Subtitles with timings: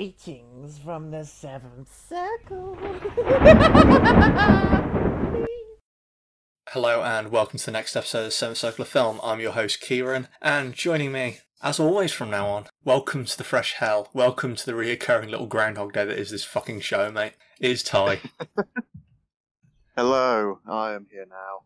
[0.00, 2.74] Greetings from the seventh circle.
[6.70, 9.20] Hello and welcome to the next episode of the Seventh Circle of Film.
[9.22, 13.44] I'm your host Kieran, and joining me, as always from now on, welcome to the
[13.44, 14.08] fresh hell.
[14.14, 17.34] Welcome to the reoccurring little Groundhog Day that is this fucking show, mate.
[17.60, 18.20] It is Ty.
[19.98, 21.64] Hello, I am here now.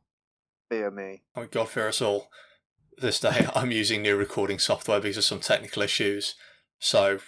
[0.68, 1.22] Fear me.
[1.36, 2.30] oh God fear us all.
[2.98, 6.34] This day I'm using new recording software because of some technical issues,
[6.80, 7.20] so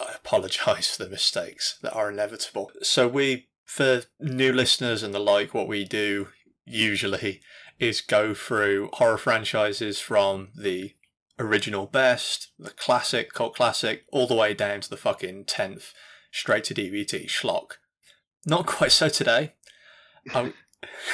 [0.00, 2.70] I apologise for the mistakes that are inevitable.
[2.82, 6.28] So we, for new listeners and the like, what we do
[6.64, 7.40] usually
[7.78, 10.94] is go through horror franchises from the
[11.38, 15.92] original best, the classic, cult classic, all the way down to the fucking 10th
[16.30, 17.78] straight to DVD schlock.
[18.46, 19.54] Not quite so today.
[20.32, 20.52] I'll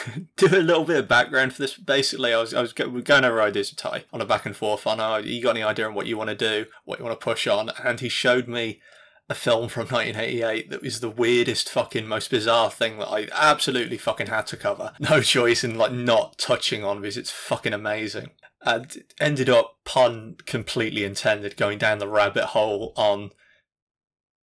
[0.36, 1.74] do a little bit of background for this.
[1.76, 4.86] Basically, I was, I was going over ideas with Ty on a back and forth
[4.86, 7.18] on, oh, you got any idea on what you want to do, what you want
[7.18, 7.70] to push on?
[7.84, 8.80] And he showed me
[9.28, 13.96] a film from 1988 that was the weirdest fucking most bizarre thing that I absolutely
[13.96, 14.92] fucking had to cover.
[15.00, 18.30] No choice in like not touching on because it's fucking amazing.
[18.62, 23.30] And ended up pun completely intended going down the rabbit hole on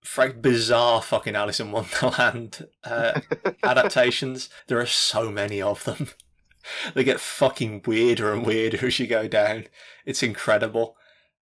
[0.06, 3.20] frank bizarre fucking Alice in Wonderland uh,
[3.62, 4.48] adaptations.
[4.68, 6.08] There are so many of them.
[6.94, 9.66] they get fucking weirder and weirder as you go down.
[10.04, 10.96] It's incredible.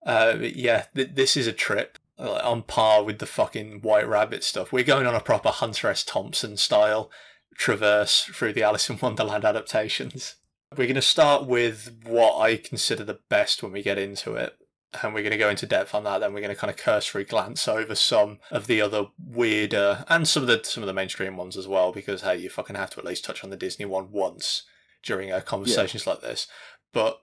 [0.05, 4.07] Uh, but yeah, th- this is a trip like, on par with the fucking White
[4.07, 4.71] Rabbit stuff.
[4.71, 6.03] We're going on a proper Hunter S.
[6.03, 7.09] Thompson style
[7.55, 10.35] traverse through the Alice in Wonderland adaptations.
[10.71, 14.55] We're going to start with what I consider the best when we get into it.
[15.03, 16.19] And we're going to go into depth on that.
[16.19, 20.27] Then we're going to kind of cursory glance over some of the other weirder and
[20.27, 21.91] some of the some of the mainstream ones as well.
[21.91, 24.63] Because hey, you fucking have to at least touch on the Disney one once
[25.03, 26.47] during uh, conversations like this.
[26.91, 27.21] But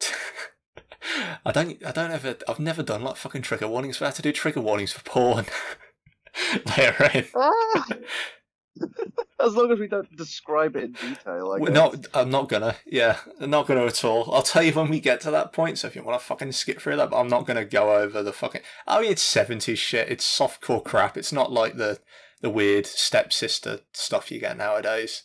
[1.44, 1.84] I don't.
[1.84, 2.36] I don't ever.
[2.48, 3.98] I've never done like fucking trigger warnings.
[3.98, 5.46] But I have to do trigger warnings for porn
[6.76, 7.26] later in.
[9.40, 11.70] As long as we don't describe it in detail, I.
[11.70, 12.76] Not, I'm not gonna.
[12.86, 14.32] Yeah, I'm not gonna at all.
[14.32, 15.78] I'll tell you when we get to that point.
[15.78, 18.22] So if you want to fucking skip through that, but I'm not gonna go over
[18.22, 18.62] the fucking.
[18.86, 20.08] I mean, it's 70s shit.
[20.08, 21.16] It's softcore crap.
[21.16, 21.98] It's not like the
[22.40, 25.24] the weird stepsister stuff you get nowadays.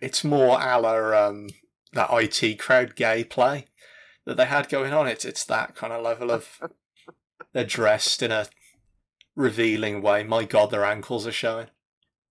[0.00, 1.48] It's more a la um,
[1.92, 3.66] that IT crowd gay play
[4.26, 5.06] that they had going on.
[5.08, 6.60] It's it's that kind of level of.
[7.52, 8.48] They're dressed in a
[9.34, 10.24] revealing way.
[10.24, 11.68] My God, their ankles are showing.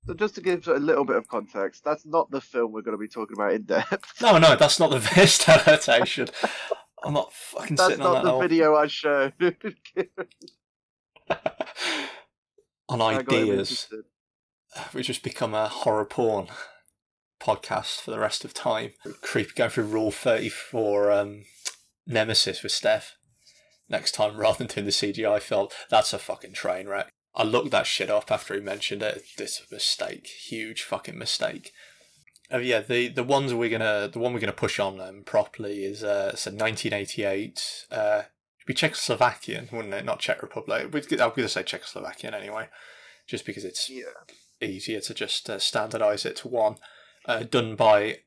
[0.08, 2.98] So just to give a little bit of context, that's not the film we're going
[2.98, 4.22] to be talking about in depth.
[4.22, 6.28] No, no, that's not the best adaptation.
[7.04, 8.24] I'm not fucking That's sitting on that.
[8.24, 9.34] That's not the video I showed.
[12.90, 13.88] on I ideas.
[14.94, 16.48] We just become a horror porn
[17.42, 18.92] podcast for the rest of time.
[19.22, 21.44] Creep going through Rule 34 um,
[22.06, 23.16] Nemesis with Steph
[23.90, 25.70] next time rather than doing the CGI film.
[25.90, 27.10] That's a fucking train wreck.
[27.36, 29.24] I looked that shit up after he mentioned it.
[29.38, 30.28] This mistake.
[30.28, 31.72] Huge fucking mistake.
[32.52, 35.84] Oh yeah, the the ones we're gonna the one we're gonna push on them properly
[35.84, 38.22] is uh it's a 1988 uh
[38.60, 40.06] it'd be Czechoslovakian, wouldn't it?
[40.06, 40.94] Not Czech Republic.
[40.94, 42.70] We'd- I'm gonna say Czechoslovakian anyway,
[43.28, 44.04] just because it's Yeah.
[44.62, 46.76] easier to just uh, standardize it to one.
[47.26, 48.20] Uh, done by,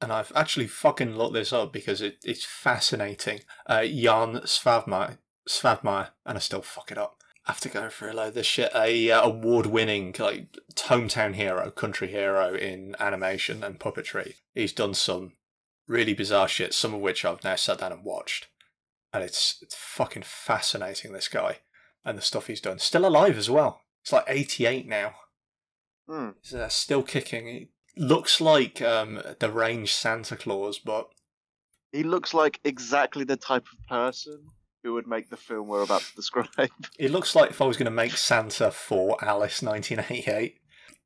[0.00, 3.40] and I've actually fucking looked this up because it, it's fascinating.
[3.66, 7.16] Uh, Jan Svavmar, Svavmar, and I still fuck it up.
[7.48, 12.08] After going through a load of this shit, a uh, award-winning like hometown hero, country
[12.08, 14.34] hero in animation and puppetry.
[14.54, 15.32] He's done some
[15.88, 18.46] really bizarre shit, some of which I've now sat down and watched,
[19.12, 21.12] and it's it's fucking fascinating.
[21.12, 21.58] This guy
[22.04, 22.78] and the stuff he's done.
[22.78, 23.82] Still alive as well.
[24.02, 25.14] It's like 88 now.
[26.08, 26.30] Hmm.
[26.42, 27.46] He's uh, still kicking.
[27.46, 31.08] He looks like um, deranged Santa Claus, but
[31.92, 34.46] He looks like exactly the type of person
[34.82, 36.48] who would make the film we're about to describe.
[36.98, 40.58] it looks like if I was going to make Santa for Alice 1988.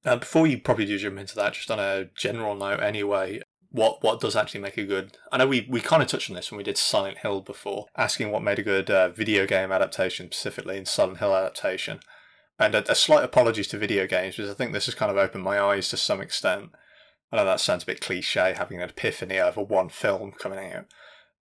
[0.04, 4.03] Uh, before you probably do jump into that, just on a general note, anyway, what
[4.03, 5.19] what does actually make a good?
[5.32, 7.86] I know we, we kind of touched on this when we did Silent Hill before,
[7.97, 12.00] asking what made a good uh, video game adaptation, specifically in Silent Hill adaptation.
[12.59, 15.18] And a, a slight apologies to video games because I think this has kind of
[15.18, 16.71] opened my eyes to some extent.
[17.30, 20.86] I know that sounds a bit cliche, having an epiphany over one film coming out.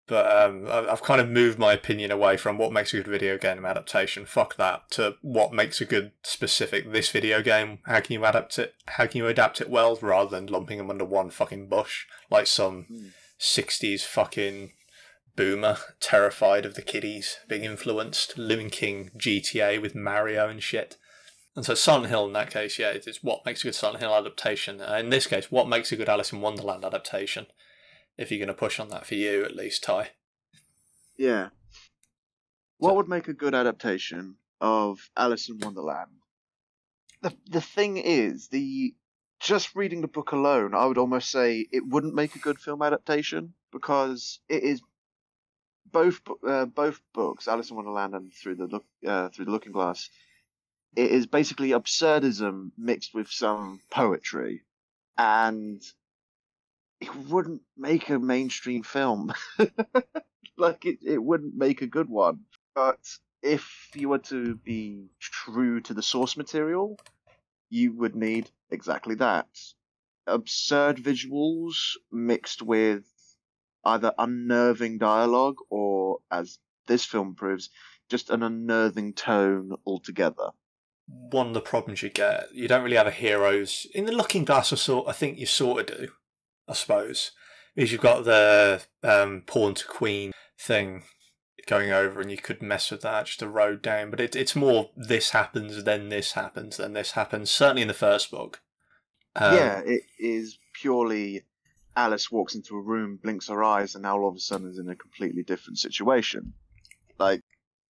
[0.06, 3.38] But um, I've kind of moved my opinion away from what makes a good video
[3.38, 4.26] game adaptation.
[4.26, 4.90] Fuck that.
[4.92, 7.78] To what makes a good specific this video game.
[7.86, 8.74] How can you adapt it?
[8.86, 12.46] How can you adapt it well, rather than lumping them under one fucking bush like
[12.46, 13.06] some Hmm.
[13.38, 14.72] '60s fucking
[15.36, 20.96] boomer terrified of the kiddies being influenced, linking GTA with Mario and shit.
[21.56, 24.14] And so Silent Hill in that case, yeah, it's what makes a good Silent Hill
[24.14, 24.80] adaptation.
[24.80, 27.46] Uh, in this case, what makes a good Alice in Wonderland adaptation?
[28.16, 30.10] If you're going to push on that for you, at least, Ty.
[31.16, 31.48] Yeah.
[32.78, 34.36] What would make a good adaptation?
[34.64, 36.10] of Alice in Wonderland.
[37.20, 38.94] The the thing is, the
[39.40, 42.80] just reading the book alone, I would almost say it wouldn't make a good film
[42.80, 44.80] adaptation because it is
[45.90, 49.72] both uh, both books, Alice in Wonderland and Through the Look uh, Through the Looking
[49.72, 50.08] Glass.
[50.96, 54.62] It is basically absurdism mixed with some poetry,
[55.18, 55.82] and
[57.04, 59.32] it wouldn't make a mainstream film.
[60.56, 62.40] like it, it wouldn't make a good one.
[62.74, 62.98] But
[63.42, 66.98] if you were to be true to the source material,
[67.68, 69.48] you would need exactly that.
[70.26, 71.76] Absurd visuals
[72.10, 73.04] mixed with
[73.84, 77.68] either unnerving dialogue or, as this film proves,
[78.08, 80.50] just an unnerving tone altogether.
[81.06, 84.46] One of the problems you get, you don't really have a heroes in the Looking
[84.46, 84.72] Glass.
[84.72, 86.08] Or sort, I think you sort of do,
[86.68, 87.32] I suppose,
[87.76, 91.04] is you've got the um, pawn to queen thing
[91.66, 94.10] going over, and you could mess with that just a road down.
[94.10, 97.50] But it, it's more this happens, then this happens, then this happens.
[97.50, 98.60] Certainly in the first book.
[99.36, 101.42] Um, yeah, it is purely
[101.96, 104.78] Alice walks into a room, blinks her eyes, and now all of a sudden is
[104.78, 106.52] in a completely different situation.
[107.18, 107.42] Like,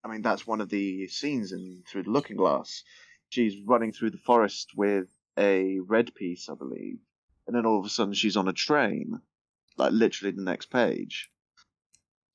[0.05, 2.83] I mean, that's one of the scenes in Through the Looking Glass.
[3.31, 5.07] She's running through the forest with
[5.39, 6.99] a red piece, I believe,
[7.47, 9.21] and then all of a sudden she's on a train,
[9.77, 11.31] like literally the next page.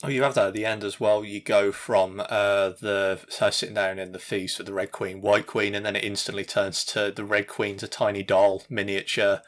[0.02, 1.26] Oh, you have that at the end as well.
[1.26, 5.20] You go from uh, the her sitting down in the feast with the Red Queen,
[5.20, 9.42] White Queen, and then it instantly turns to the Red Queen's a tiny doll, miniature.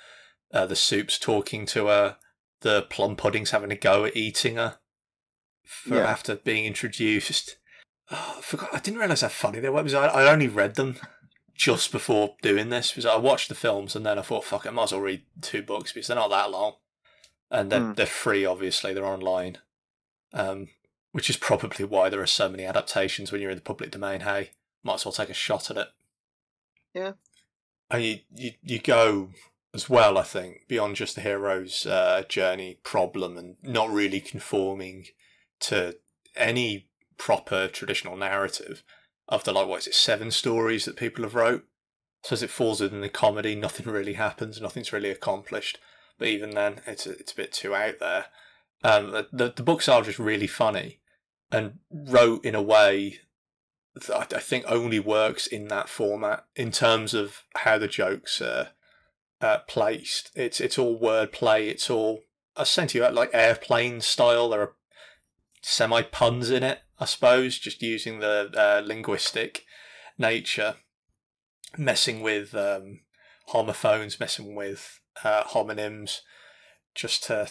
[0.53, 2.17] Uh, the soup's talking to her.
[2.61, 4.79] The plum pudding's having a go at eating her
[5.63, 6.01] for yeah.
[6.01, 7.55] after being introduced.
[8.11, 8.69] Oh, I forgot.
[8.73, 9.79] I didn't realize how funny they were.
[9.79, 10.97] I, I only read them
[11.61, 14.71] just before doing this because I watched the films and then I thought, fuck, I
[14.71, 16.73] might as well read two books because they're not that long,
[17.51, 17.95] and they're mm.
[17.95, 18.45] they're free.
[18.45, 19.59] Obviously, they're online
[20.33, 20.69] um,
[21.11, 24.21] which is probably why there are so many adaptations when you're in the public domain.
[24.21, 24.51] Hey,
[24.83, 25.87] might as well take a shot at it.
[26.93, 27.13] Yeah.
[27.89, 29.29] And you, you, you go
[29.73, 35.05] as well, I think, beyond just the hero's uh, journey problem and not really conforming
[35.61, 35.97] to
[36.35, 36.87] any
[37.17, 38.83] proper traditional narrative
[39.31, 41.65] of the, like, what is it, seven stories that people have wrote.
[42.23, 45.79] So as it falls within the comedy, nothing really happens, nothing's really accomplished.
[46.19, 48.25] But even then, it's a, it's a bit too out there.
[48.83, 50.99] Um, the the books are just really funny
[51.51, 53.19] and wrote in a way
[53.95, 58.69] that I think only works in that format in terms of how the jokes are
[59.41, 60.31] uh, placed.
[60.35, 61.69] It's it's all wordplay.
[61.69, 62.23] It's all
[62.55, 64.49] I sent you like airplane style.
[64.49, 64.75] There are
[65.61, 69.65] semi puns in it, I suppose, just using the uh, linguistic
[70.19, 70.75] nature,
[71.75, 72.99] messing with um,
[73.47, 76.19] homophones, messing with uh, homonyms,
[76.93, 77.49] just to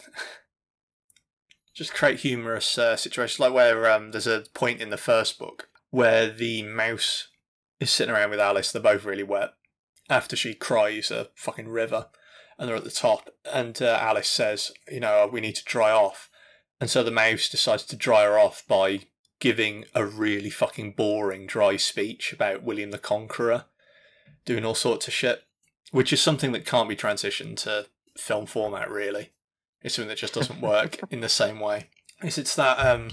[1.75, 5.69] just create humorous uh, situations, like where um, there's a point in the first book
[5.91, 7.26] where the mouse
[7.81, 8.70] is sitting around with Alice.
[8.70, 9.50] They're both really wet
[10.08, 12.06] after she cries a fucking river,
[12.56, 13.31] and they're at the top.
[13.53, 16.31] And uh, Alice says, "You know, we need to dry off."
[16.81, 19.00] And so the mouse decides to dry her off by
[19.40, 23.64] giving a really fucking boring, dry speech about William the Conqueror,
[24.44, 25.44] doing all sorts of shit,
[25.90, 29.31] which is something that can't be transitioned to film format, really.
[29.82, 31.88] It's something that just doesn't work in the same way.
[32.22, 33.10] It's, it's that um,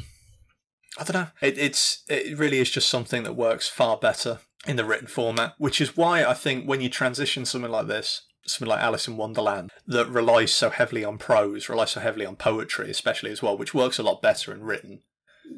[1.00, 1.28] I don't know.
[1.42, 5.54] It, it's it really is just something that works far better in the written format,
[5.58, 9.16] which is why I think when you transition something like this, something like Alice in
[9.16, 13.58] Wonderland, that relies so heavily on prose, relies so heavily on poetry, especially as well,
[13.58, 15.04] which works a lot better in written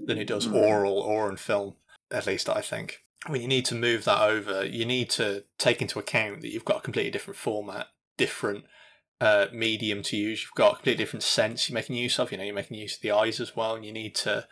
[0.05, 0.55] than it does hmm.
[0.55, 1.75] oral or in film.
[2.11, 3.03] At least I think.
[3.27, 6.65] When you need to move that over, you need to take into account that you've
[6.65, 8.63] got a completely different format, different
[9.21, 10.41] uh, medium to use.
[10.41, 12.31] You've got a completely different sense you're making use of.
[12.31, 14.47] You know, you're making use of the eyes as well, and you need to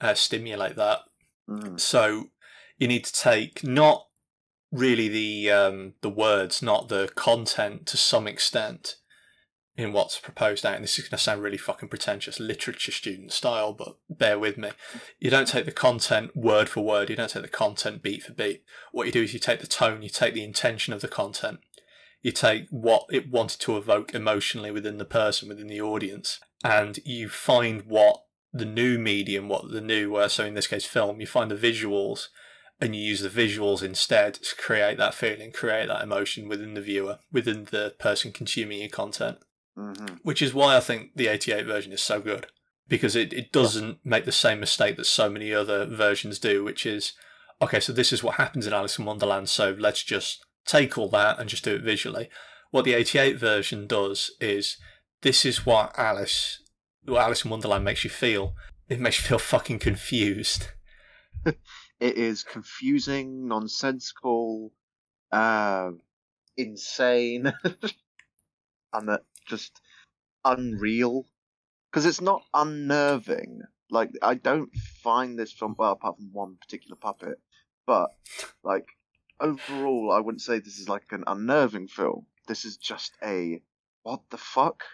[0.00, 1.00] uh, stimulate that.
[1.48, 1.78] Mm.
[1.78, 2.30] So
[2.78, 4.06] you need to take not
[4.72, 8.96] really the um, the words, not the content, to some extent
[9.80, 10.74] in what's proposed out.
[10.74, 14.58] And this is going to sound really fucking pretentious, literature student style, but bear with
[14.58, 14.70] me.
[15.18, 17.10] You don't take the content word for word.
[17.10, 18.62] You don't take the content beat for beat.
[18.92, 21.60] What you do is you take the tone, you take the intention of the content,
[22.22, 26.98] you take what it wanted to evoke emotionally within the person, within the audience, and
[27.04, 31.20] you find what the new medium, what the new, uh, so in this case, film,
[31.20, 32.28] you find the visuals
[32.80, 36.80] and you use the visuals instead to create that feeling, create that emotion within the
[36.80, 39.38] viewer, within the person consuming your content.
[39.78, 40.16] Mm-hmm.
[40.22, 42.46] Which is why I think the 88 version is so good
[42.88, 46.84] because it, it doesn't make the same mistake that so many other versions do, which
[46.84, 47.12] is
[47.62, 51.08] okay, so this is what happens in Alice in Wonderland, so let's just take all
[51.08, 52.28] that and just do it visually.
[52.70, 54.76] What the 88 version does is
[55.22, 56.62] this is what Alice,
[57.04, 58.54] what Alice in Wonderland makes you feel.
[58.88, 60.68] It makes you feel fucking confused.
[62.00, 64.72] It is confusing, nonsensical,
[65.30, 65.90] uh,
[66.56, 67.52] insane,
[68.94, 69.20] and that
[69.50, 69.80] just
[70.44, 71.26] unreal.
[71.90, 73.62] Because it's not unnerving.
[73.90, 77.40] Like I don't find this film well, apart from one particular puppet,
[77.86, 78.10] but
[78.62, 78.86] like
[79.40, 82.26] overall, I wouldn't say this is like an unnerving film.
[82.46, 83.60] This is just a
[84.04, 84.84] what the fuck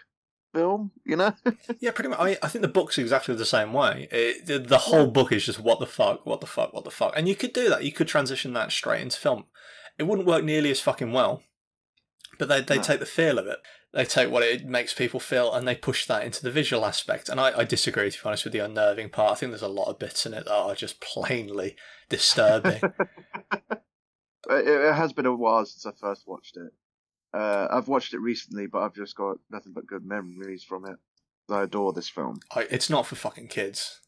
[0.53, 1.33] film, you know?
[1.79, 2.19] Yeah, pretty much.
[2.19, 4.07] I, mean, I think the book's exactly the same way.
[4.11, 6.91] It, the, the whole book is just what the fuck, what the fuck, what the
[6.91, 7.13] fuck.
[7.15, 7.83] And you could do that.
[7.83, 9.45] You could transition that straight into film.
[9.99, 11.43] It wouldn't work nearly as fucking well,
[12.39, 12.81] but they they No.
[12.83, 13.59] take the feel of it.
[13.93, 17.29] They take what it makes people feel and they push that into the visual aspect.
[17.29, 19.31] And I, I disagree, to be honest, with the unnerving part.
[19.31, 21.75] I think there's a lot of bits in it that are just plainly
[22.09, 22.81] disturbing.
[23.51, 23.79] it,
[24.49, 26.73] it has been a while since I first watched it.
[27.33, 30.97] Uh, I've watched it recently, but I've just got nothing but good memories from it.
[31.49, 32.39] I adore this film.
[32.53, 34.01] I, it's not for fucking kids.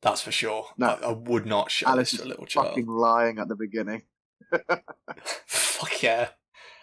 [0.00, 0.66] That's for sure.
[0.78, 0.98] No.
[1.02, 2.68] I, I would not show Alice this to a little child.
[2.68, 4.02] fucking lying at the beginning.
[5.46, 6.28] Fuck yeah.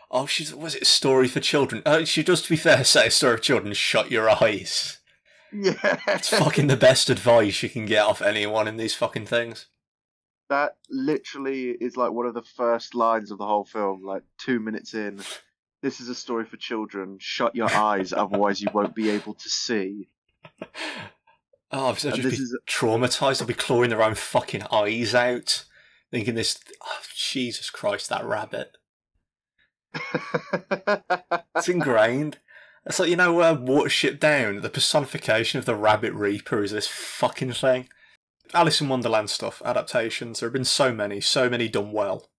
[0.09, 1.81] Oh, she's was it a story for children?
[1.85, 3.73] Uh, she does, to be fair, say a story for children.
[3.73, 4.99] Shut your eyes.
[5.53, 9.67] Yeah, It's fucking the best advice you can get off anyone in these fucking things.
[10.49, 14.03] that literally is like one of the first lines of the whole film.
[14.03, 15.19] Like two minutes in,
[15.81, 17.17] this is a story for children.
[17.19, 20.07] Shut your eyes, otherwise you won't be able to see.
[21.71, 23.41] Oh, I'll just And be this is- traumatized.
[23.41, 25.65] I'll be clawing their own fucking eyes out,
[26.11, 26.57] thinking this.
[26.81, 28.76] Oh, Jesus Christ, that rabbit.
[31.57, 32.37] It's ingrained.
[32.85, 34.61] It's like you know, uh, Watership Down.
[34.61, 37.89] The personification of the Rabbit Reaper is this fucking thing.
[38.53, 40.39] Alice in Wonderland stuff adaptations.
[40.39, 42.29] There have been so many, so many done well.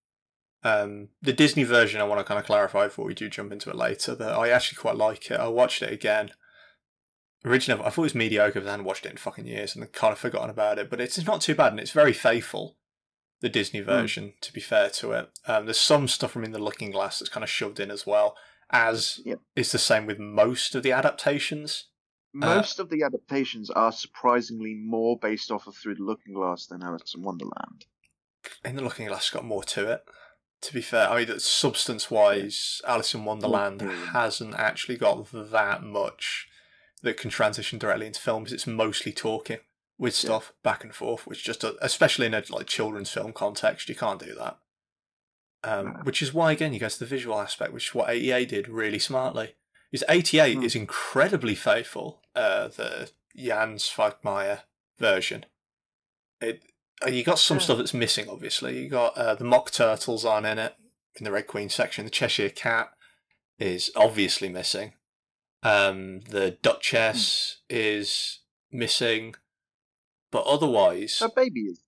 [0.63, 3.69] Um, the Disney version, I want to kind of clarify before we do jump into
[3.69, 4.15] it later.
[4.15, 5.39] That I actually quite like it.
[5.39, 6.31] I watched it again.
[7.45, 9.83] Originally, I thought it was mediocre, because I hadn't watched it in fucking years and
[9.83, 10.89] I'd kind of forgotten about it.
[10.89, 12.77] But it's not too bad, and it's very faithful.
[13.41, 15.29] The Disney version, to be fair to it.
[15.45, 18.05] Um, there's some stuff from In the Looking Glass that's kind of shoved in as
[18.05, 18.35] well,
[18.69, 19.39] as Yep.
[19.55, 21.85] is the same with most of the adaptations.
[22.33, 26.83] Most of the adaptations are surprisingly more based off of Through the Looking Glass than
[26.83, 27.85] Alice in Wonderland.
[28.65, 30.03] In the Looking Glass, got more to it.
[30.63, 34.07] To be fair, I mean, substance wise, Alice in Wonderland Mm.
[34.11, 36.47] hasn't actually got that much
[37.01, 38.51] that can transition directly into films.
[38.51, 39.59] It's mostly talking
[39.99, 40.27] with Yeah.
[40.29, 43.95] stuff back and forth, which just, uh, especially in a like children's film context, you
[43.95, 44.57] can't do that.
[45.61, 48.47] Um, Which is why, again, you go to the visual aspect, which is what 88
[48.47, 49.55] did really smartly.
[49.91, 50.63] Is 88 Hmm.
[50.63, 54.63] is incredibly faithful, uh, the Jan Svagmeyer
[54.97, 55.45] version.
[56.41, 56.63] It
[57.07, 57.63] you got some Yeah.
[57.63, 58.27] stuff that's missing.
[58.29, 60.75] Obviously, you got uh, the mock turtles on in it
[61.15, 62.03] in the Red Queen section.
[62.05, 62.93] The Cheshire Cat
[63.57, 64.93] is obviously missing.
[65.63, 68.39] Um, the Duchess is
[68.71, 69.35] missing,
[70.31, 71.81] but otherwise, Her baby is.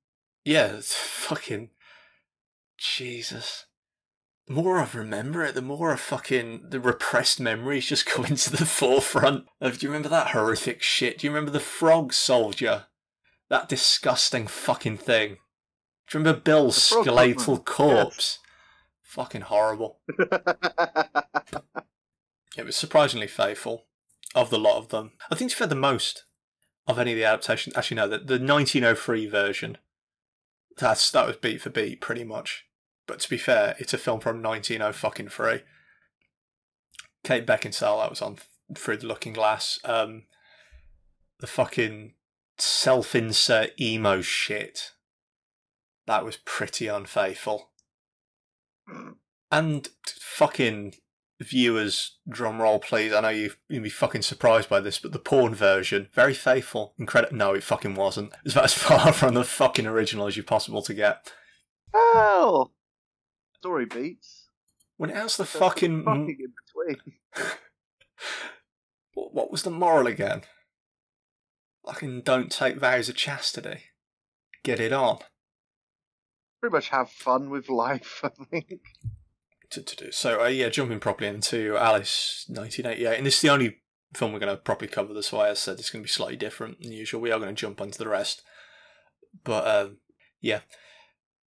[0.46, 1.70] yeah, it's fucking
[2.78, 3.66] Jesus.
[4.48, 8.50] The more I remember it, the more I fucking the repressed memories just come into
[8.52, 9.46] the forefront.
[9.60, 11.20] Of, do you remember that horrific shit?
[11.20, 12.86] Do you remember the frog soldier?
[13.50, 15.38] That disgusting fucking thing.
[16.10, 18.40] Do you remember Bill's skeletal corpse?
[19.04, 20.00] Fucking horrible.
[22.58, 23.86] It was surprisingly faithful
[24.36, 25.14] of the lot of them.
[25.32, 26.26] I think it's fed the most
[26.88, 27.76] of any of the adaptations.
[27.76, 29.78] Actually, no, the, the 1903 version.
[30.78, 32.66] That's that was beat for beat pretty much.
[33.08, 35.62] But to be fair, it's a film from 1903.
[37.24, 38.38] Kate Beckinsale that was on
[38.76, 39.80] Through the Looking Glass.
[39.84, 40.24] Um,
[41.40, 42.14] the fucking
[42.58, 44.92] self-insert emo shit.
[46.08, 47.72] That was pretty unfaithful.
[49.52, 50.96] And fucking
[51.44, 53.14] viewers, drum roll please.
[53.14, 56.94] I know you you'll be fucking surprised by this, but the porn version, very faithful.
[56.98, 57.36] Incredible.
[57.36, 58.34] No, it fucking wasn't.
[58.46, 61.32] It's about as far from the fucking original as you possible to get.
[61.94, 62.74] Hell!
[63.58, 64.48] Story beats.
[64.98, 66.54] When else the There's fucking, fucking in
[66.96, 67.18] between.
[69.14, 70.44] what, what was the moral again?
[71.86, 73.86] Fucking don't take vows of chastity.
[74.64, 75.20] Get it on.
[76.60, 78.82] Pretty much have fun with life, I think.
[79.72, 80.12] To, to do.
[80.12, 83.78] So uh, yeah, jumping properly into Alice 1988, and this is the only
[84.14, 85.14] film we're going to properly cover.
[85.14, 87.22] That's why I said it's going to be slightly different than usual.
[87.22, 88.44] We are going to jump onto the rest,
[89.44, 89.98] but um,
[90.40, 90.62] yeah,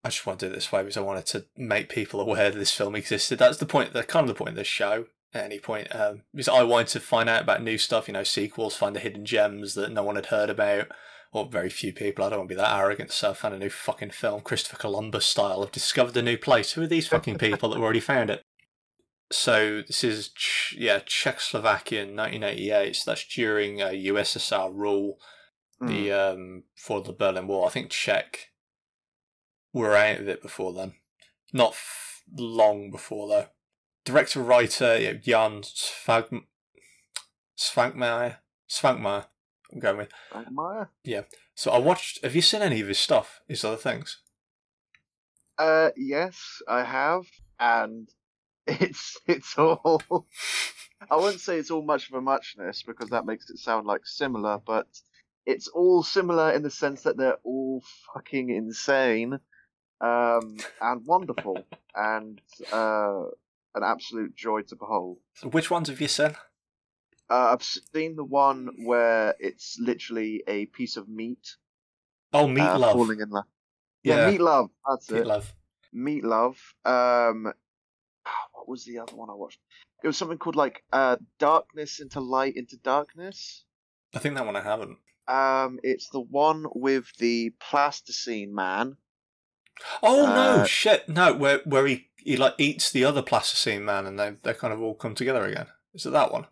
[0.04, 2.50] I just want to do it this way because I wanted to make people aware
[2.50, 3.40] that this film existed.
[3.40, 3.94] That's the point.
[3.94, 5.06] That's kind of the point of this show.
[5.36, 8.24] At any point, um, because I wanted to find out about new stuff, you know,
[8.24, 10.90] sequels, find the hidden gems that no one had heard about,
[11.34, 12.24] or very few people.
[12.24, 13.12] I don't want to be that arrogant.
[13.12, 15.64] So I found a new fucking film, Christopher Columbus style.
[15.64, 16.74] I've discovered a new place.
[16.74, 18.42] Who are these fucking people that have already found it?
[19.32, 20.30] So this is
[20.78, 22.96] yeah Czechoslovakia in 1988.
[22.96, 25.18] So that's during uh, USSR rule,
[25.80, 25.88] Hmm.
[25.88, 27.66] the um for the Berlin Wall.
[27.66, 28.52] I think Czech
[29.74, 30.94] were out of it before then.
[31.52, 33.48] Not f- long before though.
[34.06, 36.44] Director writer yeah, Jan Svag
[37.58, 38.38] Svankmajer.
[38.70, 39.26] Svankmajer.
[39.74, 40.10] I'm going with.
[40.32, 40.90] Frank Meyer?
[41.04, 41.22] Yeah.
[41.56, 42.24] So I watched.
[42.24, 43.42] Have you seen any of his stuff?
[43.48, 44.20] His other things?
[45.58, 47.26] Uh, yes, I have,
[47.60, 48.10] and
[48.68, 50.28] it's it's all.
[51.10, 54.06] I wouldn't say it's all much of a muchness because that makes it sound like
[54.06, 54.88] similar, but
[55.46, 59.40] it's all similar in the sense that they're all fucking insane,
[60.00, 62.40] um, and wonderful, and
[62.72, 63.24] uh,
[63.76, 65.18] an absolute joy to behold.
[65.34, 66.36] So which ones have you seen?
[67.30, 71.56] Uh, I've seen the one where it's literally a piece of meat
[72.34, 72.94] Oh, Meat uh, Love.
[72.94, 73.46] falling in love.
[74.04, 74.70] Yeah, Yeah, meat love.
[74.88, 75.28] That's Meat it.
[75.28, 75.54] Love.
[75.94, 76.58] Meat Love.
[76.84, 77.44] Um,
[78.54, 79.60] what was the other one I watched?
[80.04, 83.64] It was something called like uh, Darkness into Light into Darkness.
[84.16, 84.98] I think that one I haven't.
[85.28, 88.98] Um, it's the one with the plasticine man.
[90.02, 94.06] Oh no, Uh, shit, no, where where he, he like eats the other plasticine man
[94.06, 95.68] and they they kind of all come together again.
[95.94, 96.48] Is it that one?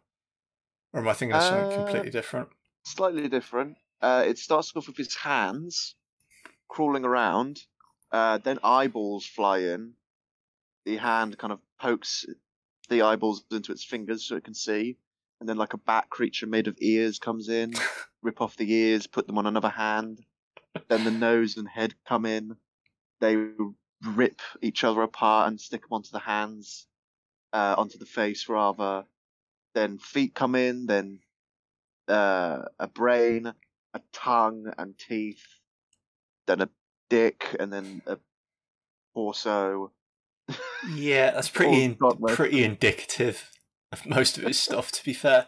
[0.93, 2.49] Or am I thinking of something Uh, completely different?
[2.83, 3.77] Slightly different.
[4.01, 5.95] Uh, it starts off with his hands
[6.67, 7.63] crawling around.
[8.11, 9.93] Uh, then eyeballs fly in.
[10.85, 12.25] The hand kind of pokes
[12.89, 14.97] the eyeballs into its fingers so it can see.
[15.39, 17.73] And then like a bat creature made of ears comes in,
[18.21, 20.19] rip off the ears, put them on another hand.
[20.87, 22.57] Then the nose and head come in.
[23.19, 23.37] They
[24.03, 26.87] rip each other apart and stick them onto the hands,
[27.53, 29.05] uh, onto the face rather.
[29.73, 30.85] Then feet come in.
[30.85, 31.19] Then
[32.07, 33.53] uh, a brain,
[33.93, 35.45] a tongue and teeth.
[36.47, 36.69] Then a
[37.09, 38.17] dick, and then a
[39.13, 39.91] torso.
[40.93, 41.97] Yeah, that's pretty in,
[42.29, 43.51] pretty indicative
[43.91, 44.91] of most of his stuff.
[44.91, 45.47] To be fair,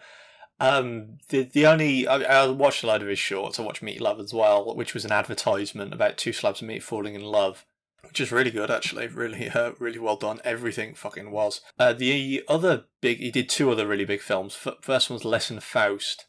[0.60, 3.60] um, the the only I, I watched a lot of his shorts.
[3.60, 6.84] I watched Meat Love as well, which was an advertisement about two slabs of meat
[6.84, 7.66] falling in love,
[8.04, 9.08] which is really good actually.
[9.08, 10.40] Really, uh, really well done.
[10.44, 11.62] Everything fucking was.
[11.80, 14.58] Uh, the other big, he did two other really big films.
[14.66, 16.26] F- first one's Lesson Faust.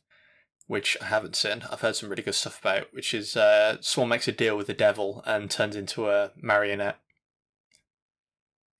[0.67, 1.63] Which I haven't seen.
[1.71, 2.87] I've heard some really good stuff about.
[2.95, 6.99] Which is uh, someone makes a deal with the devil and turns into a marionette.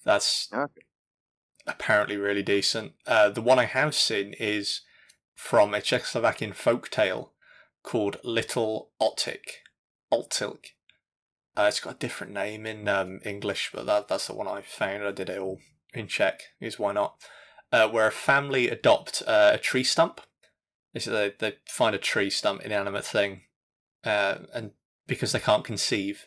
[0.03, 0.83] That's Okay.
[1.67, 2.93] apparently really decent.
[3.07, 4.81] Uh, the one I have seen is
[5.35, 7.33] from a Czechoslovakian folk tale
[7.83, 9.61] called Little Otik.
[10.13, 10.69] Altik.
[11.57, 14.61] Uh, it's got a different name in um, English, but that, that's the one I
[14.63, 15.05] found.
[15.05, 15.61] I did it all
[15.93, 17.17] in Czech, is why not?
[17.71, 20.21] Uh, where a family adopt uh, a tree stump.
[20.93, 23.43] They, they find a tree stump, inanimate thing,
[24.05, 24.73] uh, and
[25.07, 26.27] because they can't conceive,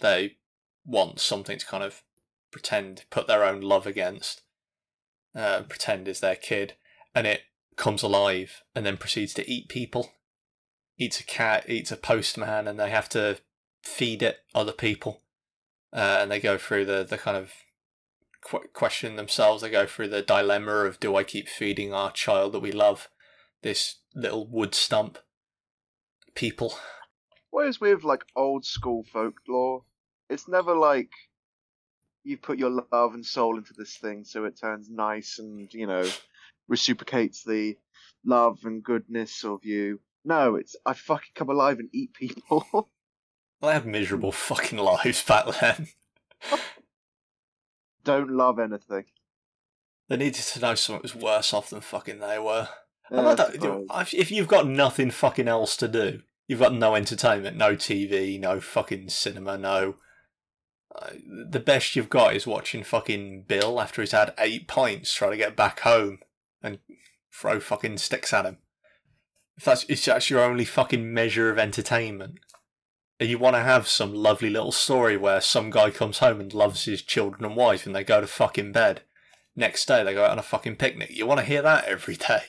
[0.00, 0.38] they
[0.84, 2.02] want something to kind of
[2.50, 4.42] pretend, put their own love against
[5.34, 6.74] uh, pretend is their kid,
[7.14, 7.42] and it
[7.76, 10.12] comes alive and then proceeds to eat people.
[10.98, 13.38] Eats a cat, eats a postman, and they have to
[13.88, 15.22] feed it other people.
[15.92, 17.52] Uh, and they go through the, the kind of
[18.42, 19.62] qu- question themselves.
[19.62, 23.08] They go through the dilemma of do I keep feeding our child that we love,
[23.62, 25.18] this little wood stump
[26.34, 26.74] people?
[27.50, 29.84] Whereas with like old school folklore,
[30.28, 31.10] it's never like
[32.24, 35.86] you put your love and soul into this thing so it turns nice and, you
[35.86, 36.08] know,
[36.68, 37.78] reciprocates the
[38.24, 39.98] love and goodness of you.
[40.26, 42.90] No, it's I fucking come alive and eat people.
[43.60, 45.88] They had miserable fucking lives back then.
[48.04, 49.04] Don't love anything.
[50.08, 52.68] They needed to know something was worse off than fucking they were.
[53.10, 56.74] Yeah, I I don't- if if you've got nothing fucking else to do, you've got
[56.74, 59.96] no entertainment, no TV, no fucking cinema, no.
[60.94, 61.10] Uh,
[61.50, 65.36] the best you've got is watching fucking Bill after he's had eight pints trying to
[65.36, 66.18] get back home
[66.62, 66.78] and
[67.32, 68.58] throw fucking sticks at him.
[69.58, 72.38] If that's if that's your only fucking measure of entertainment,
[73.20, 76.54] and you want to have some lovely little story where some guy comes home and
[76.54, 79.02] loves his children and wife and they go to fucking bed.
[79.56, 81.10] Next day they go out on a fucking picnic.
[81.10, 82.42] You want to hear that every day.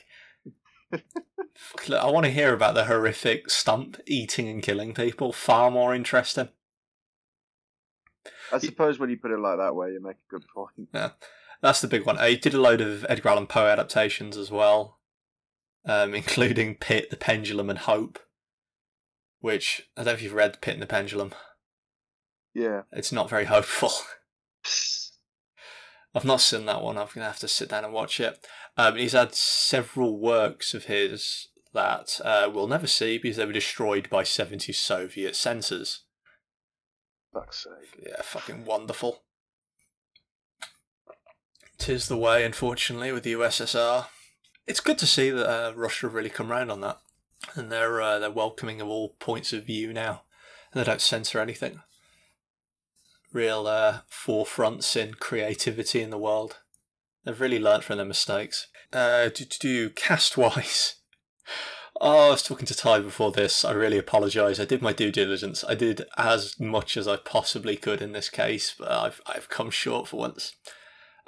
[0.92, 5.32] I want to hear about the horrific stump eating and killing people.
[5.32, 6.48] Far more interesting.
[8.52, 10.88] I suppose when you put it like that way, you make a good point.
[10.92, 11.10] Yeah,
[11.60, 12.18] That's the big one.
[12.18, 14.98] He did a load of Edgar Allan Poe adaptations as well,
[15.84, 18.18] um, including Pit, the Pendulum, and Hope.
[19.40, 21.32] Which I don't know if you've read Pit and the Pendulum.
[22.54, 22.82] Yeah.
[22.92, 23.92] It's not very hopeful.
[26.14, 26.98] I've not seen that one.
[26.98, 28.46] I'm gonna have to sit down and watch it.
[28.76, 33.52] Um, he's had several works of his that uh, we'll never see because they were
[33.52, 36.02] destroyed by 70 Soviet censors.
[37.32, 38.06] Fuck's sake.
[38.06, 39.22] Yeah, fucking wonderful.
[41.78, 44.06] Tis the way, unfortunately, with the USSR.
[44.66, 46.98] It's good to see that uh, Russia have really come round on that,
[47.54, 50.22] and they're uh, they're welcoming of all points of view now.
[50.72, 51.80] And they don't censor anything.
[53.32, 56.58] real uh, forefronts in creativity in the world.
[57.24, 58.68] They've really learnt from their mistakes.
[58.92, 60.96] Uh, to do cast wise.
[62.02, 63.62] Oh, I was talking to Ty before this.
[63.62, 64.58] I really apologise.
[64.58, 65.62] I did my due diligence.
[65.68, 69.70] I did as much as I possibly could in this case, but I've I've come
[69.70, 70.54] short for once.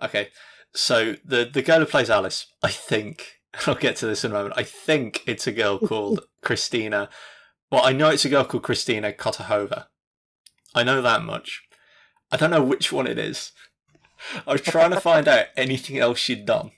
[0.03, 0.29] Okay,
[0.75, 4.35] so the the girl who plays Alice, I think I'll get to this in a
[4.35, 4.55] moment.
[4.57, 7.09] I think it's a girl called Christina.
[7.71, 9.87] Well, I know it's a girl called Christina Kotahova.
[10.75, 11.63] I know that much.
[12.31, 13.53] I don't know which one it is.
[14.47, 16.73] I was trying to find out anything else she'd done.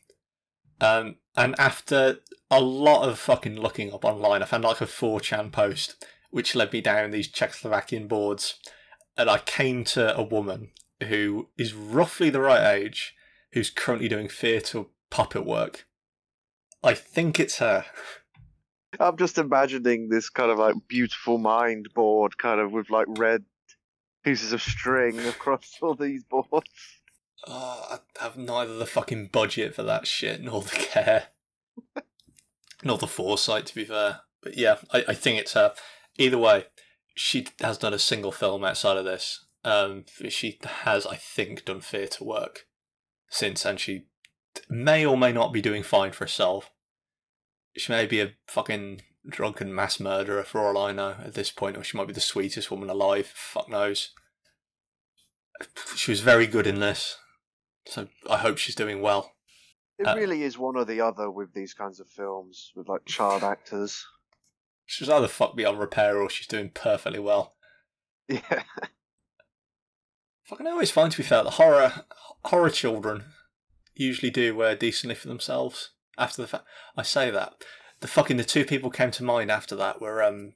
[0.80, 2.18] Um, and after
[2.50, 6.72] a lot of fucking looking up online, I found like a 4chan post which led
[6.72, 8.58] me down these Czechoslovakian boards.
[9.16, 13.14] And I came to a woman who is roughly the right age,
[13.52, 15.86] who's currently doing theatre puppet work.
[16.84, 17.86] I think it's her.
[19.00, 23.44] I'm just imagining this kind of like beautiful mind board, kind of with like red
[24.22, 26.68] pieces of string across all these boards.
[27.46, 31.28] Oh, I have neither the fucking budget for that shit nor the care.
[32.84, 34.20] nor the foresight, to be fair.
[34.42, 35.74] But yeah, I, I think it's her.
[36.18, 36.66] Either way,
[37.14, 39.46] she has done a single film outside of this.
[39.64, 42.66] Um, she has, I think, done theatre work
[43.28, 44.04] since, and she
[44.68, 46.70] may or may not be doing fine for herself.
[47.76, 51.76] She may be a fucking drunken mass murderer for all I know at this point,
[51.76, 53.26] or she might be the sweetest woman alive.
[53.26, 54.10] Fuck knows.
[55.96, 57.16] She was very good in this,
[57.86, 59.32] so I hope she's doing well.
[59.98, 63.04] It Uh, really is one or the other with these kinds of films with like
[63.06, 64.04] child actors.
[64.86, 67.54] She's either fuck beyond repair or she's doing perfectly well.
[68.28, 68.64] Yeah.
[70.44, 72.04] Fucking I always find, to be fair, that horror
[72.44, 73.24] horror children
[73.94, 76.64] usually do uh, decently for themselves after the fact.
[76.96, 77.54] I say that
[78.00, 80.52] the fucking the two people came to mind after that were um,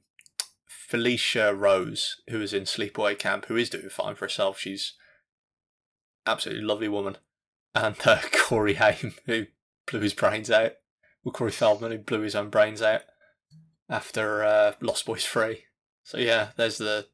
[0.90, 4.58] Felissa Rose, who was in Sleepaway Camp, who is doing fine for herself.
[4.58, 4.94] She's
[6.26, 7.16] absolutely lovely woman,
[7.74, 9.46] and uh, Corey Haim, who
[9.90, 10.72] blew his brains out.
[11.24, 13.02] Well, Corey Feldman, who blew his own brains out
[13.88, 15.64] after uh, Lost Boys Three.
[16.04, 17.06] So yeah, there's the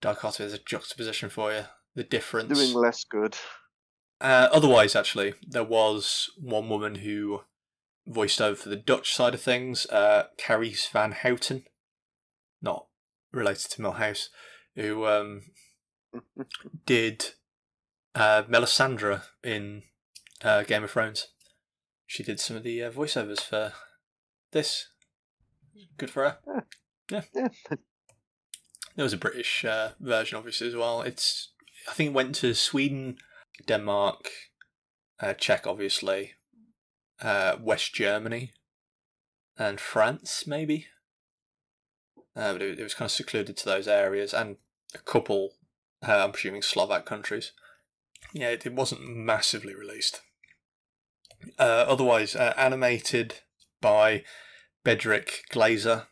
[0.00, 1.64] dichotomy, there's a juxtaposition for you.
[1.94, 2.58] The difference.
[2.58, 3.36] Doing less good.
[4.20, 7.40] Uh, otherwise, actually, there was one woman who
[8.06, 11.64] voiced over for the Dutch side of things, uh, Carice Van Houten,
[12.60, 12.86] not
[13.32, 14.28] related to Milhouse,
[14.74, 15.42] who um,
[16.86, 17.30] did
[18.14, 19.82] uh, Melisandre in
[20.42, 21.28] uh, Game of Thrones.
[22.06, 23.72] She did some of the uh, voiceovers for
[24.52, 24.88] this.
[25.96, 26.64] Good for her.
[27.10, 27.22] Yeah.
[27.34, 27.48] Yeah.
[28.94, 31.00] There was a British uh, version, obviously, as well.
[31.02, 31.52] It's
[31.88, 33.16] I think it went to Sweden,
[33.66, 34.28] Denmark,
[35.20, 36.32] uh, Czech, obviously,
[37.22, 38.52] uh, West Germany,
[39.58, 40.86] and France, maybe.
[42.34, 44.56] Uh, but it, it was kind of secluded to those areas, and
[44.94, 45.50] a couple,
[46.06, 47.52] uh, I'm presuming, Slovak countries.
[48.32, 50.20] Yeah, it, it wasn't massively released.
[51.58, 53.40] Uh, otherwise, uh, animated
[53.80, 54.24] by
[54.84, 56.06] Bedrick Glaser,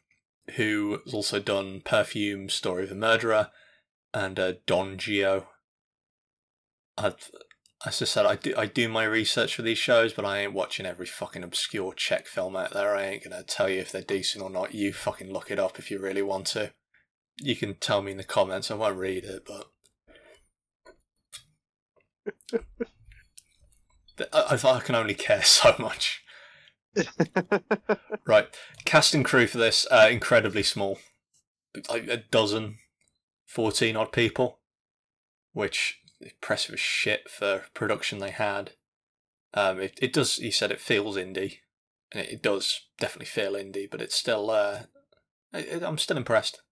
[0.56, 3.50] who has also done Perfume, Story of a Murderer,
[4.12, 5.48] and uh, Don Geo.
[6.98, 7.12] I,
[7.86, 10.52] as I said, I do I do my research for these shows, but I ain't
[10.52, 12.94] watching every fucking obscure Czech film out there.
[12.94, 14.74] I ain't gonna tell you if they're decent or not.
[14.74, 16.72] You fucking look it up if you really want to.
[17.38, 18.70] You can tell me in the comments.
[18.70, 19.66] I won't read it, but
[24.32, 26.22] I, I I can only care so much.
[28.26, 28.46] Right,
[28.84, 30.98] cast and crew for this uh, incredibly small,
[31.88, 32.76] like a dozen,
[33.44, 34.60] fourteen odd people,
[35.52, 38.72] which impressive as shit for production they had.
[39.54, 40.36] Um, it it does.
[40.36, 41.58] He said it feels indie,
[42.12, 44.50] and it, it does definitely feel indie, but it's still.
[44.50, 44.82] Uh,
[45.52, 46.62] I'm still impressed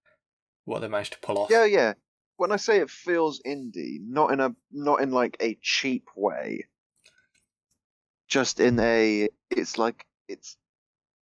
[0.65, 1.51] what they managed to pull off.
[1.51, 1.95] yeah, yeah.
[2.37, 6.67] When I say it feels indie, not in a not in like a cheap way.
[8.29, 10.57] Just in a it's like it's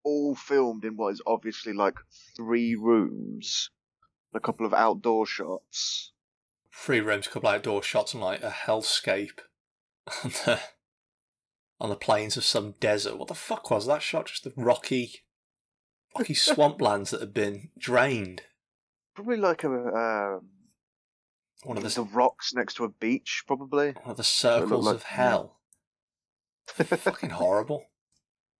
[0.05, 1.95] all filmed in what is obviously like
[2.37, 3.71] three rooms,
[4.35, 6.13] a couple of outdoor shots.
[6.79, 9.41] Three rooms, couple outdoor shots, and like a hellscape
[10.25, 10.61] on the
[11.81, 13.19] on the plains of some desert.
[13.19, 14.27] What the fuck was that shot?
[14.27, 15.25] Just the rocky,
[16.17, 18.43] rocky swamplands that had been drained.
[19.15, 20.49] Probably like a um,
[21.65, 23.93] One of the the rocks next to a beach, probably.
[24.03, 25.57] one of the circles like- of hell.
[26.67, 27.87] Fucking horrible.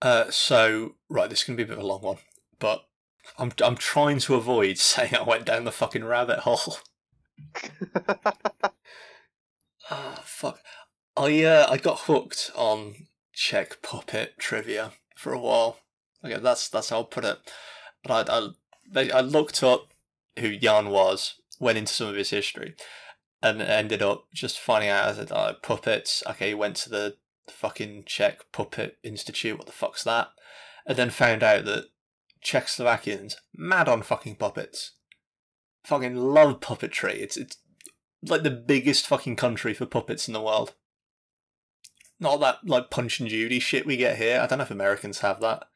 [0.01, 2.19] Uh, so right, this is gonna be a bit of a long one,
[2.59, 2.87] but
[3.39, 6.79] I'm I'm trying to avoid saying I went down the fucking rabbit hole.
[9.91, 10.61] Ah, fuck.
[11.17, 15.79] I uh, I got hooked on Czech puppet trivia for a while.
[16.25, 17.39] Okay, that's that's how I'll put it.
[18.05, 18.49] And I
[18.95, 19.93] I, I looked up
[20.39, 22.75] who Jan was, went into some of his history,
[23.43, 26.23] and ended up just finding out that uh, puppets.
[26.29, 27.17] Okay, he went to the
[27.49, 29.57] fucking Czech Puppet Institute.
[29.57, 30.29] What the fuck's that?
[30.85, 31.87] And then found out that
[32.45, 34.93] Czechoslovakians mad on fucking puppets.
[35.87, 37.15] Fucking love puppetry.
[37.15, 37.59] It's it's
[38.23, 40.75] like the biggest fucking country for puppets in the world.
[42.19, 44.41] Not that like Punch and Judy shit we get here.
[44.41, 45.69] I don't know if Americans have that.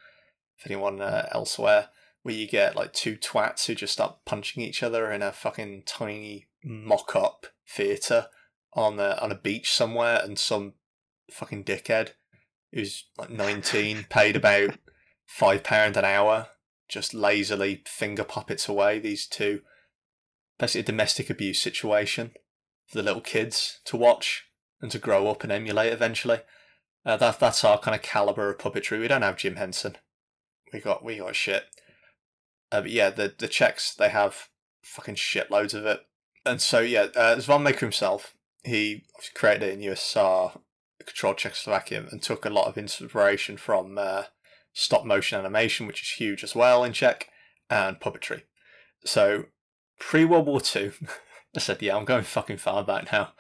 [0.59, 1.91] If anyone uh, elsewhere,
[2.23, 5.85] where you get like two twats who just start punching each other in a fucking
[5.87, 8.27] tiny mock-up theater
[8.75, 10.75] on a on a beach somewhere, and some
[11.31, 12.15] fucking dickhead
[12.73, 14.77] who's like nineteen paid about
[15.25, 16.49] five pound an hour
[16.89, 19.61] just lazily finger puppets away these two
[20.61, 22.33] basically a domestic abuse situation
[22.87, 24.45] for the little kids to watch
[24.81, 26.41] and to grow up and emulate eventually.
[27.05, 29.01] Uh, that that's our kind of caliber of puppetry.
[29.01, 29.97] We don't have Jim Henson.
[30.73, 31.65] We got we got shit.
[32.71, 34.49] Uh, but yeah, the the Czechs they have
[34.83, 36.01] fucking shitloads of it.
[36.45, 40.61] And so yeah, uh, Zvanmaker himself, he created it in USSR,
[41.05, 44.25] controlled Czechoslovakia, and took a lot of inspiration from uh,
[44.75, 47.29] stop motion animation, which is huge as well in Czech,
[47.71, 48.43] and puppetry.
[49.07, 49.47] So
[50.01, 50.93] pre World War Two,
[51.57, 53.33] I said, yeah, I'm going fucking far back now.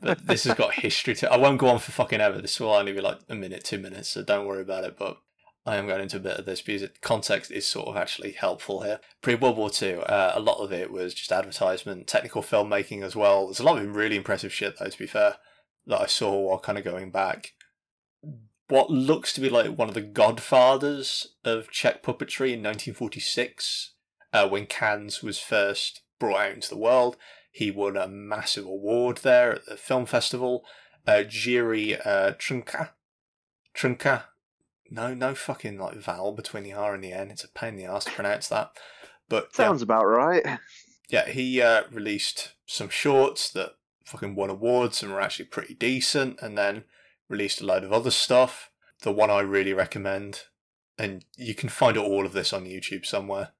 [0.00, 1.30] But this has got history to.
[1.30, 2.40] I won't go on for fucking ever.
[2.40, 4.96] This will only be like a minute, two minutes, so don't worry about it.
[4.98, 5.18] But
[5.64, 8.82] I am going into a bit of this because context is sort of actually helpful
[8.82, 9.00] here.
[9.20, 13.14] Pre World War Two, uh, a lot of it was just advertisement, technical filmmaking as
[13.14, 13.46] well.
[13.46, 14.88] There's a lot of really impressive shit though.
[14.88, 15.36] To be fair,
[15.86, 17.52] that I saw while kind of going back.
[18.68, 23.91] What looks to be like one of the godfathers of Czech puppetry in 1946,
[24.32, 27.16] uh, when Cannes was first brought out into the world.
[27.50, 30.64] He won a massive award there at the film festival.
[31.06, 32.90] Uh, Jiří uh, Trnka.
[33.74, 34.24] Trnka.
[34.90, 37.30] No, no fucking like vowel between the R and the N.
[37.30, 38.72] It's a pain in the ass to pronounce that.
[39.28, 40.58] But Sounds yeah, about right.
[41.08, 43.72] yeah, he uh, released some shorts that
[44.04, 46.84] fucking won awards and were actually pretty decent, and then
[47.28, 48.70] released a load of other stuff.
[49.00, 50.42] The one I really recommend,
[50.98, 53.50] and you can find all of this on YouTube somewhere.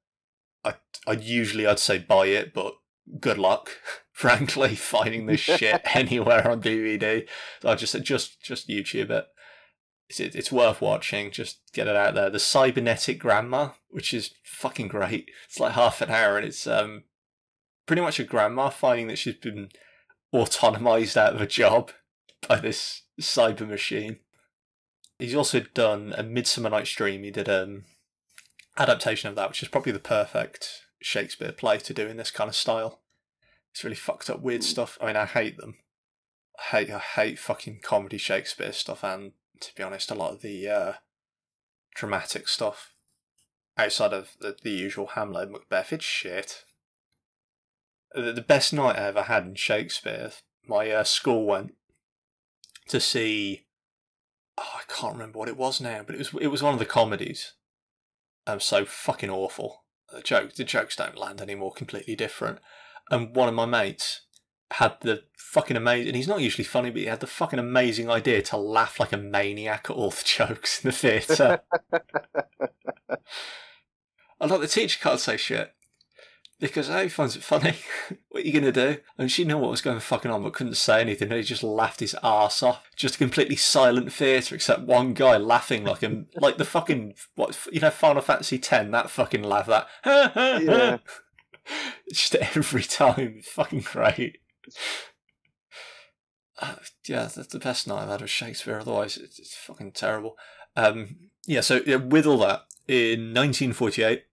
[0.65, 0.75] I,
[1.07, 2.75] I usually I'd say buy it, but
[3.21, 3.71] good luck,
[4.13, 7.27] frankly, finding this shit anywhere on DVD.
[7.65, 9.27] I just just just YouTube it.
[10.09, 11.31] It's, it's worth watching.
[11.31, 12.31] Just get it out there.
[12.31, 15.31] The cybernetic grandma, which is fucking great.
[15.47, 17.05] It's like half an hour, and it's um
[17.87, 19.71] pretty much a grandma finding that she's been
[20.35, 21.91] autonomized out of a job
[22.49, 24.19] by this cyber machine.
[25.19, 27.23] He's also done a Midsummer Night's Dream.
[27.23, 27.85] He did um
[28.77, 32.49] adaptation of that, which is probably the perfect Shakespeare play to do in this kind
[32.49, 33.01] of style.
[33.73, 34.99] It's really fucked up weird stuff.
[35.01, 35.77] I mean, I hate them.
[36.59, 40.43] I hate, I hate fucking comedy Shakespeare stuff, and to be honest, a lot of
[40.43, 40.93] the uh,
[41.95, 42.93] dramatic stuff
[43.77, 46.65] outside of the, the usual Hamlet, Macbeth, it's shit.
[48.13, 50.33] The, the best night I ever had in Shakespeare,
[50.67, 51.75] my uh, school went
[52.89, 53.67] to see.
[54.59, 56.79] Oh, I can't remember what it was now, but it was it was one of
[56.79, 57.55] the comedies.
[58.47, 59.85] Um, so fucking awful.
[60.13, 61.73] The jokes, the jokes don't land anymore.
[61.73, 62.59] Completely different.
[63.11, 64.23] And one of my mates
[64.73, 66.09] had the fucking amazing.
[66.09, 69.13] And he's not usually funny, but he had the fucking amazing idea to laugh like
[69.13, 71.61] a maniac at all the jokes in the theatre.
[74.41, 75.73] I like the teacher can't say shit
[76.63, 77.75] because A finds it funny.
[78.29, 78.99] what are you gonna do?
[79.19, 81.29] And she knew what was going fucking on, but couldn't say anything.
[81.29, 82.89] And he just laughed his ass off.
[82.95, 87.59] Just a completely silent theatre, except one guy laughing like him, like the fucking what
[87.73, 88.69] you know, Final Fantasy X.
[88.69, 89.89] That fucking laugh, that
[90.65, 90.99] Yeah.
[92.11, 94.39] just every time, fucking great.
[96.61, 96.77] Uh,
[97.09, 98.79] yeah, that's the best night I've had with Shakespeare.
[98.79, 100.37] Otherwise, it's, it's fucking terrible.
[100.77, 104.25] Um, yeah, so yeah, with all that, in 1948,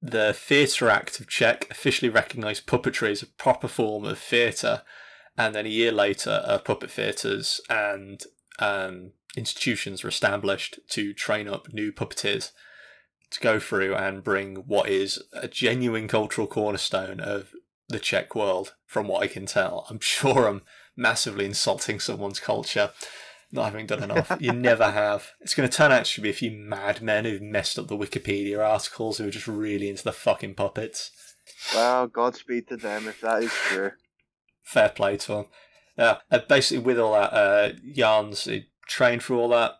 [0.00, 4.82] the Theatre Act of Czech officially recognised puppetry as a proper form of theatre,
[5.36, 8.24] and then a year later, uh, puppet theatres and
[8.58, 12.52] um, institutions were established to train up new puppeteers
[13.30, 17.52] to go through and bring what is a genuine cultural cornerstone of
[17.88, 19.86] the Czech world, from what I can tell.
[19.90, 20.62] I'm sure I'm
[20.96, 22.90] massively insulting someone's culture,
[23.50, 24.36] not having done enough.
[24.40, 25.32] you never have.
[25.40, 28.64] It's going to turn out to be a few madmen who've messed up the Wikipedia
[28.66, 31.10] articles who are just really into the fucking puppets.
[31.74, 33.92] Well, Godspeed to them if that is true.
[34.62, 35.44] Fair play to them.
[35.96, 39.72] Yeah, uh, basically, with all that, uh, Jans he trained for all that,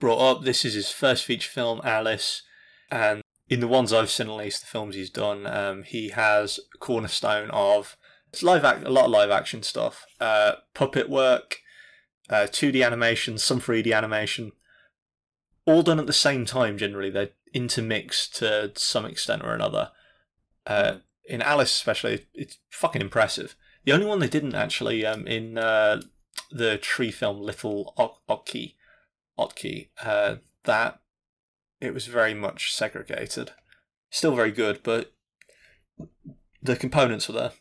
[0.00, 0.44] brought up.
[0.44, 2.42] This is his first feature film, Alice,
[2.90, 6.58] and in the ones I've seen, at least the films he's done, um, he has
[6.80, 7.96] cornerstone of
[8.32, 11.58] it's live act, a lot of live action stuff, uh, puppet work,
[12.32, 14.52] uh, 2D animation, some 3D animation,
[15.66, 16.78] all done at the same time.
[16.78, 19.90] Generally, they're intermixed to some extent or another.
[20.66, 20.96] Uh,
[21.28, 23.54] in Alice, especially, it's fucking impressive.
[23.84, 26.00] The only one they didn't actually um, in uh,
[26.50, 27.92] the tree film Little
[28.28, 28.76] Otki,
[29.38, 31.00] Otki, uh, that
[31.80, 33.50] it was very much segregated.
[34.08, 35.12] Still very good, but
[36.62, 37.52] the components were there.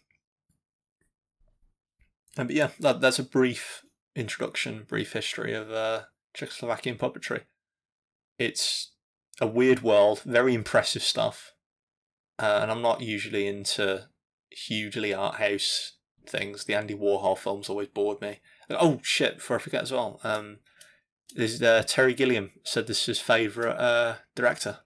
[2.38, 3.84] Um, but yeah, that, that's a brief
[4.16, 6.02] introduction, brief history of uh,
[6.36, 7.42] Czechoslovakian puppetry.
[8.38, 8.92] It's
[9.40, 11.54] a weird world, very impressive stuff,
[12.40, 14.08] uh, and I'm not usually into
[14.50, 15.98] hugely art house
[16.28, 16.66] things.
[16.66, 18.40] The Andy Warhol films always bored me.
[18.70, 19.38] Oh shit!
[19.38, 20.60] Before I forget as well, um,
[21.36, 24.80] this uh, Terry Gilliam said this is his favorite uh, director.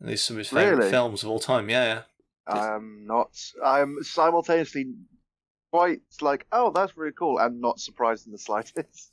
[0.00, 0.90] And these are some of his favorite Really?
[0.90, 1.70] films of all time.
[1.70, 2.02] Yeah, yeah.
[2.46, 3.30] I'm not.
[3.64, 4.86] I'm simultaneously
[5.72, 9.10] quite like, oh, that's really cool, and not surprised in the slightest.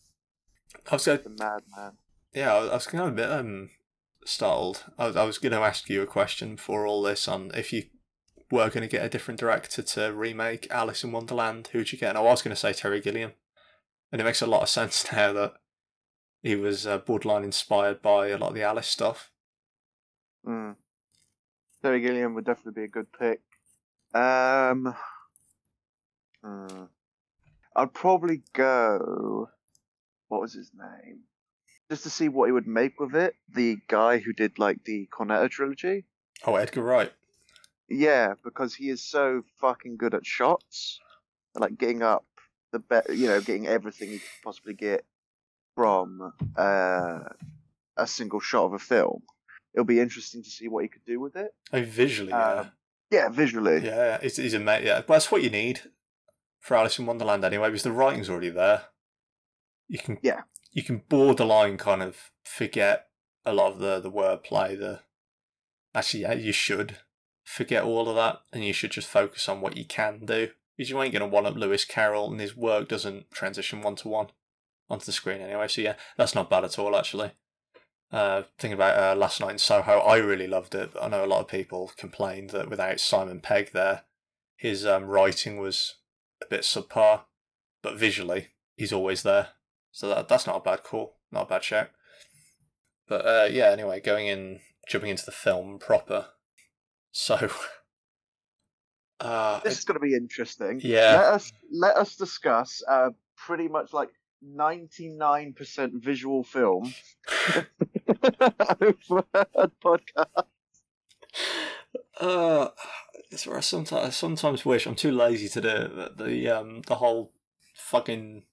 [0.91, 1.93] I was going, The madman.
[2.33, 3.69] yeah, I was kind of a bit um
[4.25, 4.83] startled.
[4.97, 7.71] I was, I was going to ask you a question before all this on if
[7.73, 7.83] you
[8.51, 12.09] were going to get a different director to remake Alice in Wonderland, who'd you get?
[12.09, 13.31] And I was going to say Terry Gilliam,
[14.11, 15.53] and it makes a lot of sense now that
[16.43, 19.31] he was uh, borderline inspired by a lot of the Alice stuff.
[20.45, 20.75] Mm.
[21.81, 23.41] Terry Gilliam would definitely be a good pick.
[24.13, 24.93] Um,
[26.43, 26.83] hmm.
[27.75, 29.49] I'd probably go.
[30.27, 31.21] What was his name?
[31.89, 33.35] Just to see what he would make with it.
[33.53, 36.05] The guy who did like the Cornetto trilogy.
[36.45, 37.11] Oh, Edgar Wright.
[37.89, 40.99] Yeah, because he is so fucking good at shots,
[41.55, 42.25] like getting up
[42.71, 45.05] the be- you know, getting everything he could possibly get
[45.75, 47.19] from uh,
[47.97, 49.23] a single shot of a film.
[49.73, 51.53] It'll be interesting to see what he could do with it.
[51.73, 52.51] Oh, visually, yeah.
[52.53, 52.71] Um,
[53.09, 53.83] Yeah, visually.
[53.83, 54.83] Yeah, it's, he's a mate.
[54.83, 55.81] Yeah, that's what you need
[56.59, 58.83] for Alice in Wonderland anyway, because the writing's already there.
[59.87, 60.41] You can Yeah.
[60.71, 63.07] you can borderline kind of forget
[63.45, 64.77] a lot of the the wordplay.
[64.77, 65.01] The
[65.95, 66.97] actually, yeah, you should
[67.43, 70.51] forget all of that, and you should just focus on what you can do.
[70.77, 74.07] Because you ain't gonna one up Lewis Carroll, and his work doesn't transition one to
[74.07, 74.27] one
[74.89, 75.67] onto the screen anyway.
[75.67, 77.31] So yeah, that's not bad at all actually.
[78.11, 80.91] Uh, thinking about uh, last night in Soho, I really loved it.
[80.99, 84.03] I know a lot of people complained that without Simon Pegg there,
[84.55, 85.95] his um, writing was
[86.41, 87.21] a bit subpar,
[87.81, 89.49] but visually he's always there.
[89.91, 91.89] So that that's not a bad call, not a bad shout.
[93.07, 96.27] But uh, yeah, anyway, going in, jumping into the film proper.
[97.11, 97.49] So,
[99.19, 100.79] uh, This is going to be interesting.
[100.83, 101.17] Yeah.
[101.17, 104.09] Let us let us discuss uh, pretty much like
[104.41, 106.93] ninety nine percent visual film
[108.07, 110.45] over a podcast.
[112.19, 112.67] Uh,
[113.31, 116.81] it's where I sometimes I sometimes wish I'm too lazy to do it, the um
[116.87, 117.31] the whole
[117.75, 118.43] fucking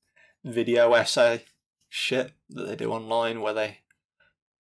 [0.45, 1.45] video essay
[1.89, 3.79] shit that they do online where they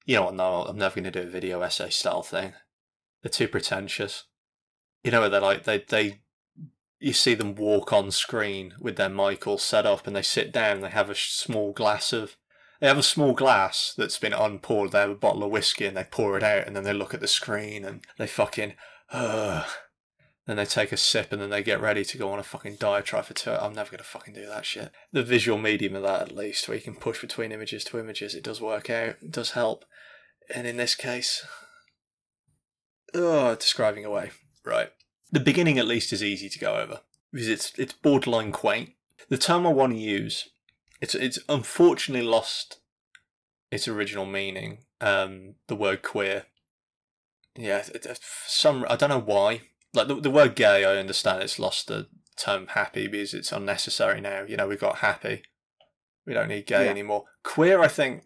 [0.05, 2.55] you know what no I'm never gonna do a video essay style thing.
[3.23, 4.25] They're too pretentious.
[5.05, 6.21] You know they're like they they
[6.99, 10.51] you see them walk on screen with their mic all set up and they sit
[10.51, 12.37] down they have a small glass of
[12.81, 14.93] they have a small glass that's been unpoured.
[14.93, 17.15] They have a bottle of whiskey and they pour it out, and then they look
[17.15, 18.75] at the screen and they fucking,
[19.11, 19.65] uh,
[20.47, 22.77] then they take a sip and then they get ready to go on a fucking
[22.77, 23.51] diatribe for two.
[23.51, 24.91] I'm never gonna fucking do that shit.
[25.13, 28.35] The visual medium of that, at least, where you can push between images to images,
[28.35, 29.17] it does work out.
[29.23, 29.85] It does help.
[30.55, 31.45] And in this case,
[33.15, 34.31] oh, describing away.
[34.65, 34.91] Right.
[35.33, 37.01] The beginning, at least, is easy to go over
[37.33, 38.91] because it's it's borderline quaint.
[39.29, 40.49] The term I want to use
[41.01, 42.79] it's it's unfortunately lost
[43.71, 44.79] its original meaning.
[45.01, 46.45] Um, the word queer.
[47.55, 49.63] Yeah, it, some I don't know why.
[49.97, 52.07] Like the the word gay, I understand it's lost the
[52.37, 54.43] term happy because it's unnecessary now.
[54.43, 55.43] You know, we've got happy.
[56.27, 56.91] We don't need gay Yeah.
[56.91, 57.25] anymore.
[57.43, 58.25] Queer, I think,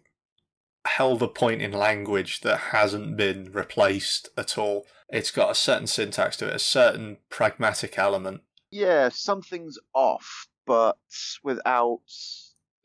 [0.85, 4.85] held a point in language that hasn't been replaced at all.
[5.09, 8.41] It's got a certain syntax to it, a certain pragmatic element.
[8.71, 10.97] Yeah, something's off, but
[11.43, 12.01] without.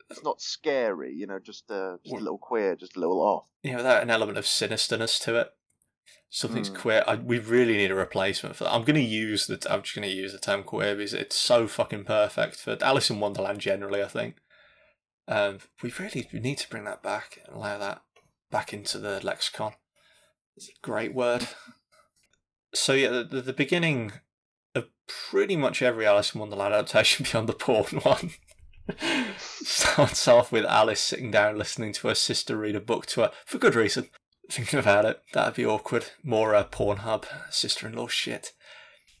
[0.09, 1.39] It's not scary, you know.
[1.39, 3.49] Just a, just a little queer, just a little off.
[3.63, 5.49] Yeah, without an element of sinisterness to it.
[6.29, 6.75] Something's Hmm.
[6.75, 7.03] queer.
[7.07, 8.73] I, we really need a replacement for that.
[8.73, 9.55] I'm going to use the.
[9.69, 13.09] I'm just going to use the term queer because it's so fucking perfect for Alice
[13.09, 14.03] in Wonderland generally.
[14.03, 14.35] I think.
[15.27, 18.01] Um, we really need to bring that back and allow that
[18.51, 19.73] back into the lexicon.
[20.55, 21.47] It's a great word.
[22.73, 24.11] So yeah, the, the, the beginning
[24.75, 28.31] of pretty much every Alice in Wonderland adaptation beyond the porn one
[29.37, 33.31] starts off with Alice sitting down listening to her sister read a book to her
[33.45, 34.09] for good reason.
[34.49, 36.07] Thinking about it, that'd be awkward.
[36.23, 38.53] More uh, Pornhub sister-in-law shit.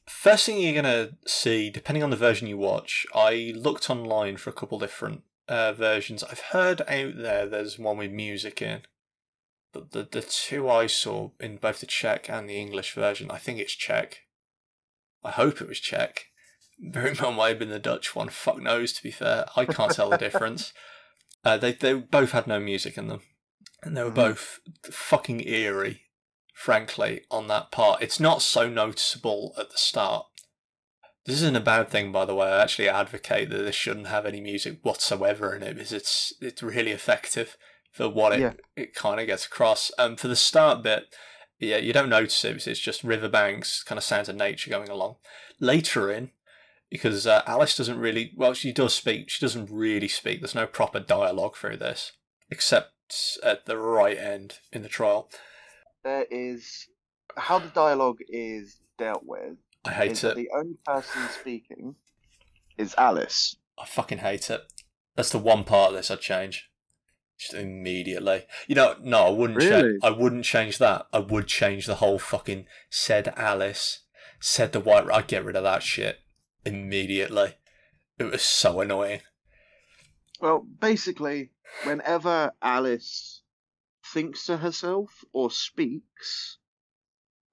[0.07, 4.49] First thing you're gonna see, depending on the version you watch, I looked online for
[4.49, 6.23] a couple different uh, versions.
[6.23, 8.83] I've heard out there there's one with music in,
[9.73, 13.37] but the the two I saw in both the Czech and the English version, I
[13.37, 14.19] think it's Czech.
[15.23, 16.27] I hope it was Czech.
[16.79, 18.29] very well might have been the Dutch one.
[18.29, 18.93] Fuck knows.
[18.93, 20.73] To be fair, I can't tell the difference.
[21.45, 23.21] Uh, they they both had no music in them,
[23.83, 24.15] and they were Mhm.
[24.15, 24.59] both
[24.91, 26.03] fucking eerie.
[26.53, 30.25] Frankly, on that part, it's not so noticeable at the start.
[31.25, 32.47] This isn't a bad thing, by the way.
[32.47, 36.63] I actually advocate that this shouldn't have any music whatsoever in it because it's it's
[36.63, 37.57] really effective
[37.91, 38.53] for what it Yeah.
[38.75, 39.91] it kind of gets across.
[39.99, 41.13] Um, for the start bit,
[41.59, 44.89] yeah, you don't notice it because it's just riverbanks, kind of sounds of nature going
[44.89, 45.17] along.
[45.59, 46.31] Later in,
[46.89, 50.39] because uh, Alice doesn't really, well, she does speak, she doesn't really speak.
[50.39, 52.13] There's no proper dialogue through this,
[52.49, 52.93] except
[53.43, 55.29] at the right end in the trial.
[56.03, 56.87] There is
[57.35, 59.57] how the dialogue is dealt with.
[59.85, 60.35] I hate that it.
[60.35, 61.95] the only person speaking
[62.77, 63.55] is Alice.
[63.77, 64.61] I fucking hate it.
[65.15, 66.69] That's the one part of this I'd change.
[67.37, 68.45] Just immediately.
[68.67, 69.69] You know, no, I wouldn't Really?
[69.91, 69.99] change.
[70.03, 71.07] I wouldn't change that.
[71.13, 73.99] I would change the whole fucking said Alice,
[74.39, 75.09] said the white.
[75.11, 76.19] I'd get rid of that shit
[76.65, 77.53] immediately.
[78.17, 79.21] It was so annoying.
[80.41, 81.51] Well, basically,
[81.85, 83.41] whenever Alice
[84.13, 86.57] thinks to herself or speaks,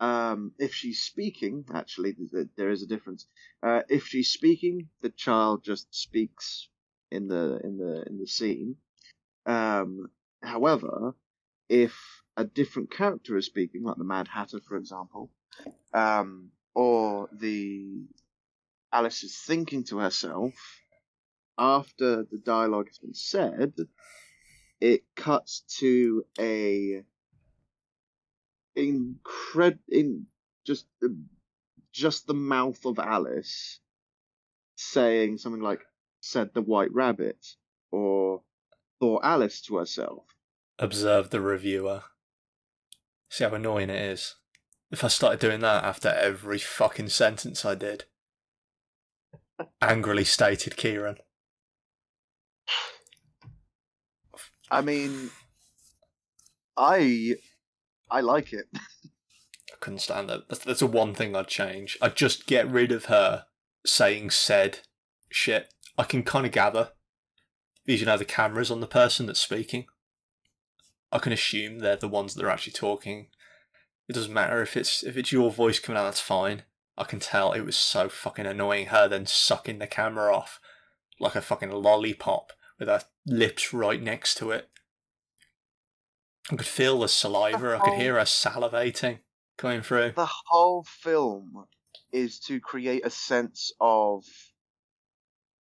[0.00, 3.26] um, if she's speaking, actually, th- th- there is a difference.
[3.62, 6.68] Uh, if she's speaking, the child just speaks
[7.10, 8.76] in the in the in the scene.
[9.46, 10.10] Um,
[10.42, 11.14] however,
[11.68, 15.30] if a different character is speaking, like the Mad Hatter, for example,
[15.94, 18.04] um, or the
[18.92, 20.54] Alice is thinking to herself,
[21.58, 23.74] after the dialogue has been said,
[24.80, 27.02] it cuts to a
[28.76, 30.26] incred in
[30.66, 31.26] just um,
[31.92, 33.78] just the mouth of Alice
[34.76, 35.80] saying something like
[36.20, 37.46] "said the White Rabbit"
[37.90, 38.42] or
[39.00, 40.24] "thought Alice to herself."
[40.78, 42.02] Observe the reviewer.
[43.28, 44.34] See how annoying it is.
[44.90, 48.04] If I started doing that after every fucking sentence I did.
[49.80, 51.18] Angrily stated Kieran.
[54.70, 55.30] I mean,
[56.76, 57.36] I
[58.10, 58.66] I like it.
[58.74, 60.48] I couldn't stand that.
[60.48, 61.98] That's, that's the one thing I'd change.
[62.00, 63.44] I'd just get rid of her
[63.84, 64.80] saying said
[65.30, 65.72] shit.
[65.98, 66.90] I can kind of gather.
[67.84, 69.86] Because you know the camera's on the person that's speaking.
[71.12, 73.28] I can assume they're the ones that are actually talking.
[74.08, 76.62] It doesn't matter if it's if it's your voice coming out, that's fine.
[76.96, 80.60] I can tell it was so fucking annoying her then sucking the camera off
[81.18, 84.68] like a fucking lollipop with her lips right next to it.
[86.50, 89.20] I could feel the saliva, I could hear her salivating
[89.56, 90.12] coming through.
[90.12, 91.66] the whole film
[92.12, 94.24] is to create a sense of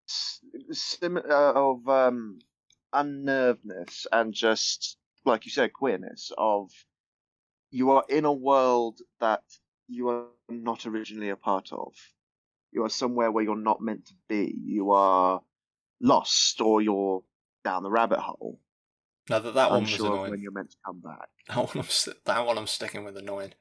[0.07, 2.39] sim- uh, of um
[2.95, 6.71] unnervedness and just like you said queerness of
[7.71, 9.43] you are in a world that
[9.89, 11.95] you are not originally a part of
[12.71, 15.41] you are somewhere where you're not meant to be you are
[16.03, 17.23] lost or you're
[17.65, 18.61] down the rabbit hole
[19.31, 20.31] No, that that one was unsure of annoying.
[20.33, 23.17] when you're meant to come back That one, I'm st- that one I'm sticking with
[23.17, 23.55] annoying.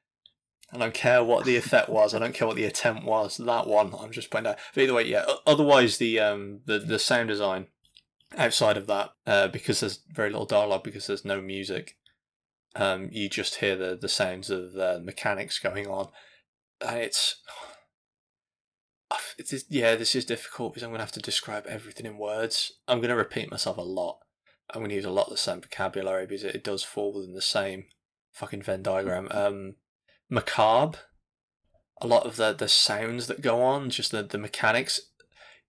[0.73, 2.13] I don't care what the effect was.
[2.15, 3.37] I don't care what the attempt was.
[3.37, 4.59] That one I'm just pointing out.
[4.73, 5.25] But either way, yeah.
[5.45, 7.67] Otherwise, the um the the sound design
[8.37, 11.97] outside of that, uh, because there's very little dialogue, because there's no music,
[12.77, 16.07] um, you just hear the the sounds of uh, mechanics going on,
[16.79, 17.41] and it's.
[19.41, 22.19] It is, yeah, this is difficult because I'm going to have to describe everything in
[22.19, 22.73] words.
[22.87, 24.19] I'm going to repeat myself a lot.
[24.69, 27.11] I'm going to use a lot of the same vocabulary because it, it does fall
[27.11, 27.85] within the same
[28.31, 29.27] fucking Venn diagram.
[29.31, 29.77] Um,
[30.29, 30.99] macabre.
[31.99, 35.01] A lot of the the sounds that go on, just the the mechanics.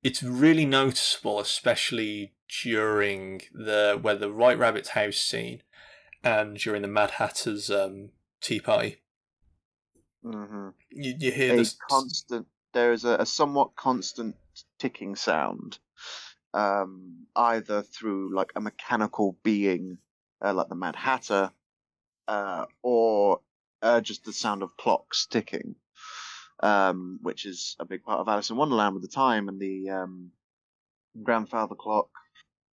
[0.02, 5.62] It's really noticeable, especially during the where the White Rabbit's house scene,
[6.22, 8.10] and during the Mad Hatter's um,
[8.42, 8.98] tea party.
[10.22, 14.36] hmm You you hear a this constant there is a, a somewhat constant
[14.78, 15.78] ticking sound
[16.54, 19.98] um either through like a mechanical being
[20.44, 21.50] uh, like the mad hatter
[22.28, 23.40] uh or
[23.80, 25.74] uh, just the sound of clocks ticking
[26.60, 29.90] um which is a big part of alice in wonderland with the time and the
[29.90, 30.30] um
[31.22, 32.08] grandfather clock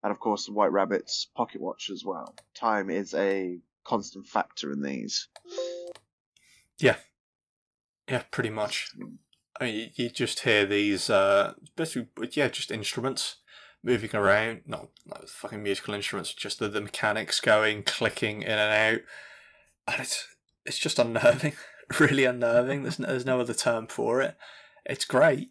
[0.07, 2.33] and of course the white rabbit's pocket watch as well.
[2.55, 5.27] Time is a constant factor in these.
[6.79, 6.97] Yeah,
[8.09, 8.93] Yeah, pretty much.
[9.61, 13.37] I mean, you- just hear these, uh, basically, yeah, just instruments
[13.83, 14.63] moving around.
[14.67, 19.03] Not, not fucking musical instruments, just the, the mechanics going, clicking in and out.
[19.89, 20.27] And it's,
[20.65, 21.55] it's just unnerving.
[22.01, 22.83] really unnerving.
[22.83, 24.37] There's no, there's no other term for it.
[24.85, 25.51] It's great.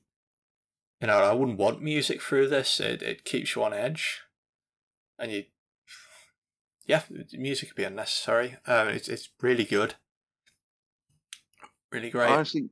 [1.02, 2.80] You know, I wouldn't want music through this.
[2.80, 4.22] It, it keeps you on edge.
[5.18, 5.44] And you,
[6.86, 7.04] yeah,
[7.34, 8.58] music could be unnecessary.
[8.68, 9.96] Um, it's, it's really good.
[11.92, 12.30] Really great.
[12.30, 12.70] Honestly,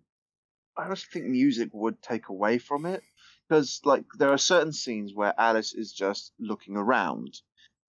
[0.77, 3.03] I honestly think music would take away from it
[3.47, 7.39] because like there are certain scenes where Alice is just looking around,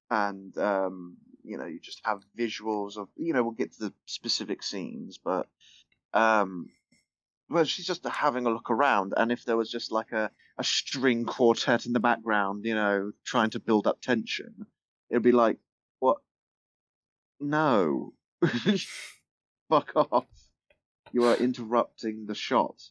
[0.10, 3.94] and um, you know you just have visuals of you know we'll get to the
[4.06, 5.48] specific scenes, but
[6.14, 6.70] um,
[7.50, 10.64] well she's just having a look around, and if there was just like a a
[10.64, 14.66] string quartet in the background, you know, trying to build up tension,
[15.10, 15.58] it'd be like
[16.00, 16.18] what?
[17.40, 18.14] No,
[19.70, 20.51] fuck off!
[21.12, 22.90] You are interrupting the shot.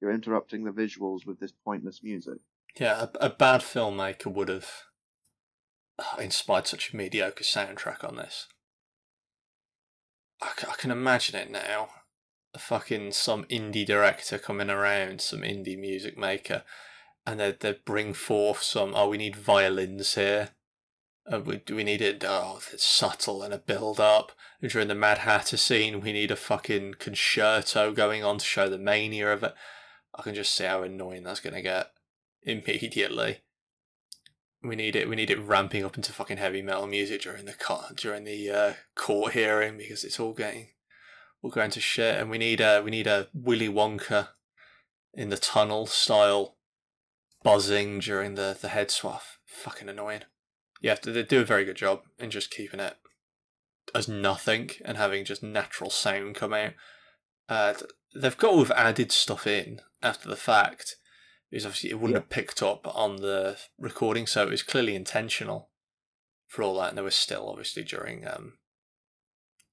[0.00, 2.38] You're interrupting the visuals with this pointless music.
[2.78, 4.68] Yeah, a, a bad filmmaker would have
[6.18, 8.48] inspired such a mediocre soundtrack on this.
[10.40, 11.88] I, c- I can imagine it now.
[12.54, 16.64] A fucking some indie director coming around, some indie music maker,
[17.26, 18.92] and they they bring forth some.
[18.94, 20.50] Oh, we need violins here.
[21.30, 22.24] Uh, we we need it.
[22.26, 24.32] Oh, it's subtle and a build up.
[24.60, 28.78] During the Mad Hatter scene, we need a fucking concerto going on to show the
[28.78, 29.54] mania of it.
[30.14, 31.92] I can just see how annoying that's gonna get
[32.42, 33.38] immediately.
[34.62, 35.08] We need it.
[35.08, 38.50] We need it ramping up into fucking heavy metal music during the co- during the
[38.50, 40.68] uh, court hearing because it's all getting
[41.40, 42.18] all going to shit.
[42.18, 44.28] And we need a we need a Willy Wonka
[45.14, 46.56] in the tunnel style
[47.42, 49.38] buzzing during the the head swath.
[49.46, 50.22] Fucking annoying.
[50.82, 52.96] Yeah, they do a very good job in just keeping it
[53.94, 56.72] as nothing and having just natural sound come out.
[57.48, 57.74] Uh,
[58.14, 60.96] they've got all added stuff in after the fact
[61.50, 62.20] because obviously it wouldn't Yeah.
[62.20, 65.70] have picked up on the recording, so it was clearly intentional
[66.48, 66.88] for all that.
[66.88, 68.58] And there was still obviously during um,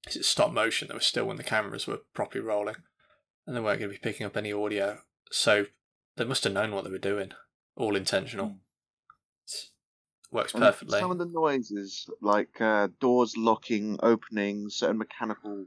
[0.06, 0.88] is it stop motion?
[0.88, 2.76] There was still when the cameras were properly rolling,
[3.46, 5.00] and they weren't going to be picking up any audio.
[5.32, 5.66] So
[6.16, 7.32] they must have known what they were doing.
[7.76, 8.46] All intentional.
[8.46, 8.56] Mm.
[10.32, 11.00] Works perfectly.
[11.00, 15.66] Some of the noises, like uh, doors locking, opening, certain mechanical,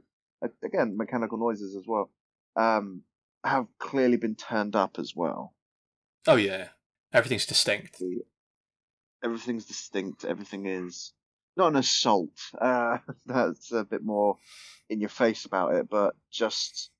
[0.62, 2.10] again, mechanical noises as well,
[2.56, 3.02] um,
[3.44, 5.54] have clearly been turned up as well.
[6.26, 6.68] Oh yeah,
[7.12, 8.02] everything's distinct.
[9.22, 10.24] Everything's distinct.
[10.24, 11.12] Everything is
[11.58, 12.40] not an assault.
[12.58, 14.38] Uh, that's a bit more
[14.88, 16.90] in your face about it, but just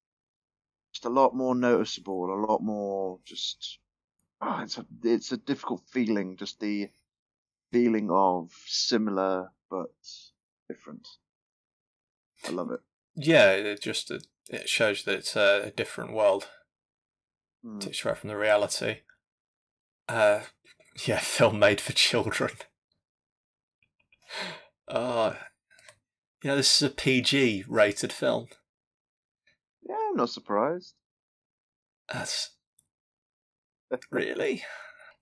[0.93, 2.27] just a lot more noticeable.
[2.27, 3.79] A lot more just.
[4.43, 6.37] Oh, it's a it's a difficult feeling.
[6.37, 6.91] Just the
[7.75, 9.91] feeling of similar but
[10.69, 11.09] different.
[12.47, 12.79] I love it.
[13.17, 16.47] Yeah, it just it, shows that it's a, different world.
[17.67, 17.81] Mm.
[17.81, 18.99] Takes right from the reality.
[20.09, 20.43] Uh,
[21.05, 22.53] yeah, film made for children.
[24.87, 25.37] Oh,
[26.45, 28.47] you know, this is a PG rated film.
[29.83, 30.95] Yeah, I'm not surprised.
[32.13, 32.51] That's
[34.13, 34.63] really.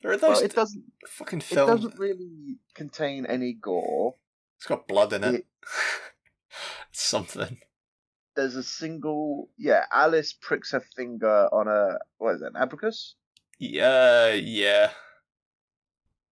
[0.02, 0.84] There are those Well, it doesn't.
[1.06, 4.16] fucking It doesn't really contain any gore.
[4.58, 5.34] It's got blood in it.
[5.36, 5.46] It-
[6.90, 7.60] it's something.
[8.34, 9.50] There's a single.
[9.58, 13.14] Yeah, Alice pricks her finger on a what is it, an abacus,
[13.58, 14.92] Yeah, yeah.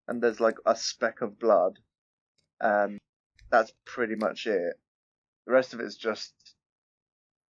[0.08, 1.78] and there's like a speck of blood,
[2.60, 2.98] and
[3.50, 4.80] that's pretty much it.
[5.46, 6.32] The rest of it's just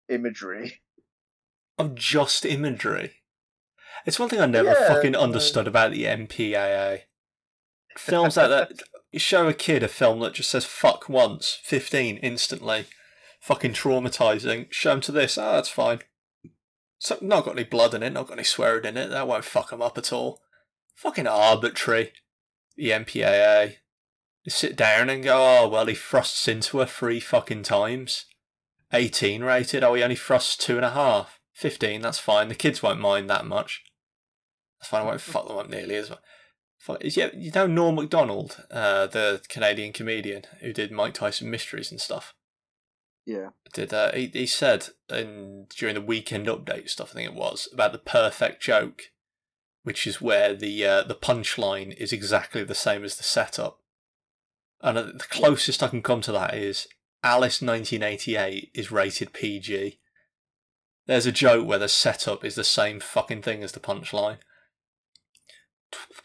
[0.09, 0.81] imagery.
[1.77, 3.18] Of just imagery.
[4.05, 7.01] It's one thing I never Yeah, fucking understood about the MPAA.
[7.97, 8.81] Films like that,
[9.11, 12.85] you show a kid a film that just says fuck once, 15 instantly,
[13.41, 15.99] fucking traumatizing, show him to this, ah, that's fine.
[16.99, 19.45] So, not got any blood in it, not got any swearing in it, that won't
[19.45, 20.41] fuck him up at all.
[20.95, 22.11] Fucking arbitrary.
[22.75, 23.77] The MPAA.
[24.43, 28.25] You sit down and go, oh, well, he thrusts into her three fucking times.
[28.91, 31.39] 18 rated, oh, he only thrusts two and a half.
[31.53, 32.47] 15, that's fine.
[32.47, 33.83] The kids won't mind that much.
[34.79, 36.19] That's fine, I won't fuck them up nearly as well.
[36.77, 41.91] Fuck- Yeah, you know Norm Macdonald, uh, the Canadian comedian who did Mike Tyson Mysteries
[41.91, 42.33] and stuff.
[43.25, 43.49] Yeah.
[43.73, 47.67] Did uh, he, he said in during the weekend update stuff, I think it was
[47.73, 49.03] about the perfect joke,
[49.83, 53.79] which is where the uh, the punchline is exactly the same as the setup.
[54.81, 56.87] And uh, the closest I can come to that is
[57.21, 59.99] Alice 1988 is rated PG.
[61.05, 64.37] There's a joke where the setup is the same fucking thing as the punchline.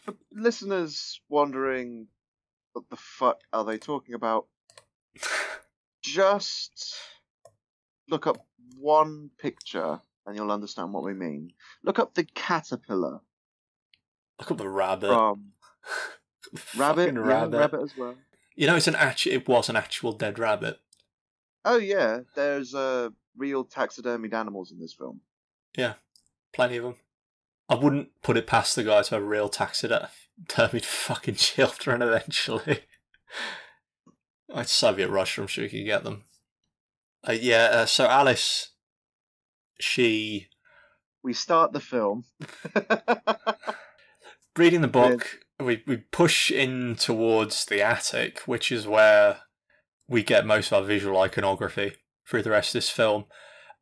[0.05, 2.07] For listeners wondering
[2.73, 4.45] what the fuck are they talking about,
[6.01, 6.95] just
[8.07, 8.45] look up
[8.77, 11.51] one picture and you'll understand what we mean.
[11.83, 13.19] Look up the caterpillar
[14.39, 15.07] Look up the rabbit.
[15.09, 15.53] from
[16.77, 17.57] Rabbit, yeah, rabbit.
[17.57, 18.15] rabbit as well.
[18.55, 20.79] You know, it's an actu- It was an actual dead rabbit.
[21.63, 25.21] Oh yeah, there's uh, real taxidermied animals in this film.
[25.77, 25.93] Yeah,
[26.53, 26.95] plenty of them.
[27.67, 32.81] I wouldn't put it past the guy to have real taxidermied fucking children eventually.
[34.53, 36.25] I'd Soviet Russia, I'm sure you could get them.
[37.27, 38.71] Uh, yeah, uh, so Alice,
[39.79, 40.47] she.
[41.23, 42.25] We start the film.
[44.57, 49.39] reading the book, we we push in towards the attic, which is where
[50.07, 51.93] we get most of our visual iconography
[52.27, 53.25] through the rest of this film.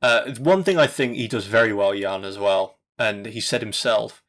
[0.01, 3.61] Uh, one thing I think he does very well, Jan, as well, and he said
[3.61, 4.23] himself,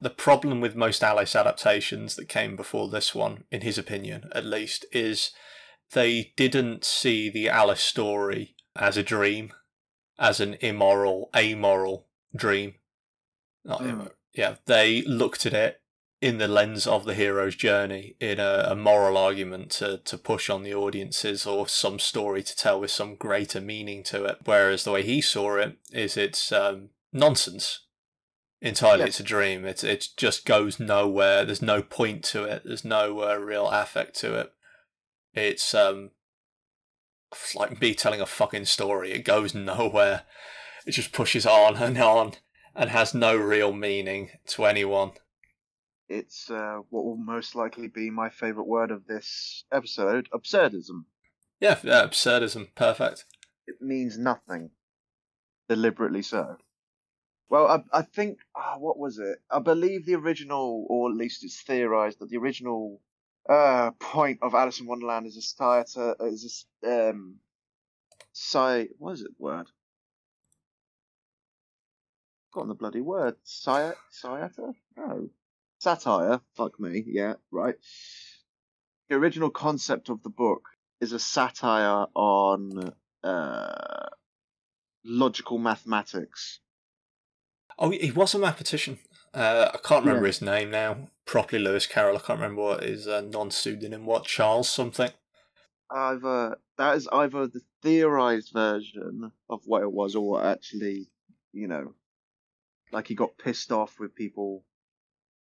[0.00, 4.46] the problem with most Alice adaptations that came before this one, in his opinion at
[4.46, 5.32] least, is
[5.92, 9.52] they didn't see the Alice story as a dream,
[10.18, 12.74] as an immoral, amoral dream.
[13.64, 14.10] Not Mm.
[14.32, 15.82] yeah, they looked at it
[16.20, 20.48] in the lens of the hero's journey, in a, a moral argument to, to push
[20.48, 24.38] on the audiences or some story to tell with some greater meaning to it.
[24.44, 27.80] Whereas the way he saw it is it's um, nonsense.
[28.62, 29.06] Entirely, Yeah.
[29.06, 29.64] it's a dream.
[29.64, 31.44] It it just goes nowhere.
[31.44, 32.62] There's no point to it.
[32.64, 34.52] There's no uh, real affect to it.
[35.32, 36.10] It's um,
[37.32, 39.12] it's like me telling a fucking story.
[39.12, 40.22] It goes nowhere.
[40.86, 42.34] It just pushes on and on
[42.74, 45.12] and has no real meaning to anyone.
[46.08, 51.04] It's uh, what will most likely be my favourite word of this episode absurdism.
[51.60, 53.24] Yeah, yeah, absurdism, perfect.
[53.66, 54.70] It means nothing.
[55.68, 56.56] Deliberately so.
[57.50, 59.38] Well, I, I think, ah, what was it?
[59.50, 63.00] I believe the original, or at least it's theorized that the original
[63.48, 65.84] uh, point of Alice in Wonderland is a satire,
[66.20, 67.40] is a, um,
[68.32, 69.66] sci, what is it word?
[72.54, 73.34] Got the bloody word.
[73.44, 74.72] Sci, sciator?
[74.96, 75.30] No.
[75.80, 76.40] Satire.
[76.56, 77.02] Fuck me.
[77.04, 77.74] Yeah, right.
[79.08, 80.68] The original concept of the book
[81.00, 82.92] is a satire on
[83.24, 84.06] uh,
[85.04, 86.60] logical mathematics.
[87.80, 88.98] Oh, he was a mathematician.
[89.32, 90.32] Uh, I can't remember Yeah.
[90.32, 91.08] his name now.
[91.24, 92.16] Properly Lewis Carroll.
[92.16, 94.04] I can't remember what his uh, non-pseudonym.
[94.04, 95.10] What Charles something.
[95.90, 101.08] Either that is either the theorized version of what it was, or actually,
[101.52, 101.94] you know,
[102.92, 104.64] like he got pissed off with people.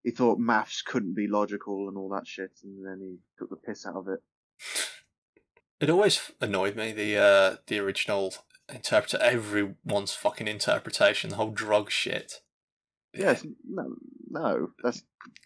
[0.04, 3.58] He thought maths couldn't be logical and all that shit, and then he took the
[3.58, 4.20] piss out of it.
[5.82, 8.34] It always annoyed me the uh, the original
[8.74, 9.17] interpreter.
[9.22, 11.30] Everyone's fucking interpretation.
[11.30, 12.41] The whole drug shit.
[13.13, 13.95] Yes, no,
[14.30, 15.03] no, that's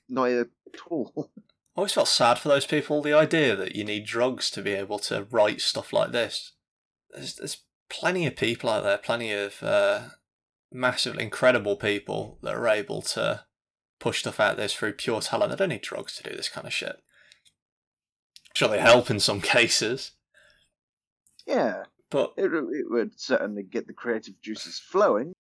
[0.09, 1.11] not it at all.
[1.75, 3.01] I always felt sad for those people.
[3.01, 6.53] The idea that you need drugs to be able to write stuff like this.
[7.09, 10.01] There's, there's plenty of people out there, plenty of uh,
[10.71, 13.45] massively incredible people that are able to
[13.99, 15.51] push stuff out this through pure talent.
[15.51, 17.01] They don't need drugs to do this kind of shit.
[18.53, 20.11] Sure, they help in some cases,
[21.45, 21.83] yeah,
[22.13, 25.33] but it, it would certainly get the creative juices flowing.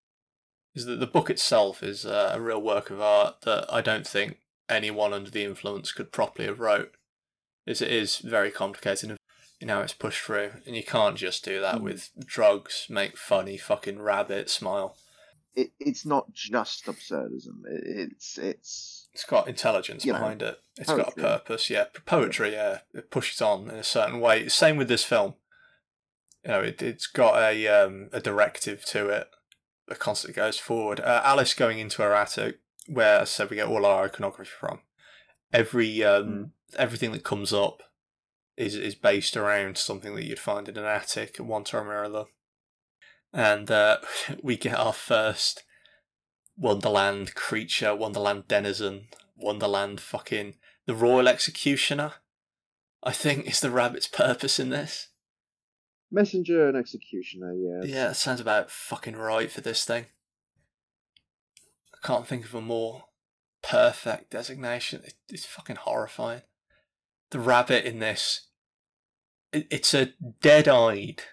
[0.75, 4.05] is that the book itself is uh, a real work of art that I don't
[4.07, 6.95] think anyone under the influence could properly have wrote.
[7.65, 9.15] As it is very complicated
[9.61, 11.83] in how it's pushed through, and you can't just do that Mm.
[11.83, 12.87] with drugs.
[12.89, 14.97] Make funny fucking rabbit smile.
[15.55, 17.63] It, it's not just absurdism.
[17.69, 20.59] It, it's it's It's got intelligence You know, behind it.
[20.77, 21.69] It's got a purpose.
[21.69, 22.51] Yeah, poetry.
[22.53, 24.49] Yeah, it pushes on in a certain way.
[24.49, 25.35] Same with this film.
[26.43, 29.29] You know, it, it's got a um, a directive to it
[29.87, 30.99] that constantly goes forward.
[30.99, 34.79] Uh, Alice going into her attic, where I said we get all our iconography from.
[35.51, 36.51] Every um, Mm.
[36.77, 37.83] everything that comes up
[38.57, 42.03] is is based around something that you'd find in an attic at one time or
[42.03, 42.25] another.
[43.31, 43.97] And uh,
[44.43, 45.63] we get our first
[46.57, 52.13] Wonderland creature, Wonderland denizen, Wonderland fucking the Royal Executioner.
[53.05, 55.09] I think is the rabbit's purpose in this.
[56.13, 57.53] Messenger and executioner.
[57.53, 57.87] Yes.
[57.87, 60.05] Yeah, that sounds about fucking right for this thing.
[61.93, 63.05] I can't think of a more
[63.61, 65.01] perfect designation.
[65.29, 66.41] It's fucking horrifying.
[67.31, 68.47] The rabbit in this,
[69.51, 71.23] it's a dead-eyed.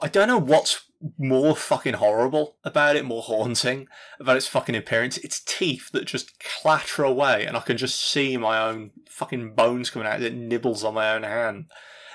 [0.00, 0.86] I don't know what's
[1.18, 5.18] more fucking horrible about it, more haunting about its fucking appearance.
[5.18, 9.90] Its teeth that just clatter away, and I can just see my own fucking bones
[9.90, 10.22] coming out.
[10.22, 11.66] It nibbles on my own hand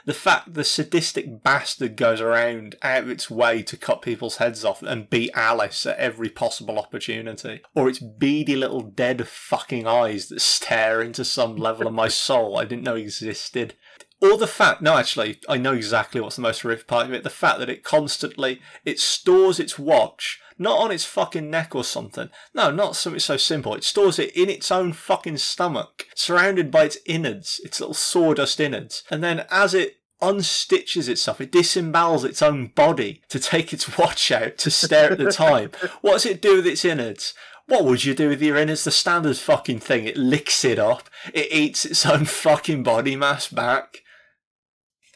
[0.07, 4.63] the fact the sadistic bastard goes around out of its way to cut people's heads
[4.63, 10.29] off and beat Alice at every possible opportunity, or its beady little dead fucking eyes
[10.29, 13.75] that stare into some level of my soul I didn't know existed.
[14.21, 17.23] Or the fact, no, actually, I know exactly what's the most horrific part of it.
[17.23, 21.83] The fact that it constantly, it stores its watch, not on its fucking neck or
[21.83, 22.29] something.
[22.53, 23.75] No, not something so simple.
[23.75, 28.59] It stores it in its own fucking stomach, surrounded by its innards, its little sawdust
[28.59, 29.03] innards.
[29.11, 34.31] And then as it unstitches itself, it disembowels its own body to take its watch
[34.31, 35.71] out to stare at the time.
[36.01, 37.33] What does it do with its innards?
[37.67, 38.83] What would you do with your innards?
[38.83, 40.05] The standard fucking thing.
[40.05, 41.09] It licks it up.
[41.33, 44.03] It eats its own fucking body mass back.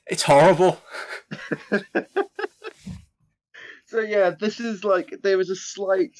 [0.07, 0.81] It's horrible.
[3.91, 6.17] So yeah, this is like there was a slight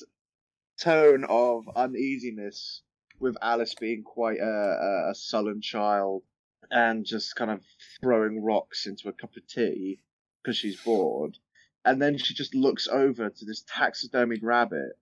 [0.77, 2.81] tone of uneasiness
[3.17, 6.23] with Alice being quite a, a, a sullen child
[6.71, 7.61] and just kind of
[8.01, 9.99] throwing rocks into a cup of tea
[10.41, 11.37] because she's bored.
[11.83, 14.93] And then she just looks over to this taxidermied rabbit,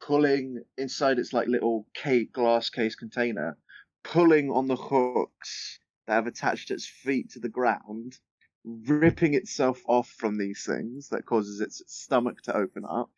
[0.00, 3.58] pulling inside its like little cake, glass case container,
[4.02, 8.18] pulling on the hooks that have attached its feet to the ground,
[8.64, 13.10] ripping itself off from these things that causes its stomach to open up.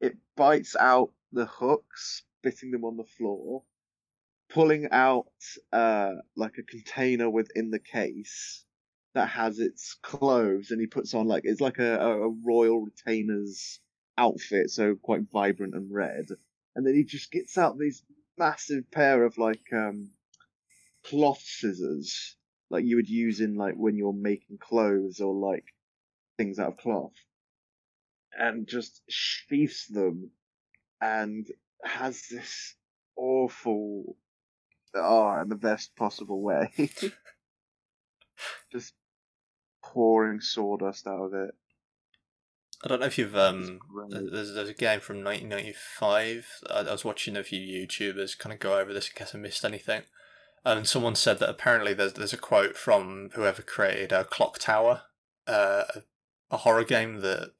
[0.00, 3.62] It bites out the hooks, spitting them on the floor,
[4.54, 5.26] pulling out
[5.72, 8.64] uh, like a container within the case
[9.14, 13.80] that has its clothes, and he puts on like it's like a, a royal retainer's
[14.16, 16.26] outfit, so quite vibrant and red.
[16.74, 18.02] And then he just gets out these
[18.38, 20.10] massive pair of like um,
[21.04, 22.36] cloth scissors,
[22.70, 25.64] like you would use in like when you're making clothes or like
[26.38, 27.12] things out of cloth,
[28.38, 30.30] and just sheaths them,
[31.00, 31.46] and
[31.84, 32.74] has this
[33.16, 34.16] awful,
[34.96, 36.72] oh, in the best possible way,
[38.72, 38.94] just
[39.82, 41.54] pouring sawdust out of it.
[42.84, 43.78] I don't know if you've um.
[44.10, 46.46] There's there's a game from 1995.
[46.70, 49.38] I, I was watching a few YouTubers kind of go over this in case I
[49.38, 50.02] missed anything,
[50.64, 55.02] and someone said that apparently there's there's a quote from whoever created uh, Clock Tower,
[55.46, 55.84] uh,
[56.50, 57.52] a horror game that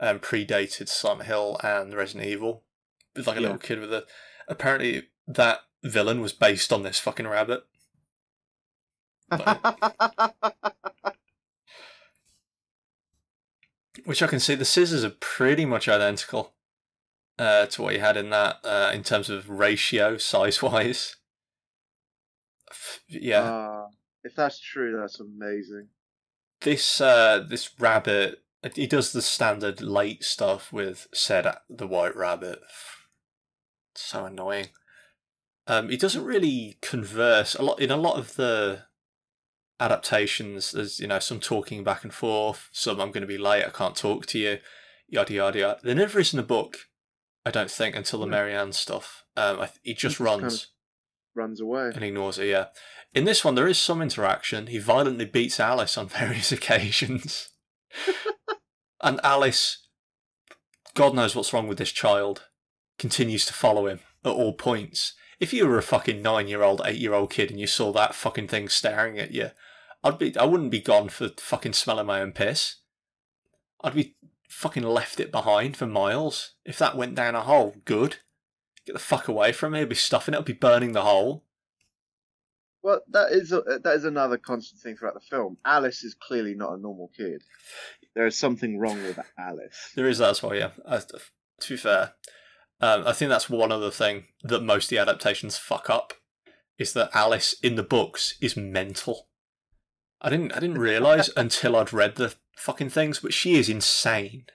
[0.00, 2.64] um, predated Silent Hill and Resident Evil,
[3.14, 3.48] with like a Yeah.
[3.48, 4.04] little kid with a.
[4.48, 7.64] Apparently that villain was based on this fucking rabbit.
[14.04, 16.54] Which I can see the scissors are pretty much identical
[17.38, 21.16] uh, to what you had in that uh, in terms of ratio size wise.
[23.08, 23.86] Yeah, Ah,
[24.22, 25.88] if that's true, that's amazing.
[26.60, 28.42] this uh, this rabbit
[28.74, 32.60] he does the standard late stuff with said the white rabbit.
[33.94, 34.68] So annoying.
[35.70, 38.84] Um, he doesn't really converse a lot in a lot of the
[39.78, 40.72] adaptations.
[40.72, 42.68] There's you know some talking back and forth.
[42.72, 43.64] Some I'm going to be late.
[43.64, 44.58] I can't talk to you.
[45.08, 45.78] Yada yada yada.
[45.82, 46.76] There never is in the book.
[47.46, 48.32] I don't think until the No.
[48.32, 49.24] Mary Ann stuff.
[49.36, 50.66] Um, I, th- he just kind runs of-
[51.36, 51.92] Runs away.
[51.94, 52.46] and ignores it.
[52.48, 52.66] Yeah.
[53.14, 54.66] In this one, there is some interaction.
[54.66, 57.50] He violently beats Alice on various occasions,
[59.02, 59.86] and Alice,
[60.94, 62.48] God knows what's wrong with this child,
[62.98, 65.14] continues to follow him at all points.
[65.40, 69.18] If you were a fucking nine-year-old, eight-year-old kid, and you saw that fucking thing staring
[69.18, 69.50] at you,
[70.04, 70.36] I'd be.
[70.36, 72.76] I wouldn't be gone for fucking smelling my own piss.
[73.82, 74.16] I'd be
[74.48, 76.54] fucking left it behind for miles.
[76.64, 78.18] If that went down a hole, good.
[78.86, 79.80] Get the fuck away from me.
[79.80, 80.38] I'd be stuffing it.
[80.38, 81.44] I'd be burning the hole.
[82.82, 85.58] Well, that is a, that is another constant thing throughout the film.
[85.64, 87.42] Alice is clearly not a normal kid.
[88.14, 89.92] There is something wrong with Alice.
[89.94, 90.70] There is that as well, yeah.
[90.84, 91.00] Uh,
[91.60, 92.14] to be fair,
[92.80, 96.14] um, I think that's one other thing that most of the adaptations fuck up
[96.78, 99.28] is that Alice in the books is mental.
[100.20, 104.46] I didn't I didn't realize until I'd read the fucking things, but she is insane.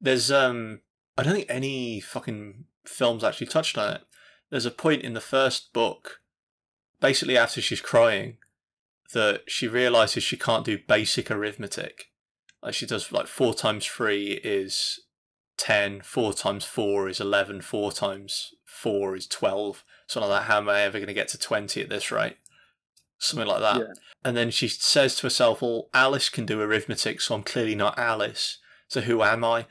[0.00, 0.80] There's um
[1.16, 4.02] I don't think any fucking films actually touched on it.
[4.50, 6.20] There's a point in the first book,
[7.00, 8.38] basically after she's crying,
[9.12, 12.06] that she realizes she can't do basic arithmetic.
[12.62, 15.00] Like she does like four times three is
[15.62, 19.84] 10, 4 times 4 is 11, 4 times 4 is 12.
[20.08, 20.46] Something like that.
[20.48, 22.36] How am I ever going to get to 20 at this rate?
[23.18, 23.78] Something like that.
[23.78, 23.92] Yeah.
[24.24, 27.96] And then she says to herself, Well, Alice can do arithmetic, so I'm clearly not
[27.96, 28.58] Alice.
[28.88, 29.66] So who am I?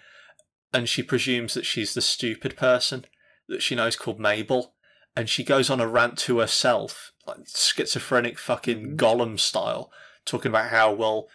[0.74, 3.04] And she presumes that she's the stupid person
[3.50, 4.74] that she knows called Mabel.
[5.14, 8.96] And she goes on a rant to herself, like schizophrenic fucking Mhm.
[8.96, 9.92] Gollum style,
[10.24, 11.28] talking about how, well,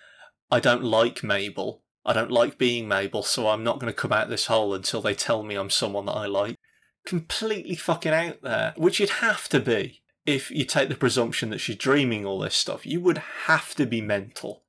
[0.51, 1.83] I don't like Mabel.
[2.07, 5.03] I don't like being Mabel, so I'm not going to come out this hole until
[5.03, 6.57] they tell me I'm someone that I like.
[7.05, 11.59] Completely fucking out there, which you'd have to be if you take the presumption that
[11.59, 12.87] she's dreaming all this stuff.
[12.87, 14.63] You would have to be mental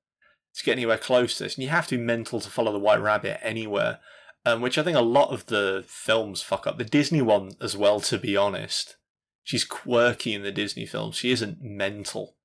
[0.56, 2.80] to get anywhere close to this, and you have to be mental to follow the
[2.80, 4.00] White Rabbit anywhere.
[4.46, 6.78] Um, which I think a lot of the films fuck up.
[6.78, 8.96] The Disney one as well, to be honest.
[9.44, 11.18] She's quirky in the Disney films.
[11.18, 12.38] She isn't mental.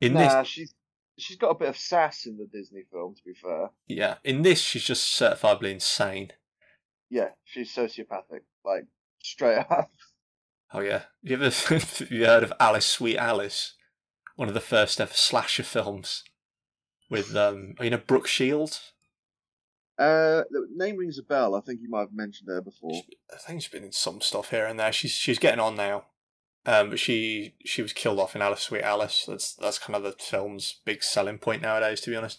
[0.00, 0.74] In this, she's
[1.18, 3.14] she's got a bit of sass in the Disney film.
[3.14, 6.32] To be fair, Yeah, in this she's just certifiably insane.
[7.10, 8.86] yeah, she's sociopathic, like
[9.22, 9.90] straight up.
[10.72, 11.52] Oh yeah, you ever
[12.10, 13.74] you heard of Alice Sweet Alice?
[14.34, 16.24] One of the first ever slasher films
[17.08, 18.92] with um, you know Brooke Shields.
[19.96, 21.54] Uh, the name rings a bell.
[21.54, 23.00] I think you might have mentioned her before.
[23.32, 24.92] I think she's been in some stuff here and there.
[24.92, 26.06] She's she's getting on now,
[26.66, 29.24] um, but she she was killed off in Alice Sweet Alice.
[29.26, 32.00] That's that's kind of the film's big selling point nowadays.
[32.02, 32.38] To be honest,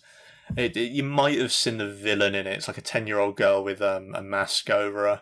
[0.55, 2.53] it, it- you might have seen the villain in it.
[2.57, 5.21] It's like a ten year old girl with um, a mask over her.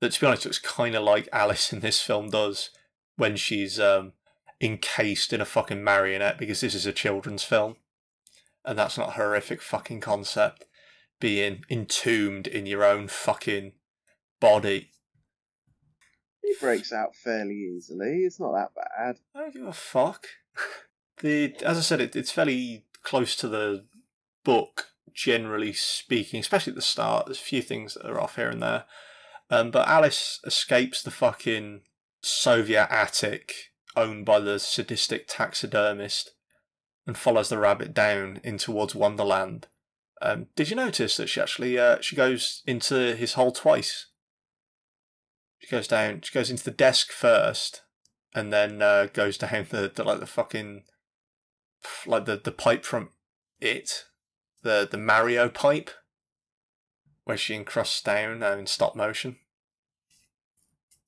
[0.00, 2.70] that, to be honest, looks kind of like Alice in this film does
[3.16, 4.12] when she's um,
[4.60, 7.76] encased in a fucking marionette because this is a children's film.
[8.64, 10.66] And that's not a horrific fucking concept.
[11.18, 13.72] Being entombed in your own fucking
[14.40, 14.90] body.
[16.42, 18.24] He breaks out fairly easily.
[18.24, 19.18] It's not that bad.
[19.34, 20.26] I don't give a fuck.
[21.22, 23.84] The as I said, it, it's fairly close to the
[24.42, 27.26] book, generally speaking, especially at the start.
[27.26, 28.84] There's a few things that are off here and there.
[29.50, 31.82] Um, but Alice escapes the fucking
[32.22, 33.52] Soviet attic
[33.96, 36.32] owned by the sadistic taxidermist
[37.06, 39.66] and follows the rabbit down in towards Wonderland.
[40.22, 44.06] Um, did you notice that she actually uh, she goes into his hole twice?
[45.60, 46.22] She goes down.
[46.22, 47.82] She goes into the desk first,
[48.34, 50.84] and then uh, goes down the, the like the fucking
[52.06, 53.10] like the the pipe from
[53.60, 54.06] it,
[54.62, 55.90] the the Mario pipe,
[57.24, 59.36] where she encrusts down uh, in stop motion.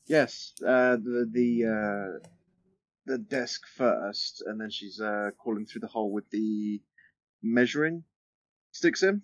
[0.07, 2.29] Yes, uh, the the uh,
[3.07, 6.83] the desk first, and then she's uh, crawling through the hole with the
[7.43, 8.05] measuring
[8.71, 9.23] sticks in.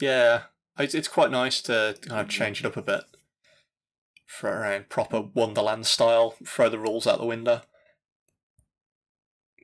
[0.00, 0.44] Yeah,
[0.78, 3.04] it's it's quite nice to kind of change it up a bit
[4.38, 6.34] for around proper Wonderland style.
[6.46, 7.62] Throw the rules out the window.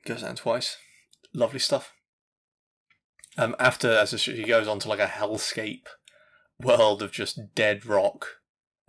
[0.05, 0.77] Goes down twice.
[1.33, 1.93] Lovely stuff.
[3.37, 5.87] Um, after as she goes on to like a hellscape
[6.61, 8.39] world of just dead rock,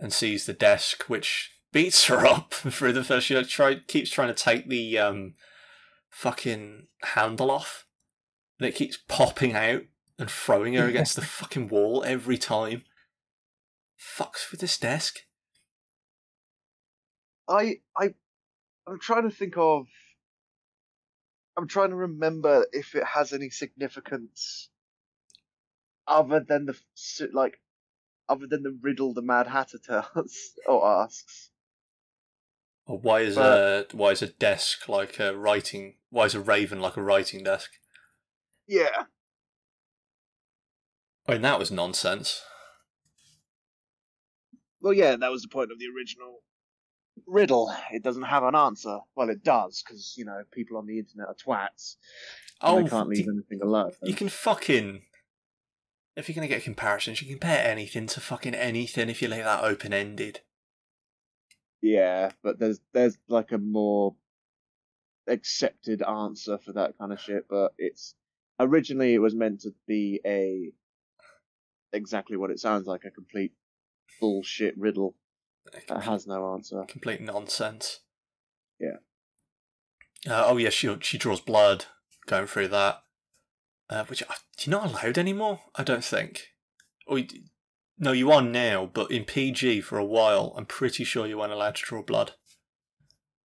[0.01, 3.27] and sees the desk, which beats her up through the first.
[3.27, 5.35] She try, keeps trying to take the um,
[6.09, 7.85] fucking handle off,
[8.59, 9.83] and it keeps popping out
[10.17, 12.83] and throwing her against the fucking wall every time.
[13.99, 15.19] Fucks with this desk.
[17.47, 18.13] I I
[18.87, 19.87] I'm trying to think of.
[21.57, 24.69] I'm trying to remember if it has any significance
[26.07, 26.77] other than the
[27.33, 27.59] like,
[28.29, 31.49] other than the riddle the Mad Hatter tells or asks.
[32.85, 35.95] Or why is a why is a desk like a writing?
[36.09, 37.71] Why is a raven like a writing desk?
[38.67, 39.05] Yeah,
[41.27, 42.41] I mean that was nonsense.
[44.81, 46.41] well, yeah, that was the point of the original
[47.27, 47.73] riddle.
[47.91, 48.99] It doesn't have an answer.
[49.15, 51.95] Well, it does because you know people on the internet are twats.
[52.61, 53.91] Oh, they can't leave you, anything alone.
[54.03, 55.03] you can fucking.
[56.15, 59.45] If you're gonna get comparisons, you can compare anything to fucking anything if you leave
[59.45, 60.41] that open ended.
[61.81, 64.15] Yeah, but there's there's like a more
[65.27, 67.45] accepted answer for that kind of shit.
[67.49, 68.13] But it's
[68.59, 70.71] originally it was meant to be a
[71.93, 73.53] exactly what it sounds like a complete
[74.19, 75.15] bullshit riddle
[75.87, 76.83] that has no answer.
[76.87, 77.99] complete nonsense.
[78.79, 78.97] Yeah.
[80.27, 81.85] Uh, oh yeah, she she draws blood
[82.27, 83.03] going through that,
[83.89, 85.61] uh, which uh, you're not allowed anymore.
[85.75, 86.49] I don't think.
[87.07, 87.27] Or you,
[87.97, 91.51] no, you are now, but in PG for a while, I'm pretty sure you weren't
[91.51, 92.31] allowed to draw blood.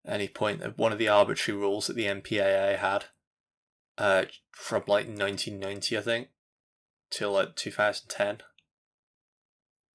[0.05, 3.07] At any point, one of the arbitrary rules that the MPAA had,
[3.99, 6.29] uh, from like 1990, I think,
[7.11, 8.39] till like 2010.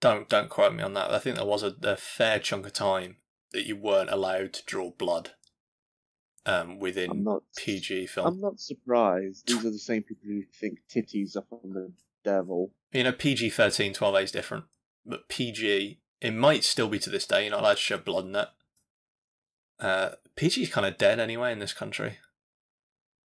[0.02, 1.12] Don't don't quote me on that.
[1.12, 3.18] I think there was a, a fair chunk of time
[3.54, 5.32] that you weren't allowed to draw blood
[6.46, 8.28] um, I'm within not PG film.
[8.28, 9.48] I'm not surprised.
[9.48, 11.92] These are the same people who think titties are from the
[12.24, 12.72] devil.
[12.92, 14.66] You know, PG 13, 12A is different.
[15.06, 18.26] But PG, it might still be to this day, you're not allowed to show blood
[18.26, 18.48] in it.
[19.80, 22.18] Uh, PG is kind of dead anyway in this country.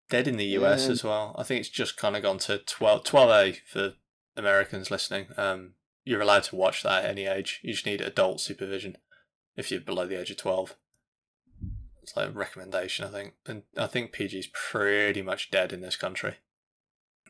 [0.09, 0.93] Dead in the US Yeah.
[0.93, 1.35] as well.
[1.39, 3.95] I think it's just kind of gone to 12, 12A for
[4.37, 5.27] Americans listening.
[5.37, 5.73] Um,
[6.07, 7.61] you're allowed to watch that at any age.
[7.63, 8.97] You just need adult supervision
[9.57, 10.77] if you're below the age of 12.
[12.03, 13.35] It's like a recommendation, I think.
[13.45, 16.37] And I think PG is pretty much dead in this country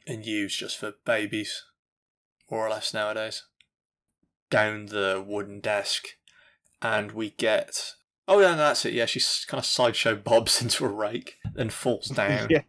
[0.06, 1.64] and used just for babies,
[2.50, 3.44] more or less nowadays.
[4.50, 6.08] Down the wooden desk,
[6.82, 7.94] and we get.
[8.28, 8.92] Oh, yeah, that's it.
[8.92, 12.48] Yeah, she kind of sideshow bobs into a rake, then falls down.
[12.50, 12.60] yeah.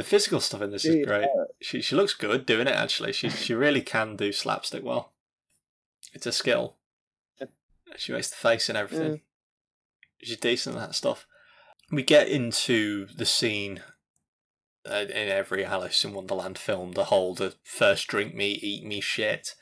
[0.00, 1.04] The physical stuff in this is Yeah.
[1.04, 1.28] great.
[1.60, 2.74] She she looks good doing it.
[2.74, 5.12] Actually, she she really can do slapstick well.
[6.14, 6.78] It's a skill.
[7.98, 9.20] She makes the face and everything.
[10.22, 11.26] She's decent at that stuff.
[11.92, 13.82] We get into the scene
[14.90, 16.92] uh, in every Alice in Wonderland film.
[16.92, 19.54] The whole the first drink me, eat me shit.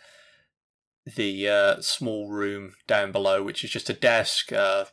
[1.04, 4.84] The uh, small room down below, which is just a desk, uh,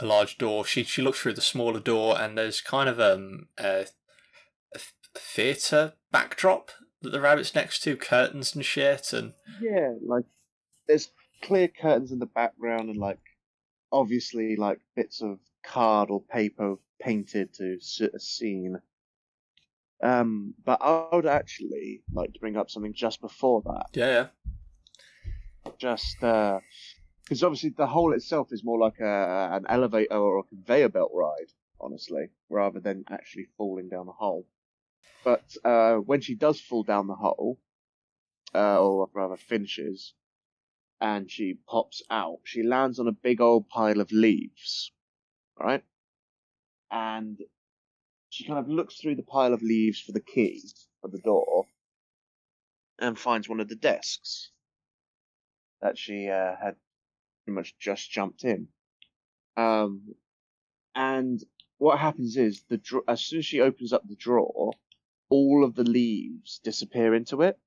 [0.00, 0.64] a large door.
[0.64, 3.88] She she looks through the smaller door, and there's kind of um, a
[5.14, 6.70] theatre backdrop
[7.02, 10.24] that the rabbit's next to, curtains and shit, and Yeah, like
[10.86, 11.10] there's
[11.42, 13.18] clear curtains in the background and like
[13.90, 18.76] obviously like bits of card or paper painted to suit a scene.
[20.02, 23.86] Um, but I would actually like to bring up something just before that.
[23.92, 24.26] yeah, yeah.
[25.78, 26.58] Just uh,
[27.22, 31.12] because obviously the hole itself is more like a an elevator or a conveyor belt
[31.14, 34.46] ride, honestly, rather than actually falling down the hole.
[35.24, 37.58] But uh, when she does fall down the hole,
[38.54, 40.14] uh, or rather finishes,
[41.00, 44.92] and she pops out, she lands on a big old pile of leaves,
[45.58, 45.84] right?
[46.90, 47.38] And
[48.30, 50.62] she kind of looks through the pile of leaves for the key
[51.00, 51.66] for the door,
[52.98, 54.50] and finds one of the desks
[55.80, 56.76] that she uh, had
[57.44, 58.68] pretty much just jumped in.
[59.56, 60.14] Um,
[60.94, 61.42] and
[61.78, 64.72] what happens is the dra- as soon as she opens up the drawer,
[65.32, 67.58] all of the leaves disappear into it.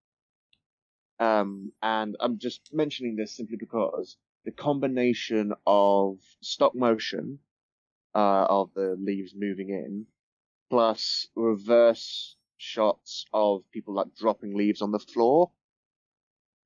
[1.20, 7.40] Um, and I'm just mentioning this simply because the combination of stop motion
[8.14, 10.06] uh, of the leaves moving in,
[10.70, 15.50] plus reverse shots of people like dropping leaves on the floor.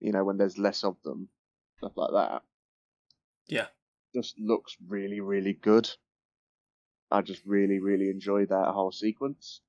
[0.01, 1.29] You know, when there's less of them,
[1.77, 2.41] stuff like that.
[3.47, 3.67] Yeah.
[4.13, 5.89] Just looks really, really good.
[7.09, 9.61] I just really, really enjoy that whole sequence.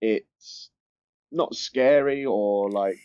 [0.00, 0.70] It's
[1.30, 2.98] not scary or like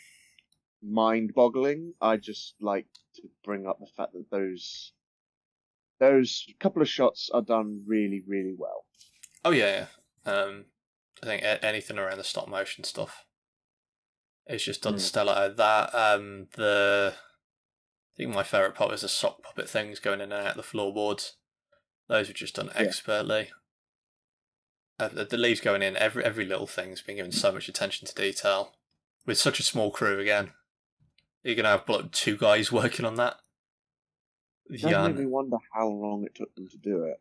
[0.81, 1.93] mind boggling.
[2.01, 4.93] I just like to bring up the fact that those
[5.99, 8.85] those couple of shots are done really, really well.
[9.45, 9.85] Oh yeah,
[10.25, 10.31] yeah.
[10.31, 10.65] Um,
[11.21, 13.25] I think a- anything around the stop motion stuff
[14.47, 14.99] is just done Mm.
[14.99, 15.53] stellar.
[15.53, 20.31] That um, the I think my favorite part was the sock puppet things going in
[20.31, 21.37] and out the floorboards.
[22.09, 23.49] Those were just done expertly.
[24.99, 28.07] Uh, the, the leaves going in, every every little thing's been given so much attention
[28.07, 28.73] to detail.
[29.25, 30.51] With such a small crew, again,
[31.43, 33.37] you're gonna have like, two guys working on that.
[34.71, 37.19] Does Yeah, make me wonder how long it took them to do it.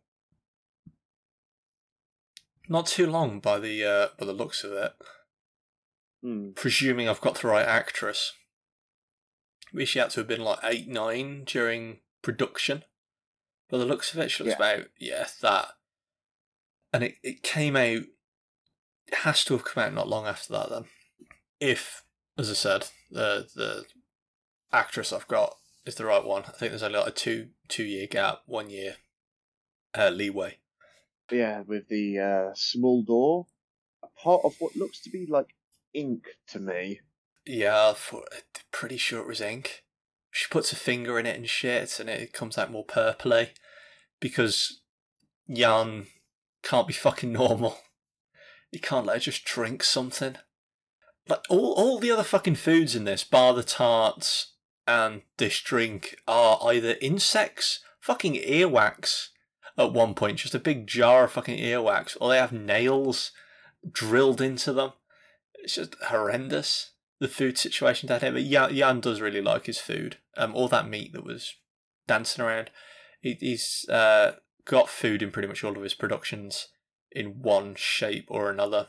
[2.69, 4.93] not too long by the uh, by the looks of it.
[6.23, 6.51] Hmm.
[6.55, 8.33] presuming I've got the right actress.
[9.73, 12.85] Maybe she had to have been like eight, nine during production.
[13.69, 14.73] By the looks of it, she looks Yeah.
[14.75, 15.69] about yeah that.
[16.93, 18.03] And it, it came out.
[19.07, 20.71] It has to have come out not long after that.
[20.71, 20.85] Then,
[21.61, 22.03] if
[22.39, 23.85] as I said, the the
[24.73, 26.45] actress I've got is the right one.
[26.47, 28.97] I think there's only like a two two year gap, one year
[29.97, 30.59] uh, leeway.
[31.31, 33.47] Yeah, with the uh, small door,
[34.03, 35.55] a part of what looks to be like
[35.95, 37.01] ink to me.
[37.47, 38.25] Yeah, for,
[38.71, 39.83] pretty sure it was ink.
[40.31, 43.51] She puts a finger in it and shit, and it comes out more purpley
[44.21, 44.81] because
[45.51, 46.07] Jan
[46.63, 47.79] can't be fucking normal.
[48.71, 50.37] You can't let her just drink something.
[51.29, 54.55] Like all, all the other fucking foods in this, bar the tarts
[54.87, 59.29] and this drink, are either insects, fucking earwax.
[59.79, 63.31] At one point, just a big jar of fucking earwax, or they have nails
[63.91, 64.93] drilled into them.
[65.55, 68.33] It's just horrendous the food situation down here.
[68.33, 70.17] But Jan, Jan does really like his food.
[70.37, 71.55] Um, all that meat that was
[72.07, 72.71] dancing around.
[73.21, 74.33] He, he's uh,
[74.65, 76.69] got food in pretty much all of his productions
[77.11, 78.89] in one shape or another,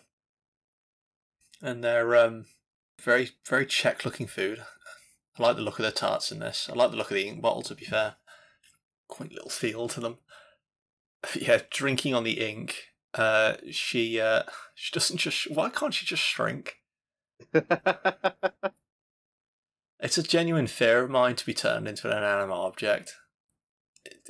[1.62, 2.46] and they're um,
[3.02, 4.64] very very Czech looking food.
[5.38, 6.70] I like the look of the tarts in this.
[6.72, 7.64] I like the look of the ink bottle.
[7.64, 8.16] To be fair,
[9.08, 10.18] quaint little feel to them.
[11.22, 12.76] But yeah, drinking on the ink.
[13.14, 14.44] Uh, she uh,
[14.76, 15.50] she doesn't just.
[15.52, 16.78] Why can't she just shrink?
[20.04, 23.16] It's a genuine fear of mine to be turned into an animate object.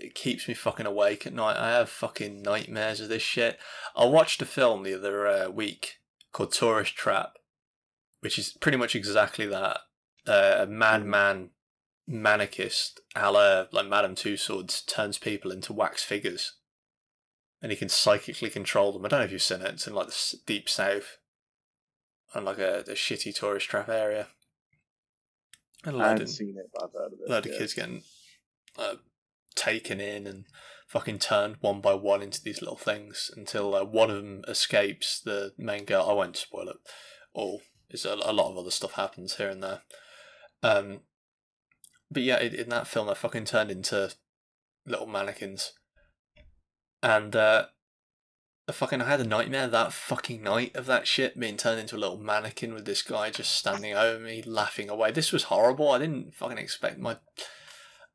[0.03, 1.57] It, keeps me fucking awake at night.
[1.57, 3.59] I have fucking nightmares of this shit.
[3.95, 5.99] I watched a film the other uh, week
[6.31, 7.33] called Tourist Trap,
[8.21, 9.79] which is pretty much exactly that.
[10.25, 11.49] Uh, a madman
[12.09, 16.53] manicist, a la like Madame Tussauds, turns people into wax figures,
[17.61, 19.05] and he can psychically control them.
[19.05, 19.73] I don't know if you've seen it.
[19.73, 21.17] It's in like the deep south,
[22.35, 24.27] on like a, a shitty tourist trap area.
[25.85, 27.47] And a I haven't of, seen it, but I've heard of it.
[27.47, 27.57] of yeah.
[27.57, 28.03] kids getting
[28.77, 28.95] uh,
[29.55, 30.45] taken in and
[30.87, 35.19] fucking turned one by one into these little things until uh, one of them escapes.
[35.19, 36.07] The main girl.
[36.07, 36.77] I won't spoil it
[37.33, 37.61] all.
[37.89, 39.81] Is a, a lot of other stuff happens here and there.
[40.61, 41.01] Um,
[42.09, 44.13] but yeah, in, in that film, they fucking turned into
[44.85, 45.73] little mannequins,
[47.01, 47.65] and uh,
[48.67, 51.95] I fucking I had a nightmare that fucking night of that shit being turned into
[51.95, 55.11] a little mannequin with this guy just standing over me, laughing away.
[55.11, 55.91] This was horrible.
[55.91, 57.17] I didn't fucking expect my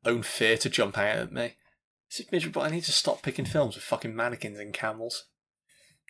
[0.05, 1.55] own fear to jump out at me.
[2.09, 2.61] This is miserable.
[2.61, 5.25] I need to stop picking films with fucking mannequins and camels.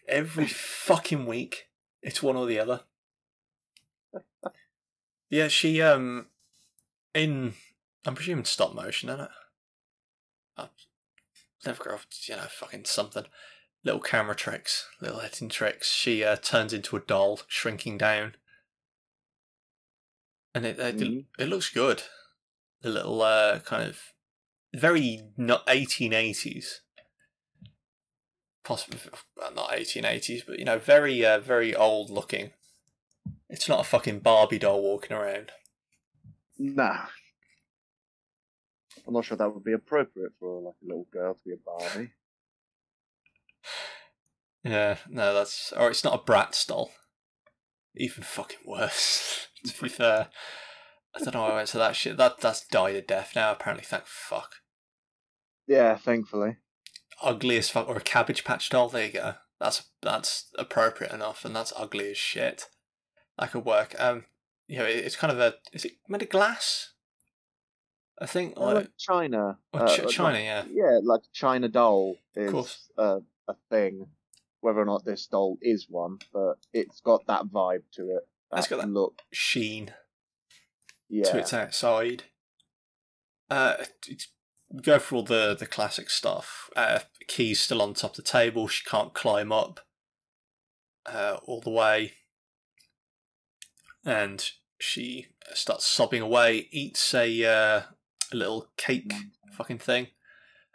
[0.07, 1.65] Every fucking week,
[2.01, 2.81] it's one or the other.
[5.29, 6.27] Yeah, she um,
[7.13, 7.53] in
[8.05, 9.29] I'm presuming stop motion, isn't it?
[10.57, 10.69] I've
[11.65, 13.25] never got you know fucking something
[13.83, 15.91] little camera tricks, little editing tricks.
[15.91, 18.35] She uh, turns into a doll, shrinking down,
[20.55, 21.25] and it it, Mhm.
[21.37, 22.03] it looks good.
[22.81, 23.99] The little uh, kind of
[24.73, 26.79] very not 1880s.
[28.63, 28.99] Possibly
[29.35, 32.51] well, not 1880s, but you know, very uh, very old looking.
[33.49, 35.51] It's not a fucking Barbie doll walking around.
[36.57, 37.05] Nah.
[39.07, 41.57] I'm not sure that would be appropriate for like a little girl to be a
[41.57, 42.11] Barbie.
[44.63, 46.91] Yeah, no, that's or it's not a Bratz doll.
[47.95, 49.47] Even fucking worse.
[49.65, 50.27] to be fair,
[51.27, 52.17] I don't know why I went to that shit.
[52.17, 53.51] That that's died a death now.
[53.51, 54.55] Apparently, thank fuck.
[55.67, 56.57] Yeah, thankfully.
[57.21, 58.89] Ugly as fuck, or a Cabbage Patch doll.
[58.89, 59.33] There you go.
[59.59, 62.67] That's that's appropriate enough, and that's ugly as shit.
[63.37, 63.95] That could work.
[63.99, 64.25] Um,
[64.67, 66.93] you know, it, it's kind of a is it made of glass?
[68.21, 69.57] I think Oh, like, like China.
[69.73, 70.63] oh, uh, Ch- like- China, yeah.
[70.69, 74.07] Yeah, like China doll is uh, a thing.
[74.61, 78.27] Whether or not this doll is one, but it's got that vibe to it.
[78.51, 79.21] That's got that- look.
[79.31, 79.93] Sheen
[81.09, 81.23] Yeah.
[81.23, 82.23] to its outside.
[83.49, 83.75] Uh,
[84.83, 86.69] go for all the the classic stuff.
[86.75, 88.67] Uh, keys still on top of the table.
[88.67, 89.79] She can't climb up
[91.05, 92.13] uh, all the way,
[94.05, 96.67] and she starts sobbing away.
[96.71, 97.81] Eats a uh,
[98.31, 99.13] a little cake
[99.51, 100.07] fucking thing.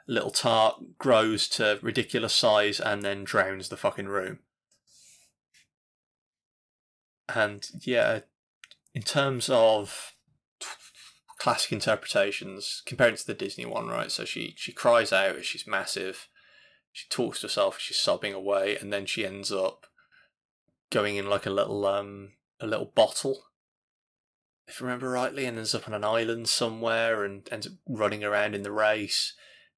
[0.09, 4.41] A little tart grows to ridiculous size and then drowns the fucking room.
[7.35, 8.21] And yeah,
[8.93, 10.14] in terms of
[11.45, 14.11] classic interpretations, comparing it to the Disney one, right?
[14.11, 16.27] So she she cries out, she's massive,
[16.91, 19.87] she talks to herself, she's sobbing away, and then she ends up
[20.89, 23.43] going in like a little um a little bottle,
[24.67, 28.25] if I remember rightly, and ends up on an island somewhere and ends up running
[28.25, 29.35] around in the race,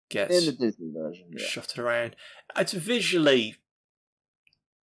[0.08, 1.44] gets In the Disney version, yeah.
[1.44, 2.14] shuttered around.
[2.56, 3.56] It's visually,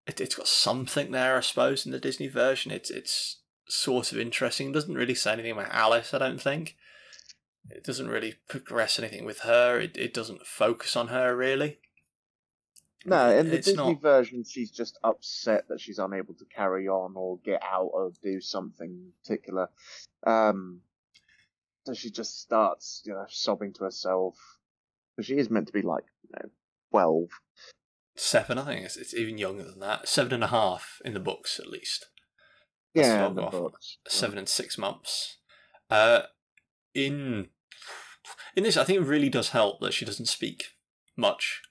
[0.05, 2.71] it, it's got something there, I suppose, in the Disney version.
[2.71, 4.69] It's it's sort of interesting.
[4.69, 6.75] It doesn't really say anything about Alice, I don't think.
[7.69, 9.79] It doesn't really progress anything with her.
[9.79, 11.79] It it doesn't focus on her really.
[13.05, 16.87] No, in the It's Disney not- version, she's just upset that she's unable to carry
[16.87, 19.69] on or get out or do something particular.
[20.25, 20.81] Um,
[21.85, 24.35] so she just starts, you know, sobbing to herself.
[25.15, 26.49] But she is meant to be like, you know,
[26.91, 27.29] twelve.
[28.15, 30.07] Seven, I think it's, it's even younger than that.
[30.07, 32.07] Seven and a half in the books, at least.
[32.97, 33.97] Yeah, what the I've books.
[34.07, 35.37] seven and six months.
[35.89, 36.23] Uh,
[36.93, 37.47] in
[38.55, 40.75] in this, I think it really does help that she doesn't speak
[41.15, 41.61] much.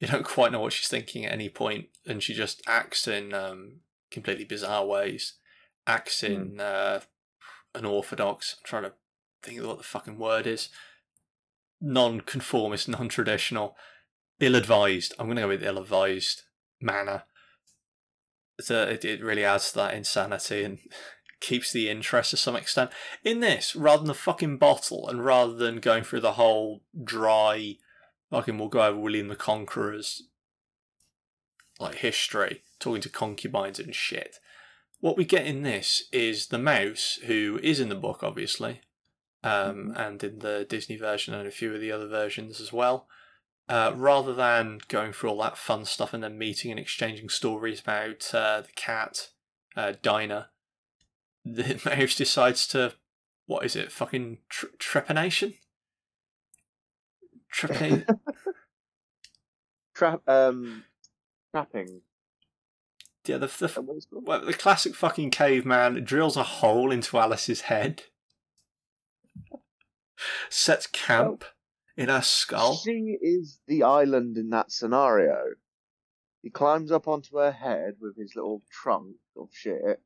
[0.00, 3.32] You don't quite know what she's thinking at any point, and she just acts in
[3.32, 3.80] um,
[4.10, 5.34] completely bizarre ways.
[5.86, 7.00] Acts in uh,
[7.74, 8.56] unorthodox.
[8.58, 8.92] I'm trying to
[9.42, 10.68] think of what the fucking word is.
[11.80, 13.76] Non-conformist, non-traditional,
[14.40, 15.14] ill-advised.
[15.18, 16.42] I'm going to go with ill-advised
[16.80, 17.24] manner.
[18.60, 20.78] So it, it really adds to that insanity and
[21.40, 22.90] keeps the interest to some extent.
[23.24, 27.76] In this, rather than the fucking bottle, and rather than going through the whole dry,
[28.30, 30.22] fucking we'll go over William the Conqueror's
[31.78, 34.38] like history, talking to concubines and shit.
[35.00, 38.80] What we get in this is the mouse, who is in the book, obviously,
[39.44, 43.06] um, and in the Disney version and a few of the other versions as well.
[43.68, 47.80] Uh, rather than going through all that fun stuff and then meeting and exchanging stories
[47.80, 49.30] about uh, the cat,
[49.76, 50.50] uh, Dinah,
[51.44, 52.94] the mouse decides to,
[53.46, 55.54] what is it, fucking tr- trepanation?
[57.52, 58.06] Trepanation?
[59.94, 60.84] Trap, um,
[61.52, 62.02] trapping.
[63.26, 64.26] yeah, the, the, uh, what is it called?
[64.28, 68.02] well, the classic fucking caveman drills a hole into Alice's head,
[70.50, 71.44] sets camp
[71.96, 72.76] in her skull.
[72.76, 75.54] She is the island in that scenario.
[76.42, 80.00] He climbs up onto her head with his little trunk of shit,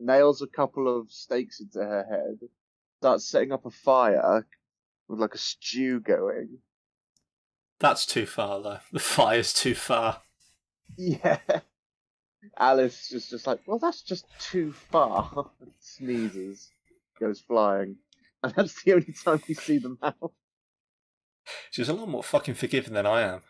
[0.00, 2.48] nails a couple of stakes into her head,
[2.98, 4.46] starts setting up a fire
[5.08, 6.58] with like a stew going.
[7.78, 8.78] That's too far, though.
[8.92, 10.22] The fire's too far.
[10.96, 11.38] Yeah.
[12.58, 15.50] Alice just just like, well, that's just too far.
[15.80, 16.70] Sneezes,
[17.18, 17.96] goes flying,
[18.42, 20.32] and that's the only time we see them out.
[21.70, 23.42] She's a lot more fucking forgiving than I am.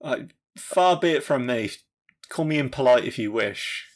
[0.00, 0.24] Like, uh,
[0.56, 1.70] far be it from me.
[2.28, 3.86] Call me impolite if you wish.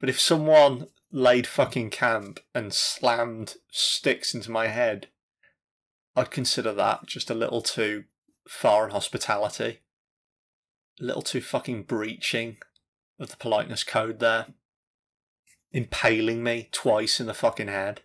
[0.00, 5.08] But if someone laid fucking camp and slammed sticks into my head,
[6.14, 8.04] I'd consider that just a little too
[8.46, 9.80] far in hospitality.
[11.00, 12.58] A little too fucking breaching
[13.18, 14.46] of the politeness code there.
[15.72, 18.02] Impaling me twice in the fucking head.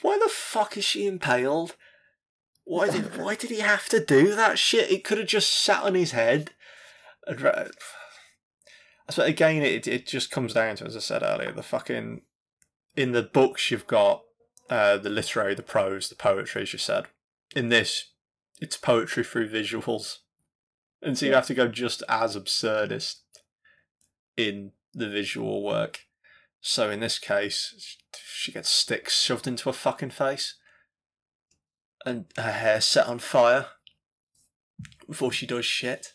[0.00, 1.76] Why the fuck is she impaled?
[2.64, 4.90] Why did why did he have to do that shit?
[4.90, 6.50] It could have just sat on his head.
[9.10, 12.22] So again, it it just comes down to as I said earlier, the fucking
[12.96, 14.22] in the books you've got
[14.70, 17.06] uh, the literary, the prose, the poetry, as you said.
[17.54, 18.12] In this,
[18.60, 20.18] it's poetry through visuals.
[21.02, 23.16] And so you have to go just as absurdist
[24.36, 26.00] in the visual work.
[26.62, 30.54] So in this case, she gets sticks shoved into her fucking face,
[32.06, 33.66] and her hair set on fire
[35.08, 36.14] before she does shit.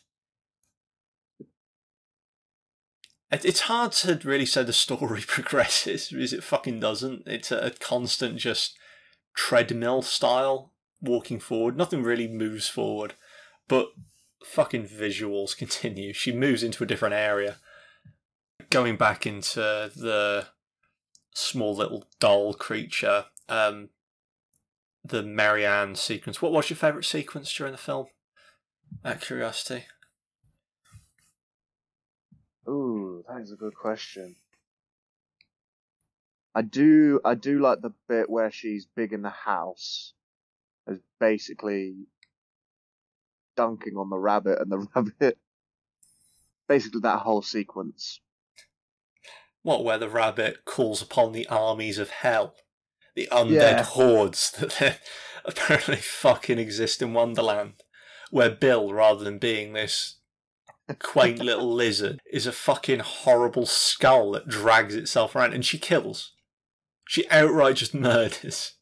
[3.30, 7.24] It, it's hard to really say the story progresses because it fucking doesn't.
[7.26, 8.78] It's a constant just
[9.36, 10.72] treadmill style
[11.02, 11.76] walking forward.
[11.76, 13.16] Nothing really moves forward,
[13.68, 13.90] but
[14.46, 16.14] fucking visuals continue.
[16.14, 17.58] She moves into a different area
[18.70, 20.48] going back into the
[21.34, 23.90] small little doll creature, um,
[25.04, 26.42] the Mary Ann sequence.
[26.42, 28.08] What was your favourite sequence during the film?
[29.06, 29.86] Out curiosity.
[32.68, 34.36] Ooh, that is a good question.
[36.54, 40.14] I do, I do like the bit where she's big in the house,
[40.88, 42.08] as basically
[43.56, 45.38] dunking on the rabbit, and the rabbit.
[46.68, 48.20] Basically, that whole sequence
[49.68, 52.56] what, where the rabbit calls upon the armies of hell?
[53.16, 53.84] The undead Yeah.
[53.84, 55.02] hordes that
[55.44, 57.84] apparently fucking exist in Wonderland.
[58.32, 60.20] Where Bill, rather than being this
[61.00, 66.32] quaint little lizard, is a fucking horrible skull that drags itself around and she kills.
[67.06, 68.76] She outright just murders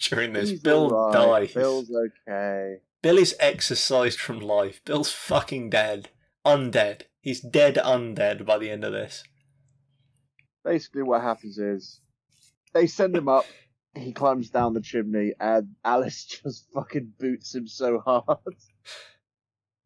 [0.00, 0.50] during this.
[0.50, 1.54] He's Bill alright, dies.
[1.54, 2.76] Bill's okay.
[3.02, 4.80] Bill is exorcised from life.
[4.84, 6.10] Bill's fucking dead.
[6.46, 7.02] Undead.
[7.20, 9.24] He's dead undead by the end of this.
[10.68, 12.02] Basically, what happens is
[12.74, 13.46] they send him up.
[13.94, 18.26] He climbs down the chimney, and Alice just fucking boots him so hard.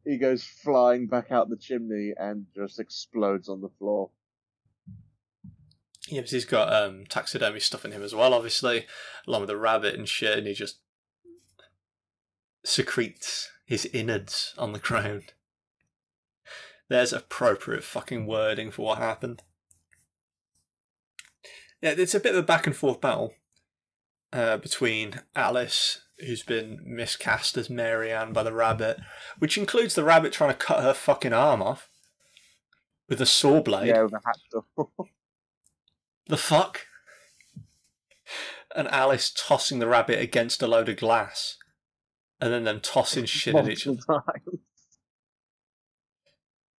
[0.05, 4.09] He goes flying back out the chimney and just explodes on the floor.
[6.09, 8.85] Yeah, but he's got um, taxidermy stuff in him as well, obviously,
[9.25, 10.79] along with the rabbit and shit, and he just
[12.65, 15.31] secretes his innards on the ground.
[16.89, 19.41] There's appropriate fucking wording for what happened.
[21.83, 23.33] Yeah, it's a bit of a back and forth battle
[24.31, 29.01] uh, between Alice, who's been miscast as Mary Ann by the rabbit,
[29.37, 31.89] which includes the rabbit trying to cut her fucking arm off
[33.09, 33.87] with a saw blade.
[33.87, 35.07] Yeah, with a hacksaw.
[36.27, 36.85] The fuck?
[38.73, 41.57] And Alice tossing the rabbit against a load of glass.
[42.39, 43.99] And then them tossing shit at each other.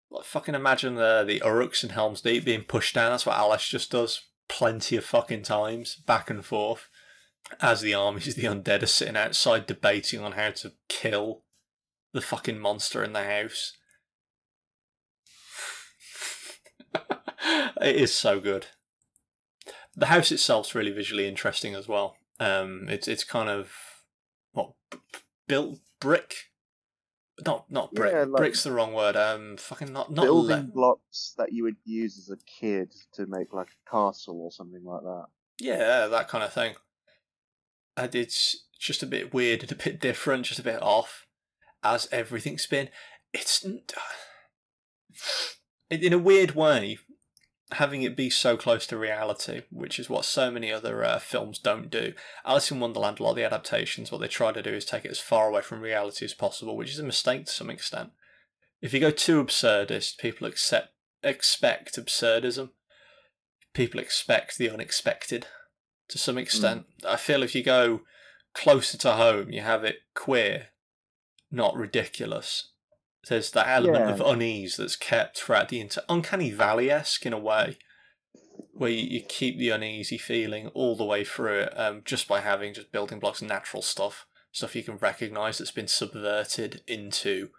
[0.09, 3.11] Like, fucking imagine the, the Uruks in Helm's Deep being pushed down.
[3.11, 6.89] That's what Alice just does plenty of fucking times, back and forth.
[7.59, 11.43] As the armies of the undead are sitting outside debating on how to kill
[12.13, 13.73] the fucking monster in the house.
[17.81, 18.67] it is so good.
[19.95, 22.15] The house itself's really visually interesting as well.
[22.39, 23.71] Um, it's it's kind of
[24.53, 24.71] what
[25.47, 26.35] built brick,
[27.45, 28.13] not not brick.
[28.13, 29.15] Yeah, like- Brick's the wrong word.
[29.15, 33.25] Um, fucking not not Building le- blocks that you would use as a kid to
[33.25, 35.25] make like a castle or something like that.
[35.59, 36.75] Yeah, that kind of thing.
[37.95, 41.27] And it's just a bit weird and a bit different, just a bit off,
[41.83, 42.89] as everything's been.
[43.33, 43.81] It's in
[45.89, 46.97] in a weird way,
[47.73, 51.59] having it be so close to reality, which is what so many other uh, films
[51.59, 52.13] don't do.
[52.45, 55.05] Alice in Wonderland, a lot of the adaptations, what they try to do is take
[55.05, 58.11] it as far away from reality as possible, which is a mistake to some extent.
[58.81, 60.89] If you go too absurdist, people accept
[61.23, 62.71] expect absurdism.
[63.73, 65.47] People expect the unexpected
[66.09, 66.85] to some extent.
[67.07, 68.01] I feel if you go
[68.53, 70.67] closer to home, you have it queer,
[71.49, 72.72] not ridiculous.
[73.29, 74.11] There's that element Yeah.
[74.13, 77.77] of unease that's kept throughout the entire uncanny valley esque in a way,
[78.73, 82.41] where you, you keep the uneasy feeling all the way through it, um, just by
[82.41, 87.49] having just building blocks, of natural stuff, stuff you can recognise that's been subverted into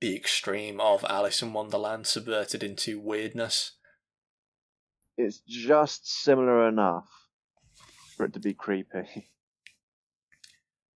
[0.00, 3.72] the extreme of Alice in Wonderland, subverted into weirdness.
[5.18, 7.08] It's just similar enough
[8.16, 9.28] for it to be creepy.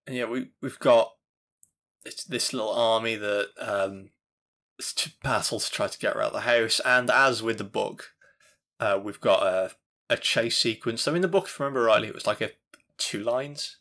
[0.07, 1.13] And yeah, we we've got
[2.05, 4.11] it's this little army that um
[4.79, 5.11] is to
[5.71, 8.13] try to get of the house, and as with the book,
[8.81, 9.73] uh, we've got a
[10.11, 11.03] a chase sequence.
[11.03, 12.51] So in the book, if I remember rightly, it was like a
[12.99, 13.79] two lines,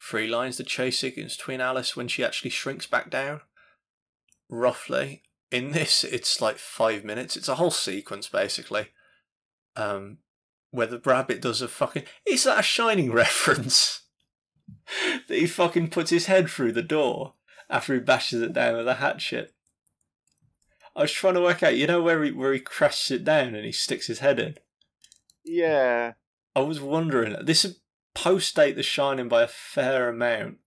[0.00, 0.56] three lines.
[0.56, 3.40] The chase sequence between Alice when she actually shrinks back down,
[4.48, 5.22] roughly.
[5.52, 7.36] In this, it's like five minutes.
[7.36, 8.88] It's a whole sequence basically.
[9.76, 10.18] Um,
[10.70, 12.04] where the rabbit does a fucking.
[12.26, 14.02] Is that a Shining reference?
[15.28, 17.34] that he fucking puts his head through the door
[17.68, 19.52] after he bashes it down with a hatchet.
[20.94, 23.54] I was trying to work out, you know, where he where he crashes it down
[23.54, 24.56] and he sticks his head in.
[25.44, 26.14] Yeah.
[26.54, 27.36] I was wondering.
[27.44, 27.80] This is
[28.14, 30.58] post date The Shining by a fair amount.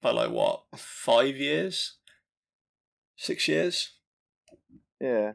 [0.00, 0.62] By like what?
[0.76, 1.96] Five years?
[3.16, 3.92] Six years?
[5.00, 5.32] Yeah.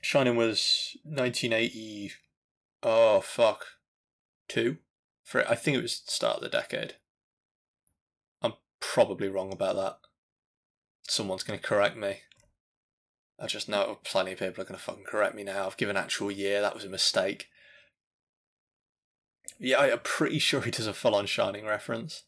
[0.00, 2.12] Shining was 1980.
[2.82, 3.64] Oh, fuck.
[4.48, 4.78] Two?
[5.22, 6.94] For I think it was start of the decade.
[8.42, 9.98] I'm probably wrong about that.
[11.08, 12.20] Someone's going to correct me.
[13.40, 15.66] I just know plenty of people are going to fucking correct me now.
[15.66, 16.60] I've given actual year.
[16.60, 17.48] That was a mistake.
[19.58, 22.24] Yeah, I'm pretty sure he does a full on Shining reference.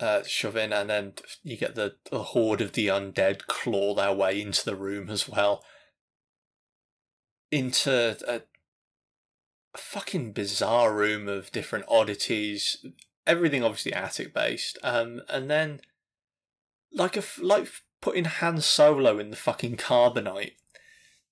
[0.00, 1.12] Uh, shove in, and then
[1.44, 5.28] you get the, the horde of the undead claw their way into the room as
[5.28, 5.64] well.
[7.52, 8.42] Into a,
[9.76, 12.84] fucking bizarre room of different oddities.
[13.26, 14.78] Everything obviously attic based.
[14.82, 15.80] Um, and then
[16.92, 17.68] like a like
[18.00, 20.52] putting Han Solo in the fucking carbonite.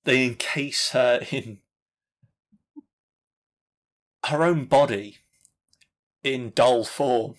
[0.04, 1.58] They encase her in
[4.26, 5.18] her own body
[6.22, 7.34] in doll form,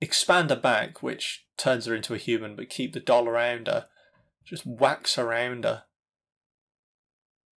[0.00, 3.86] expand her back, which turns her into a human, but keep the doll around her,
[4.44, 5.84] just wax around her.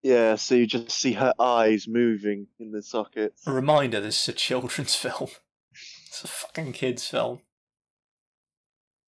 [0.03, 3.45] Yeah, so you just see her eyes moving in the sockets.
[3.45, 5.29] A reminder this is a children's film.
[6.07, 7.41] It's a fucking kids' film.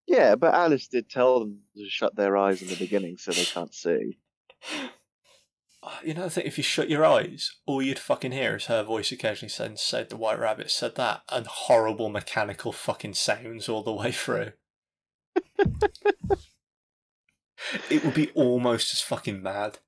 [0.05, 3.45] Yeah, but Alice did tell them to shut their eyes in the beginning so they
[3.45, 4.19] can't see.
[5.85, 8.67] Uh, you know, I think if you shut your eyes, all you'd fucking hear is
[8.67, 13.67] her voice occasionally saying, said the White Rabbit said that, and horrible mechanical fucking sounds
[13.67, 14.53] all the way through.
[17.89, 19.79] it would be almost as fucking mad.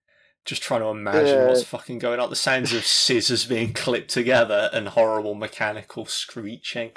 [0.46, 1.48] Just trying to imagine Yeah.
[1.48, 2.30] what's fucking going on.
[2.30, 6.92] The sounds of scissors being clipped together and horrible mechanical screeching.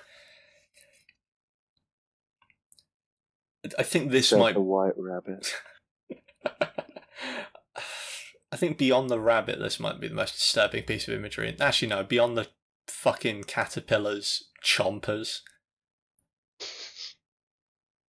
[3.79, 5.53] I think this Said might the White Rabbit.
[8.51, 11.55] I think beyond the rabbit, this might be the most disturbing piece of imagery.
[11.61, 12.49] Actually, no, beyond the
[12.87, 15.41] fucking caterpillars, chompers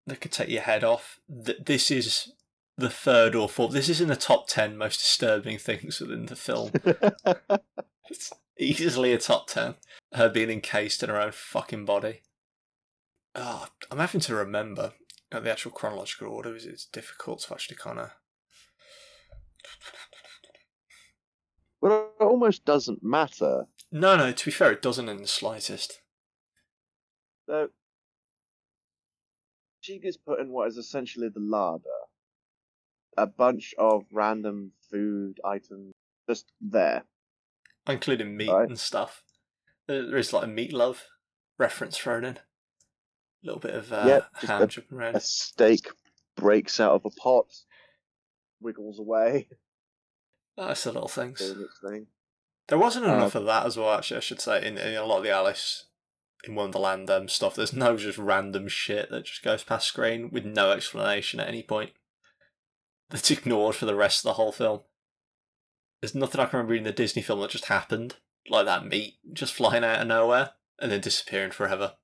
[0.06, 1.19] that could take your head off.
[1.44, 2.32] Th- This is
[2.79, 3.73] the third or fourth.
[3.73, 6.71] This is in the top ten most disturbing things within the film.
[8.09, 9.75] it's easily a top ten.
[10.15, 12.23] Her being encased in her own fucking body.
[13.35, 14.93] Oh, I'm having to remember
[15.33, 16.55] uh, the actual chronological order.
[16.55, 18.11] Is it's difficult to actually kind of.
[21.81, 23.67] Well, it almost doesn't matter.
[23.91, 24.33] No, no.
[24.33, 26.01] To be fair, it doesn't in the slightest.
[27.47, 27.69] So,
[29.81, 31.85] she gets put in what is essentially the larder.
[33.23, 35.93] A bunch of random food items
[36.28, 37.05] just there.
[37.86, 38.69] including meat Right.
[38.69, 39.23] and stuff.
[39.86, 41.07] There is like a meat love
[41.59, 42.36] reference thrown in.
[42.36, 42.40] A
[43.43, 45.16] little bit of uh, Yep, ham a- jumping around.
[45.16, 45.89] A steak
[46.36, 47.47] breaks out of a pot,
[48.61, 49.49] wiggles away,
[50.57, 51.40] That's the little things.
[51.82, 52.09] thing.
[52.66, 53.95] There wasn't Uh, enough of that as well.
[53.95, 55.86] Actually, I should say in, in a lot of the Alice
[56.45, 57.55] in Wonderland um, stuff.
[57.57, 61.62] There's no just random shit that just goes past screen with no explanation at any
[61.62, 61.93] point.
[63.10, 64.80] That's ignored for the rest of the whole film.
[66.01, 68.16] There's nothing I can remember in the Disney film that just happened,
[68.48, 71.94] like that meat just flying out of nowhere and then disappearing forever,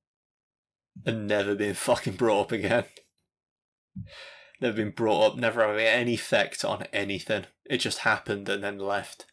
[1.06, 2.84] and never being fucking brought up again.
[4.60, 7.46] Never been brought up, never having any effect on anything.
[7.64, 9.26] It just happened and then left.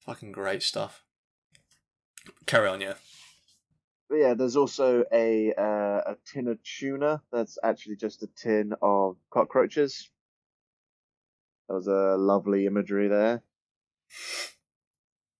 [0.00, 1.04] Fucking great stuff.
[2.46, 2.94] Carry on, yeah.
[4.08, 8.72] But yeah, there's also a uh, a tin of tuna that's actually just a tin
[8.80, 10.10] of cockroaches.
[11.68, 13.42] That was a lovely imagery there.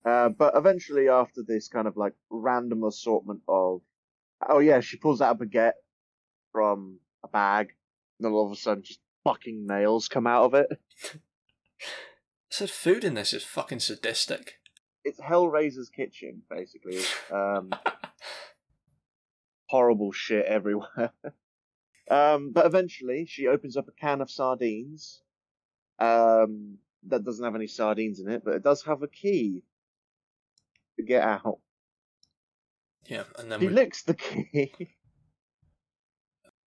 [0.04, 3.80] Uh, but eventually, after this kind of like random assortment of,
[4.48, 5.72] oh yeah, she pulls out a baguette
[6.52, 7.74] from a bag,
[8.20, 10.68] and all of a sudden, just fucking nails come out of it.
[11.12, 14.54] I said food in this is fucking sadistic.
[15.04, 17.00] It's Hellraiser's kitchen, basically.
[17.30, 17.70] Um,
[19.66, 21.10] horrible shit everywhere.
[22.10, 25.22] um, but eventually, she opens up a can of sardines.
[25.98, 26.78] Um,
[27.08, 29.62] that doesn't have any sardines in it, but it does have a key
[30.98, 31.58] to get out.
[33.06, 34.72] Yeah, and then She we, licks the key.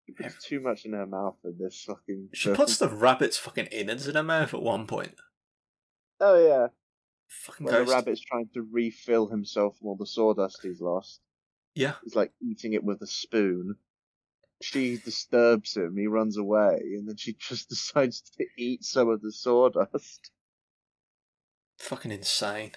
[0.07, 2.29] She puts too much in her mouth in this fucking.
[2.33, 5.15] she puts the rabbit's fucking innards in her mouth at one point.
[6.21, 6.69] Oh yeah,
[7.29, 7.89] Fucking when goes.
[7.89, 11.21] the rabbit's trying to refill himself from all the sawdust he's lost.
[11.75, 13.77] Yeah, He's like eating it with a spoon.
[14.63, 19.21] She disturbs him, he runs away, and then she just decides to eat some of
[19.23, 20.31] the sawdust.
[21.79, 22.73] fucking insane.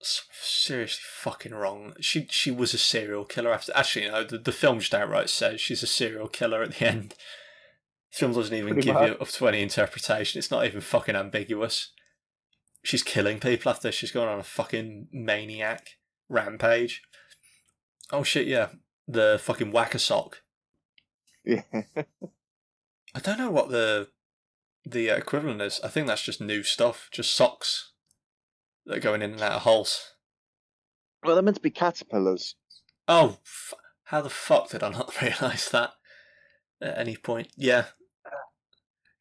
[0.00, 1.94] Seriously, fucking wrong.
[2.00, 3.72] She she was a serial killer after.
[3.74, 7.14] Actually, no, the, the film just outright says she's a serial killer at the end.
[8.12, 9.08] The film doesn't even Pretty give much.
[9.08, 10.38] you up to any interpretation.
[10.38, 11.90] It's not even fucking ambiguous.
[12.84, 15.88] She's killing people after she's gone on a fucking maniac.
[16.28, 17.02] Rampage.
[18.12, 18.68] Oh shit, yeah.
[19.08, 20.42] The fucking whacker sock.
[21.44, 21.62] Yeah.
[23.14, 24.08] I don't know what the
[24.84, 25.80] the equivalent is.
[25.82, 27.92] I think that's just new stuff, just socks
[28.86, 30.12] that are going in and out of holes.
[31.24, 32.54] Well, they're meant to be caterpillars.
[33.06, 33.74] Oh, f-
[34.04, 35.92] how the fuck did I not realise that
[36.80, 37.48] at any point?
[37.56, 37.86] Yeah.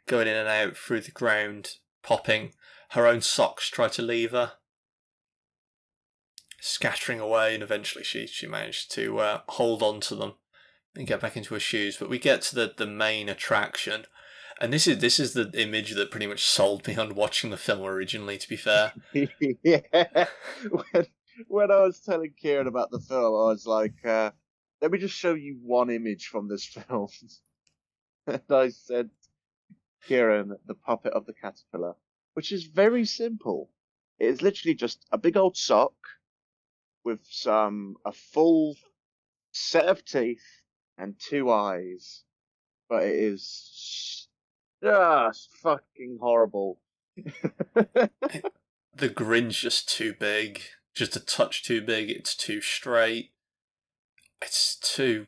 [0.06, 1.72] Going in and out through the ground,
[2.04, 2.54] popping.
[2.92, 4.54] Her own socks try to leave her.
[6.60, 10.34] Scattering away, and eventually she, she managed to uh, hold on to them
[10.96, 11.98] and get back into her shoes.
[11.98, 14.06] But we get to the, the main attraction.
[14.60, 17.58] And this is this is the image that pretty much sold me on watching the
[17.58, 18.94] film originally, to be fair.
[19.14, 20.26] yeah.
[20.72, 21.06] When,
[21.48, 24.32] when I was telling Kieran about the film, I was like, uh,
[24.82, 27.10] let me just show you one image from this film.
[28.26, 29.12] and I said,
[30.08, 31.96] Kieran, the puppet of the caterpillar,
[32.34, 33.70] which is very simple.
[34.20, 35.94] It is literally just a big old sock
[37.08, 38.76] with some, a full
[39.54, 40.62] set of teeth
[40.98, 42.24] and two eyes.
[42.90, 44.28] But it is
[44.84, 46.80] just fucking horrible.
[47.74, 50.62] the grin's just too big,
[50.94, 52.10] just a touch too big.
[52.10, 53.32] It's too straight.
[54.42, 55.28] It's too,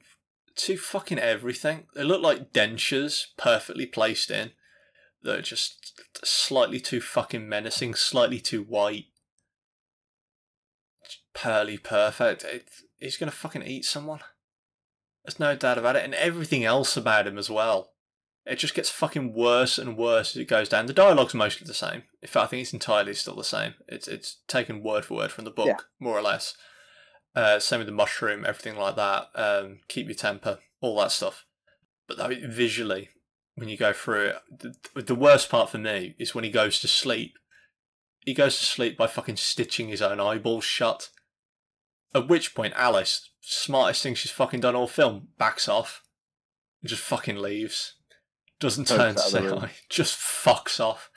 [0.57, 1.87] too fucking everything.
[1.95, 4.51] They look like dentures perfectly placed in.
[5.21, 9.05] They're just slightly too fucking menacing, slightly too white.
[11.33, 12.43] Pearly perfect.
[12.43, 14.19] It, he's gonna fucking eat someone.
[15.23, 17.91] There's no doubt about it, and everything else about him as well.
[18.45, 20.87] It just gets fucking worse and worse as it goes down.
[20.87, 22.03] The dialogue's mostly the same.
[22.21, 23.75] In fact, I think it's entirely still the same.
[23.87, 25.77] It's it's taken word for word from the book, Yeah.
[25.99, 26.55] more or less.
[27.35, 29.27] Uh, same with the mushroom, everything like that.
[29.35, 31.45] Um, keep your temper, all that stuff.
[32.07, 33.09] But though, visually,
[33.53, 34.35] when you go through it,
[34.95, 37.37] the, the worst part for me is when he goes to sleep.
[38.25, 41.09] He goes to sleep by fucking stitching his own eyeballs shut.
[42.13, 46.03] At which point, Alice, smartest thing she's fucking done all film, backs off
[46.81, 47.95] and just fucking leaves.
[48.59, 51.09] Doesn't turn to say hi, just fucks off.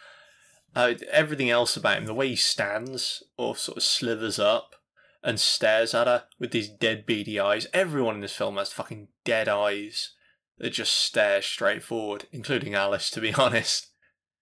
[0.74, 4.76] Uh, everything else about him, the way he stands or sort of slithers up
[5.22, 7.66] and stares at her with these dead beady eyes.
[7.72, 10.12] Everyone in this film has fucking dead eyes
[10.58, 13.88] that just stare straight forward, including Alice, to be honest.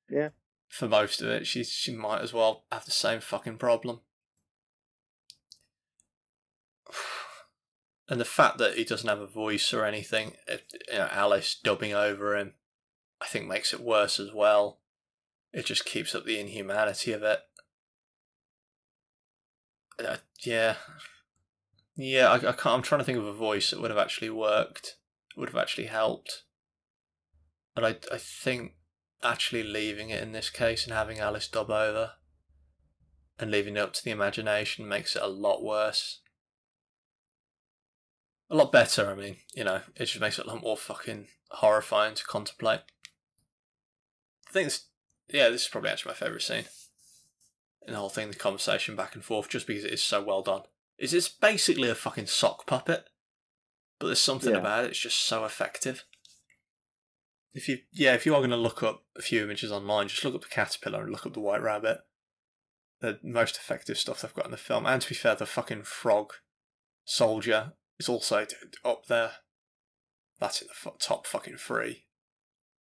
[0.09, 0.31] Yeah.
[0.68, 4.01] For most of it, she she might as well have the same fucking problem.
[8.09, 11.95] And the fact that he doesn't have a voice or anything, you know, Alice dubbing
[11.95, 12.55] over him,
[13.21, 14.81] I think makes it worse as well.
[15.53, 17.39] It just keeps up the inhumanity of it.
[20.05, 20.75] Uh, yeah,
[21.95, 22.31] yeah.
[22.31, 22.67] I, I can't.
[22.67, 24.97] I'm trying to think of a voice that would have actually worked,
[25.37, 26.43] would have actually helped.
[27.77, 28.73] And I, I think
[29.23, 32.12] actually leaving it in this case and having Alice dub over,
[33.39, 36.20] and leaving it up to the imagination makes it a lot worse.
[38.51, 39.10] A lot better.
[39.10, 42.81] I mean, you know, it just makes it a lot more fucking horrifying to contemplate.
[44.48, 44.86] I think this,
[45.28, 46.64] yeah, this is probably actually my favourite scene
[47.86, 50.43] in the whole thing, the conversation back and forth, just because it is so well
[50.43, 50.62] done.
[50.98, 53.05] Is it's basically a fucking sock puppet,
[53.98, 54.59] but there's something Yeah.
[54.59, 56.05] about it that's just so effective.
[57.52, 60.24] If you, yeah, if you are going to look up a few images online, just
[60.24, 62.01] look up the caterpillar and look up the white rabbit.
[63.01, 65.85] The most effective stuff they've got in the film, and to be fair, the fucking
[65.85, 66.35] frog
[67.05, 68.47] soldier is also
[68.85, 69.32] up there.
[70.40, 72.06] That's in the top fucking three.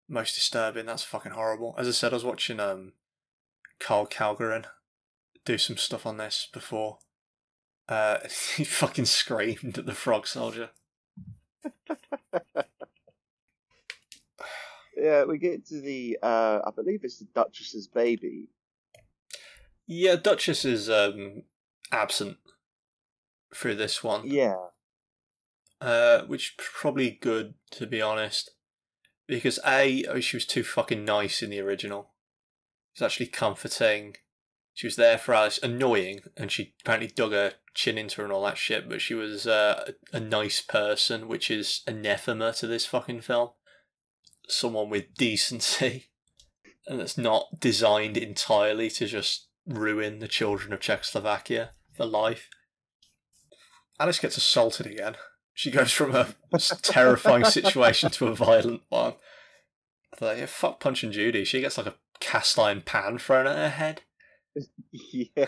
[0.08, 0.86] Most disturbing.
[0.86, 1.76] That's fucking horrible.
[1.78, 2.94] As I said, I was watching um,
[3.80, 4.66] Carl Calgarin
[5.44, 7.00] do some stuff on this before.
[7.90, 8.20] Uh,
[8.56, 10.70] he fucking screamed at the frog soldier.
[14.98, 18.50] Yeah, we get to the, uh, I believe it's the Duchess's baby.
[19.86, 21.44] Yeah, Duchess is um,
[21.92, 22.38] absent
[23.54, 24.24] through this one.
[24.26, 24.56] Yeah.
[25.82, 28.52] Uh, which is probably good to be honest,
[29.28, 32.12] because a oh, she was too fucking nice in the original.
[32.94, 34.16] It's actually comforting.
[34.74, 38.34] She was there for Alice, annoying, and she apparently dug her chin into her and
[38.34, 38.88] all that shit.
[38.88, 43.50] But she was uh, a, a nice person, which is anathema to this fucking film.
[44.48, 46.10] Someone with decency,
[46.88, 52.50] and that's not designed entirely to just ruin the children of Czechoslovakia for life.
[54.00, 55.16] Alice gets assaulted again.
[55.58, 56.28] She goes from a
[56.84, 59.16] terrifying situation to a violent one.
[60.16, 61.46] Thought, yeah, fuck Punch and Judy.
[61.46, 64.02] She gets like a cast iron pan thrown at her head.
[64.92, 65.48] yeah.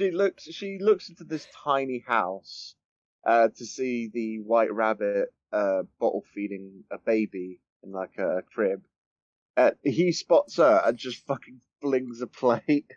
[0.00, 0.48] She looks.
[0.50, 2.74] She looks into this tiny house
[3.24, 8.82] uh, to see the white rabbit uh, bottle feeding a baby in like a crib.
[9.56, 12.94] Uh, he spots her and just fucking flings a plate.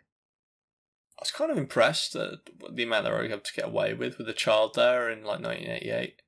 [1.22, 2.40] Was kind of impressed at
[2.74, 5.40] the amount they were able to get away with with a child there in like
[5.40, 6.20] 1988.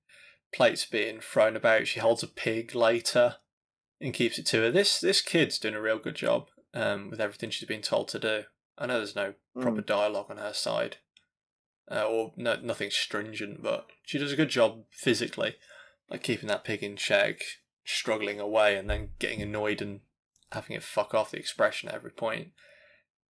[0.53, 1.89] Plates being thrown about.
[1.89, 3.37] She holds a pig later
[4.01, 4.71] and keeps it to her.
[4.71, 8.19] This this kid's doing a real good job um, with everything she's been told to
[8.19, 8.43] do.
[8.79, 10.97] I know there's no proper dialogue on her side,
[11.91, 15.57] uh, or no, nothing stringent, but she does a good job physically,
[16.11, 17.43] like keeping that pig in check,
[17.85, 20.01] struggling away, and then getting annoyed and
[20.53, 22.49] having it fuck off the expression at every point,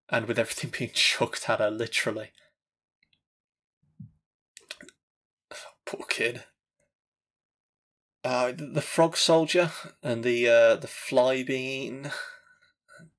[0.09, 2.31] and with everything being chucked at her literally.
[5.87, 6.45] Poor kid.
[8.25, 9.71] Uh, the, frog soldier
[10.03, 12.11] and the uh, the fly being eaten,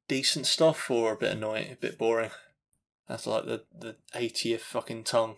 [0.07, 2.31] decent stuff or a bit annoying, a bit boring.
[3.07, 5.35] That's like the the 80th fucking tongue.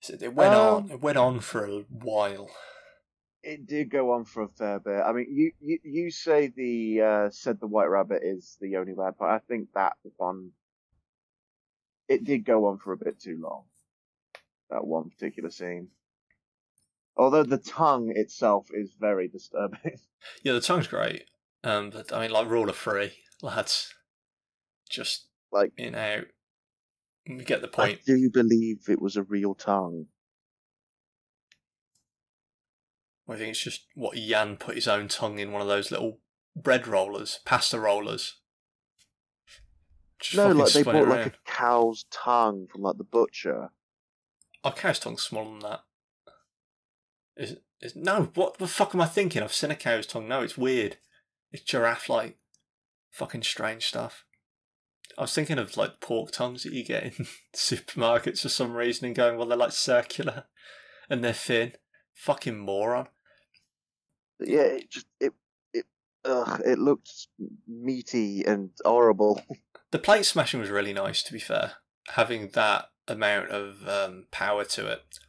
[0.00, 0.82] So it went on.
[0.84, 2.50] Um, It went on for a while.
[3.46, 5.02] It did go on for a fair bit.
[5.04, 8.94] I mean, you you, you say the uh, said the White Rabbit is the only
[8.94, 9.42] bad part.
[9.42, 10.52] I think that one
[12.08, 13.64] it did go on for a bit too long.
[14.70, 15.88] That one particular scene.
[17.16, 19.98] Although the tongue itself is very disturbing.
[20.42, 21.26] Yeah, the tongue's great.
[21.62, 23.12] Um, but I mean, like rule of three,
[23.42, 23.92] lads.
[24.88, 26.24] Just like in out.
[27.28, 28.04] We get the I point.
[28.06, 30.06] do you believe it was a real tongue.
[33.28, 36.20] I think it's just what Jan put his own tongue in one of those little
[36.54, 38.36] bread rollers, pasta rollers.
[40.20, 43.70] Just no, like they bought like a cow's tongue from like the butcher.
[44.62, 45.80] Our cow's tongue's smaller than that.
[47.36, 47.56] Is?
[47.80, 49.42] Is, no, what the fuck am I thinking?
[49.42, 50.28] I've seen a cow's tongue.
[50.28, 50.96] No, it's weird.
[51.52, 52.38] It's giraffe like.
[53.10, 54.24] Fucking strange stuff.
[55.16, 57.12] I was thinking of like pork tongues that you get in
[57.54, 60.44] supermarkets for some reason and going, well, they're like circular
[61.08, 61.74] and they're thin.
[62.14, 63.08] Fucking moron.
[64.40, 65.32] Yeah, it just it
[65.72, 65.84] it
[66.24, 67.10] ugh, it looked
[67.68, 69.42] meaty and horrible.
[69.90, 71.74] The plate smashing was really nice, to be fair.
[72.14, 75.20] Having that amount of um, power to it.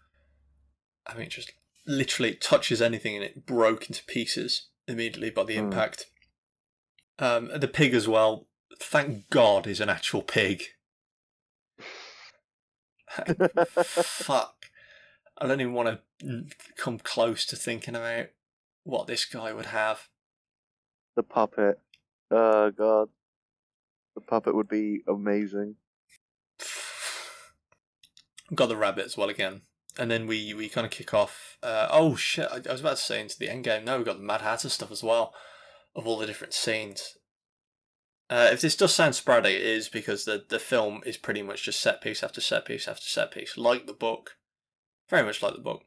[1.06, 1.52] I mean, it just
[1.86, 5.66] literally touches anything and it broke into pieces immediately by the Mm.
[5.66, 6.07] impact.
[7.20, 8.48] Um, the pig as well.
[8.80, 10.64] Thank God is an actual pig.
[13.84, 14.66] Fuck.
[15.38, 15.99] I don't even want to
[16.78, 18.28] come close to thinking about
[18.84, 20.08] what this guy would have.
[21.16, 21.80] the puppet.
[22.32, 23.10] Oh god.
[24.16, 25.76] The puppet would be amazing.
[28.56, 29.62] got the rabbit as well again.
[29.98, 31.58] And then we, we kind of kick off.
[31.64, 32.48] Uh, oh shit!
[32.52, 33.86] I, I was about to say into the end game.
[33.86, 35.34] No, we got the Mad Hatter stuff as well,
[35.96, 37.18] of all the different scenes.
[38.30, 41.64] Uh, if this does sound sporadic, it is because the the film is pretty much
[41.64, 44.38] just set piece after set piece after set piece, like the book,
[45.10, 45.84] very much like the book.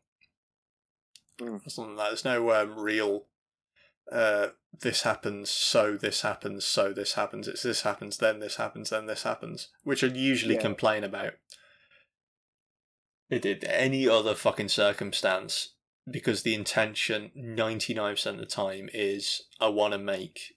[1.40, 1.60] Mm.
[1.66, 3.26] Other than that, there's no um, real.
[4.10, 4.48] Uh,
[4.80, 7.46] this happens, so this happens, so this happens.
[7.46, 10.62] It's this happens, then this happens, then this happens, which I usually Yeah.
[10.62, 11.34] complain about.
[13.28, 15.74] It did any other fucking circumstance
[16.10, 20.56] because the intention 99% of the time is I want to make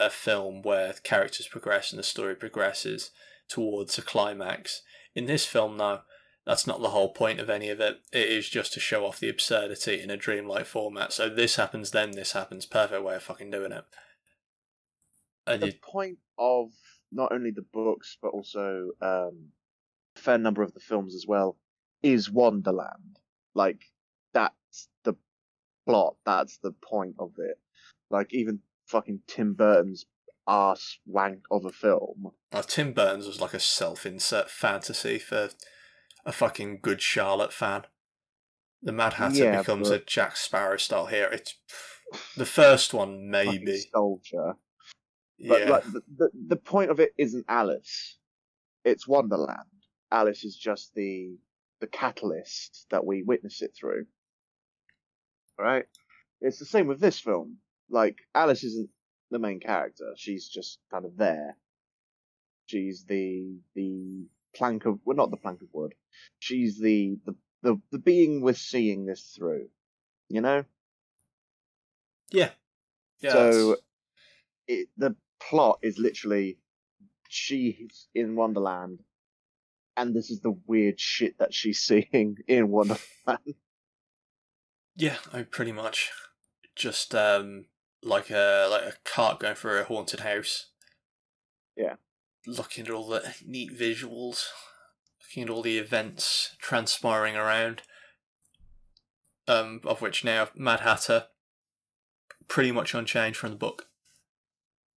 [0.00, 3.12] a film where characters progress and the story progresses
[3.48, 4.82] towards a climax.
[5.14, 6.00] In this film, no,
[6.46, 8.00] that's not the whole point of any of it.
[8.12, 11.12] It is just to show off the absurdity in a dreamlike format.
[11.12, 12.66] So this happens, then this happens.
[12.66, 13.84] Perfect way of fucking doing it.
[15.46, 16.70] And The you, point of
[17.12, 19.48] not only the books but also um,
[20.16, 21.56] a fair number of the films as well
[22.02, 23.18] is Wonderland.
[23.54, 23.82] Like
[24.32, 25.14] that's the
[25.86, 26.16] plot.
[26.24, 27.58] That's the point of it.
[28.08, 30.06] Like even fucking Tim Burton's
[30.46, 32.30] ass wank of a film.
[32.52, 35.48] uh, Tim Burton's was like a self-insert fantasy for
[36.26, 37.84] a fucking good Charlotte fan.
[38.82, 41.30] The Mad Hatter Yeah, becomes a Jack Sparrow style hero.
[41.32, 41.54] It's
[42.36, 43.78] the first one, maybe.
[43.92, 44.56] Soldier.
[45.48, 48.18] But Yeah, like the, the the point of it isn't Alice.
[48.84, 49.60] It's Wonderland.
[50.10, 51.36] Alice is just the
[51.80, 54.06] the catalyst that we witness it through.
[55.58, 55.84] Right?
[56.40, 57.58] It's the same with this film.
[57.88, 58.90] Like Alice isn't
[59.30, 60.12] the main character.
[60.16, 61.56] She's just kind of there.
[62.66, 64.26] She's the the
[64.56, 65.94] plank of well not the plank of wood.
[66.38, 69.68] She's the the the, the being we're seeing this through.
[70.28, 70.64] You know?
[72.30, 72.50] yeah,
[73.20, 73.32] yeah.
[73.32, 73.76] so
[74.66, 76.58] it, the plot is literally
[77.28, 79.00] she's in Wonderland,
[79.96, 83.54] and this is the weird shit that she's seeing in Wonderland.
[84.96, 86.10] Yeah, I pretty much
[86.74, 87.66] just um
[88.02, 90.66] like a like a cart going through a haunted house.
[91.76, 91.96] Yeah.
[92.46, 94.46] Looking at all the neat visuals,
[95.20, 97.82] looking at all the events transpiring around.
[99.48, 101.26] Um, of which now Mad Hatter
[102.48, 103.86] pretty much unchanged from the book.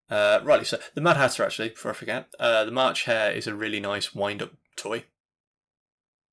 [0.09, 0.79] Uh, rightly so.
[0.95, 4.15] The Mad Hatter, actually, before I forget, uh, the March Hare is a really nice
[4.15, 5.05] wind-up toy.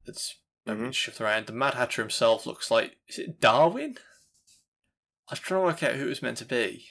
[0.07, 0.37] It's
[0.67, 0.95] Mhm.
[0.95, 1.47] shoved around.
[1.47, 3.99] The Mad Hatter himself looks like is it Darwin?
[5.29, 6.91] I was trying to work out who it was meant to be.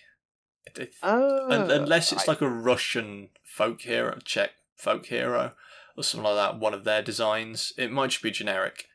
[0.68, 5.56] It- it- Oh, un- unless it's I- like a Russian folk hero, Czech folk hero,
[5.96, 6.60] or something like that.
[6.60, 7.74] One of their designs.
[7.78, 8.88] It might just be generic.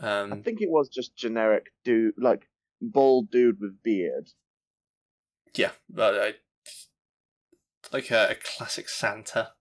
[0.00, 2.48] I Um, think it was just generic dude, like
[2.80, 4.30] bald dude with beard.
[5.54, 6.32] yeah, but uh,
[7.92, 9.52] like a, a classic Santa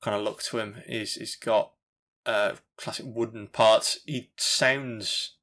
[0.00, 0.82] kind of look to him.
[0.86, 1.72] He's he's got
[2.24, 3.98] uh, classic wooden parts.
[4.06, 5.36] He sounds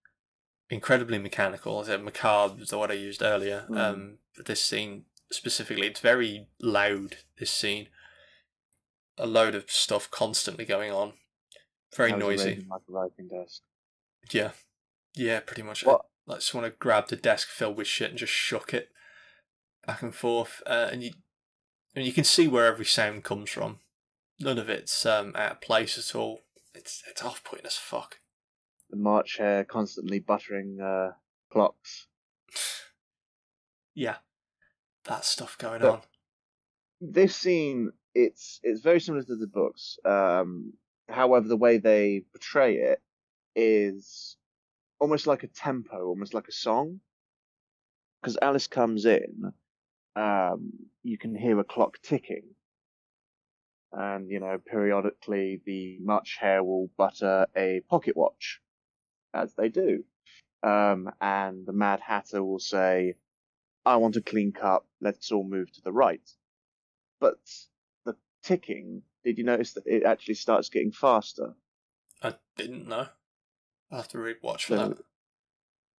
[0.70, 1.80] incredibly mechanical.
[1.82, 3.66] As macabre is the word I used earlier.
[3.70, 3.78] Mm.
[3.78, 7.18] Um, this scene specifically, it's very loud.
[7.38, 7.88] This scene,
[9.18, 11.14] a load of stuff constantly going on.
[11.96, 12.66] Very noisy.
[12.70, 13.62] Like a writing desk.
[14.32, 14.52] Yeah,
[15.16, 15.86] yeah, pretty much.
[15.86, 16.06] What-
[16.36, 18.90] just want to grab the desk filled with shit and just shook it
[19.86, 21.12] back and forth, uh, and you
[21.96, 23.80] and you can see where every sound comes from.
[24.40, 26.42] None of it's um, out of place at all.
[26.76, 28.20] It's it's off putting as fuck.
[28.90, 31.14] The March Hare constantly buttering uh,
[31.52, 32.08] clocks.
[34.00, 34.18] Yeah,
[35.08, 36.02] that stuff going But- on.
[37.00, 40.00] This scene, it's it's very similar to the books.
[40.04, 40.74] Um,
[41.08, 43.04] however, the way they portray it
[43.56, 44.36] is
[45.00, 47.02] almost like a tempo, almost like a song.
[48.22, 49.54] Because Alice comes in,
[50.16, 50.72] um,
[51.04, 52.56] you can hear a clock ticking,
[53.92, 58.60] and you know periodically the March Hare will butter a pocket watch,
[59.36, 60.04] as they do,
[60.64, 63.14] um, and the Mad Hatter will say,
[63.86, 64.87] "I want a clean cup.
[65.02, 66.28] Let's all move to the right."
[67.20, 67.40] But
[68.06, 71.56] the ticking, did you notice that it actually starts getting faster?
[72.22, 73.08] I didn't know.
[73.92, 75.04] I have to rewatch for So- that.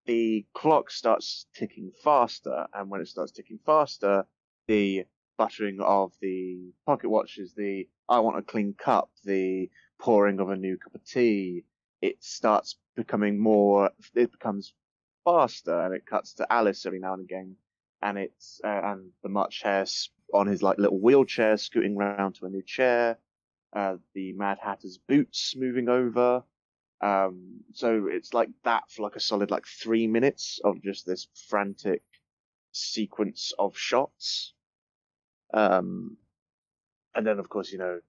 [0.05, 4.27] the clock starts ticking faster, and when it starts ticking faster,
[4.67, 5.05] the
[5.37, 9.69] buttering of the pocket watches, the I want a clean cup, the
[9.99, 11.63] pouring of a new cup of tea,
[12.01, 14.73] it starts becoming more, it becomes
[15.23, 17.55] faster, and it cuts to Alice every now and again,
[18.01, 19.85] and it's, uh, and the March Hare
[20.33, 23.17] on his like little wheelchair scooting round to a new chair,
[23.73, 26.43] uh, the Mad Hatter's boots moving over,
[27.01, 31.27] um, so it's like that for like a solid like three minutes of just this
[31.47, 32.03] frantic
[32.71, 34.53] sequence of shots.
[35.53, 36.17] Um,
[37.15, 38.01] and then of course, you know,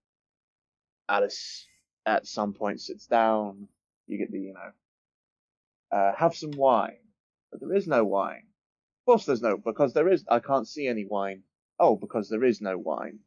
[1.08, 1.66] Alice
[2.04, 3.68] at some point sits down.
[4.06, 6.98] You get the, you know, uh, have some wine,
[7.50, 8.49] but there is no wine.
[9.10, 10.24] Of course, there's no because there is.
[10.28, 11.42] I can't see any wine.
[11.80, 13.18] Oh, because there is no wine.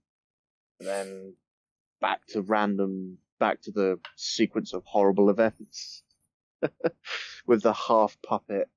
[0.80, 1.34] And then
[1.99, 6.03] back to random, back to the sequence of horrible events
[7.45, 8.69] with the half puppet,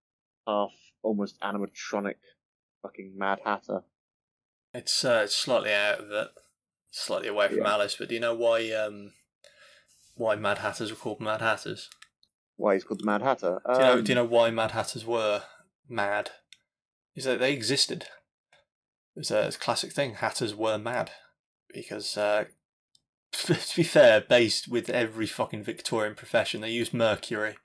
[0.48, 0.72] half
[1.02, 2.16] almost animatronic
[2.82, 3.84] fucking Mad Hatter.
[4.74, 6.28] It's uh, it's slightly out of it,
[6.90, 7.70] slightly away from Yeah.
[7.72, 7.94] Alice.
[7.96, 9.12] But do you know why um
[10.16, 11.88] why Mad Hatters were called Mad Hatters?
[12.56, 13.60] Why he's called the Mad Hatter?
[13.64, 13.92] Do you know?
[13.92, 15.42] Um, Do you know why Mad Hatters were
[15.88, 16.30] mad?
[17.16, 18.06] Is that they existed.
[19.16, 20.14] It's a, it's a classic thing.
[20.14, 21.12] Hatters were mad
[21.72, 22.44] because, uh,
[23.32, 27.56] to be fair, based with every fucking Victorian profession, they used mercury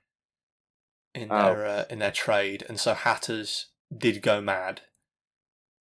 [1.14, 1.54] in Oh.
[1.54, 4.80] their uh, in their trade, and so hatters did go mad.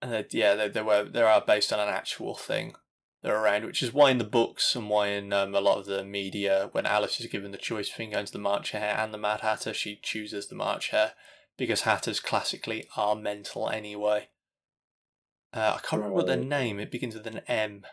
[0.02, 2.74] And they, yeah, they, they were they are based on an actual thing.
[3.24, 5.86] They're around, which is why in the books and why in um, a lot of
[5.86, 9.14] the media, when Alice is given the choice between going to the March Hare and
[9.14, 11.14] the Mad Hatter, she chooses the March Hare
[11.62, 14.30] because hatters classically are mental anyway.
[15.54, 16.80] Uh, I can't remember what their name.
[16.80, 17.84] It begins with an M,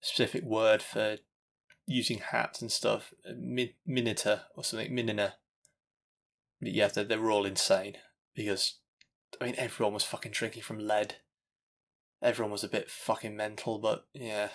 [0.00, 1.16] specific word for
[1.88, 3.12] using hats and stuff.
[3.28, 4.94] Uh, Min- Minita or something.
[4.94, 5.34] Minina.
[6.62, 7.96] But yeah, they're, they were all insane
[8.32, 8.78] because
[9.40, 11.16] I mean everyone was fucking drinking from lead.
[12.22, 14.50] Everyone was a bit fucking mental, but yeah,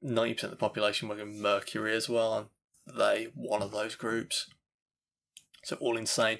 [0.00, 3.96] ninety percent of the population were given mercury as well, and they one of those
[3.96, 4.48] groups.
[5.64, 6.38] So all insane.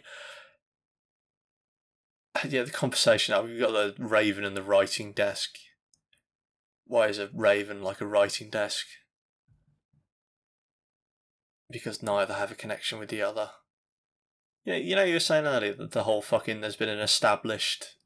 [2.48, 3.34] Yeah, the conversation.
[3.34, 5.56] uh, We've got the raven and the writing desk.
[6.86, 8.86] Why is a raven like a writing desk?
[11.70, 13.50] Because neither have a connection with the other.
[14.64, 17.96] Yeah, you know, you were saying earlier that the whole fucking there's been an established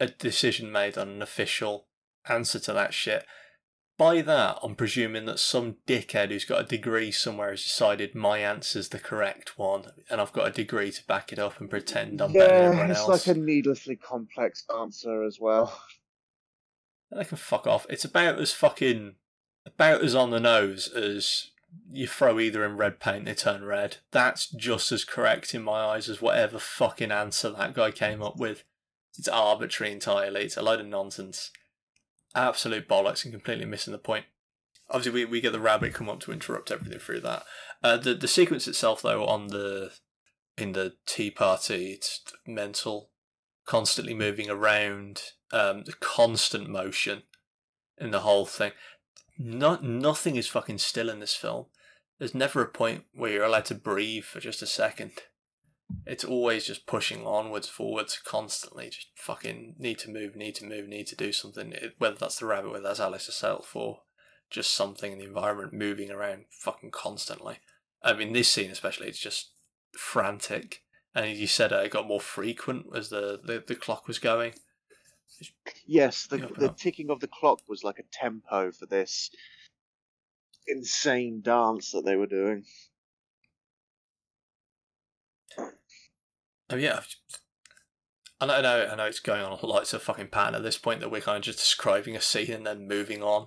[0.00, 1.86] a decision made on an official
[2.28, 3.24] answer to that shit.
[3.96, 8.38] By that, I'm presuming that some dickhead who's got a degree somewhere has decided my
[8.38, 12.20] answer's the correct one, and I've got a degree to back it up and pretend
[12.20, 15.80] I'm better than yeah, everyone it's like a needlessly complex answer as well.
[17.12, 17.86] They can fuck off.
[17.88, 19.14] It's about as fucking
[19.64, 21.52] about as on the nose as
[21.92, 23.98] you throw either in red paint, they turn red.
[24.10, 28.36] That's just as correct in my eyes as whatever fucking answer that guy came up
[28.36, 28.64] with.
[29.16, 30.42] It's arbitrary entirely.
[30.42, 31.52] It's a load of nonsense.
[32.34, 34.26] Absolute bollocks and completely missing the point.
[34.90, 37.44] Obviously, we, we get the rabbit come up to interrupt everything through that.
[37.82, 39.92] Uh, the the sequence itself, though, on the
[40.56, 43.10] in the tea party, it's mental,
[43.66, 47.22] constantly moving around, um, the constant motion
[47.98, 48.72] in the whole thing.
[49.38, 51.66] Not nothing is fucking still in this film.
[52.18, 55.12] There's never a point where you're allowed to breathe for just a second.
[56.06, 58.86] It's always just pushing onwards, forwards, constantly.
[58.86, 61.72] Just fucking need to move, need to move, need to do something.
[61.72, 64.00] It, whether that's the rabbit, whether that's Alice herself, or
[64.50, 67.58] just something in the environment moving around fucking constantly.
[68.02, 69.50] I mean, this scene especially, it's just
[69.92, 70.82] frantic.
[71.14, 74.18] And as you said uh, it got more frequent as the, the, the clock was
[74.18, 74.54] going.
[75.86, 79.30] Yes, the, the ticking of the clock was like a tempo for this
[80.66, 82.64] insane dance that they were doing.
[86.76, 87.00] Yeah,
[88.40, 90.62] I know, I know, I know it's going on like it's a fucking pattern at
[90.62, 93.46] this point that we're kind of just describing a scene and then moving on.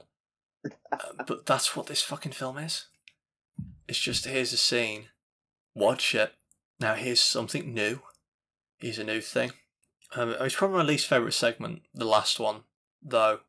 [0.92, 0.98] Uh,
[1.28, 2.88] but that's what this fucking film is.
[3.88, 5.08] It's just here's a scene,
[5.76, 6.34] watch it.
[6.80, 8.02] Now here's something new.
[8.78, 9.52] Here's a new thing.
[10.16, 12.62] Um, it's probably my least favorite segment, the last one,
[13.02, 13.40] though.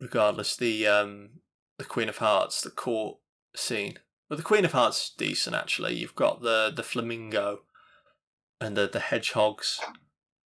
[0.00, 1.30] Regardless, the um,
[1.78, 3.18] the Queen of Hearts, the court
[3.54, 3.98] scene.
[4.28, 5.94] But the Queen of Hearts is decent actually.
[5.94, 7.60] You've got the the flamingo
[8.60, 9.80] and the the hedgehogs.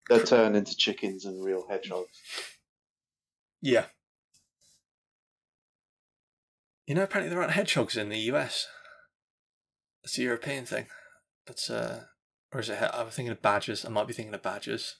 [0.10, 2.22] They turn into chickens and real hedgehogs.
[3.62, 3.86] Yeah.
[6.86, 8.68] You know, apparently there aren't hedgehogs in the US.
[10.04, 10.86] It's a European thing.
[11.46, 12.06] That's uh,
[12.54, 12.82] or is it?
[12.82, 13.84] I was thinking of badgers.
[13.84, 14.96] I might be thinking of badgers,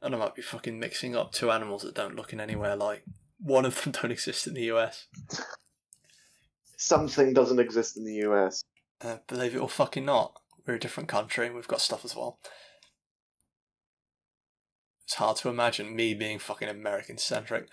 [0.00, 3.02] and I might be fucking mixing up two animals that don't look in anywhere like.
[3.38, 5.06] One of them don't exist in the US.
[6.76, 8.62] Something doesn't exist in the US.
[9.00, 12.38] Uh, believe it or fucking not, we're a different country we've got stuff as well.
[15.04, 17.68] It's hard to imagine me being fucking American centric.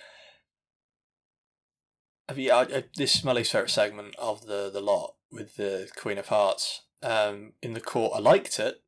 [2.29, 5.89] I mean, I, this is my least favourite segment of the, the lot with the
[5.97, 6.81] Queen of Hearts.
[7.01, 8.81] Um, in the court, I liked it.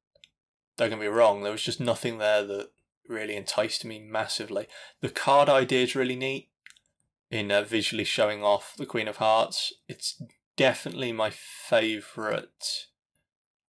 [0.77, 2.69] Don't get me wrong, there was just nothing there that
[3.07, 4.67] really enticed me massively.
[5.01, 6.49] The card idea is really neat
[7.31, 9.73] in uh, visually showing off the Queen of Hearts.
[9.87, 10.21] It's
[10.57, 12.87] definitely my favourite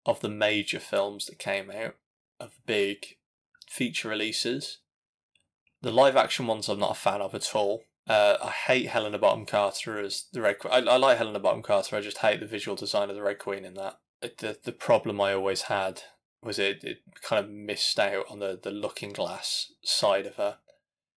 [0.05, 1.95] of the major films that came out
[2.39, 3.17] of big
[3.67, 4.79] feature releases.
[5.81, 7.83] The live action ones I'm not a fan of at all.
[8.07, 10.73] Uh, I hate Helena Bonham Carter as the Red Queen.
[10.73, 11.95] I, I like Helena Bonham Carter.
[11.95, 13.99] I just hate the visual design of the Red Queen in that.
[14.21, 16.03] The the problem I always had
[16.41, 20.57] was it, it kind of missed out on the, the looking glass side of her.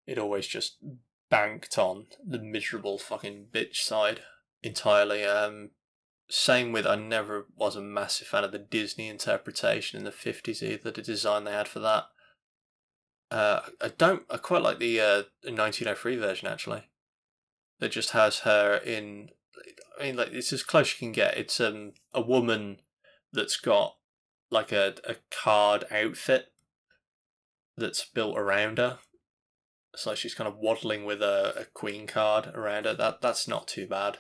[0.07, 0.79] It always just
[1.31, 4.21] banked on the miserable fucking bitch side
[4.63, 5.25] entirely.
[5.25, 5.71] Um,
[6.31, 10.63] same with I never was a massive fan of the Disney interpretation in the fifties
[10.63, 10.91] either.
[10.91, 12.05] The design they had for that.
[13.31, 14.25] Uh, I don't.
[14.31, 16.85] I quite like the uh, 1903 version actually.
[17.81, 19.31] That just has her in.
[19.99, 21.39] I mean, like it's as close you can get.
[21.39, 22.81] It's um a woman
[23.33, 23.97] that's got
[24.51, 26.53] like a a card outfit
[27.77, 28.99] that's built around her.
[29.97, 32.95] So she's kind of waddling with a, a queen card around her.
[32.95, 34.19] That that's not too bad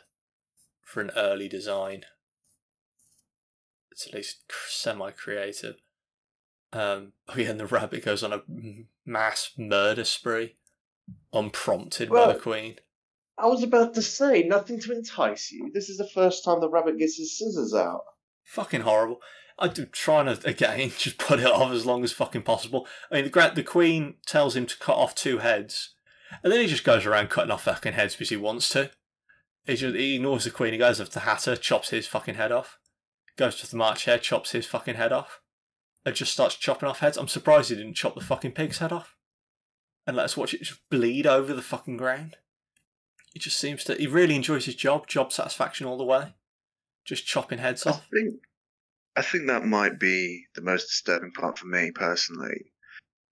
[0.89, 2.05] for an early design.
[3.93, 5.77] It's at least semi creative.
[6.73, 8.43] Um, oh yeah, and the rabbit goes on a
[9.05, 10.55] mass murder spree,
[11.32, 12.77] unprompted by Well- the queen.
[13.40, 15.70] I was about to say, nothing to entice you.
[15.73, 18.02] This is the first time the rabbit gets his scissors out.
[18.43, 19.20] Fucking horrible.
[19.60, 22.89] I'm trying to again just put it off as long as fucking possible.
[23.12, 25.94] I mean, the the queen tells him to cut off two heads,
[26.43, 28.90] and then he just goes around cutting off fucking heads because he wants to.
[29.64, 30.72] He just he ignores the queen.
[30.72, 32.78] He goes up to Hatter, chops his fucking head off.
[33.36, 35.40] Goes to the March Hare, chops his fucking head off.
[36.05, 37.16] And just starts chopping off heads.
[37.16, 39.16] I'm surprised he didn't chop the fucking pig's head off.
[40.06, 42.36] And let us watch it just bleed over the fucking ground.
[43.35, 43.94] He just seems to.
[43.94, 45.06] He really enjoys his job.
[45.06, 46.35] Job satisfaction all the way.
[47.05, 48.06] Just chopping heads off.
[48.06, 48.40] I think
[49.18, 52.72] I think that might be the most disturbing part for me personally.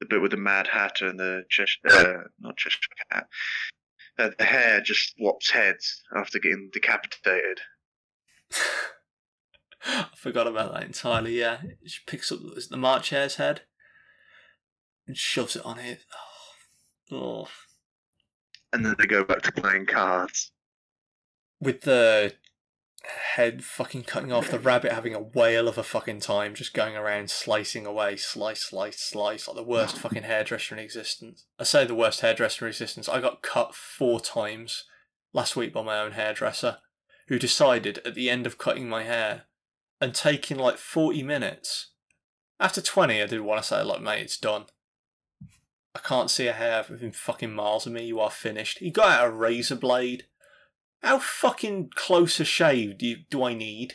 [0.00, 2.80] The bit with the Mad Hatter and the Cheshire, uh, not Cheshire
[3.10, 3.28] Cat.
[4.18, 7.60] Uh, the hare just swaps heads after getting decapitated.
[9.84, 11.38] I forgot about that entirely.
[11.38, 12.38] Yeah, she picks up
[12.70, 13.62] the March Hare's head
[15.06, 16.00] and shoves it on it.
[17.12, 17.48] Oh, oh.
[18.72, 20.50] And then they go back to playing cards.
[21.60, 22.34] with the
[23.06, 26.96] head fucking cutting off, the rabbit having a whale of a fucking time, just going
[26.96, 31.44] around slicing away, slice, slice, slice, like the worst fucking hairdresser in existence.
[31.58, 33.08] I say the worst hairdresser in existence.
[33.08, 34.84] I got cut four times
[35.32, 36.78] last week by my own hairdresser,
[37.28, 39.44] who decided at the end of cutting my hair
[40.00, 41.90] and taking like 40 minutes.
[42.58, 44.66] After 20, I did want to say, like, mate, it's done.
[45.94, 48.06] I can't see a hair within fucking miles of me.
[48.06, 48.78] You are finished.
[48.78, 50.26] He got out a razor blade.
[51.02, 53.94] How fucking close a shave do you, do I need?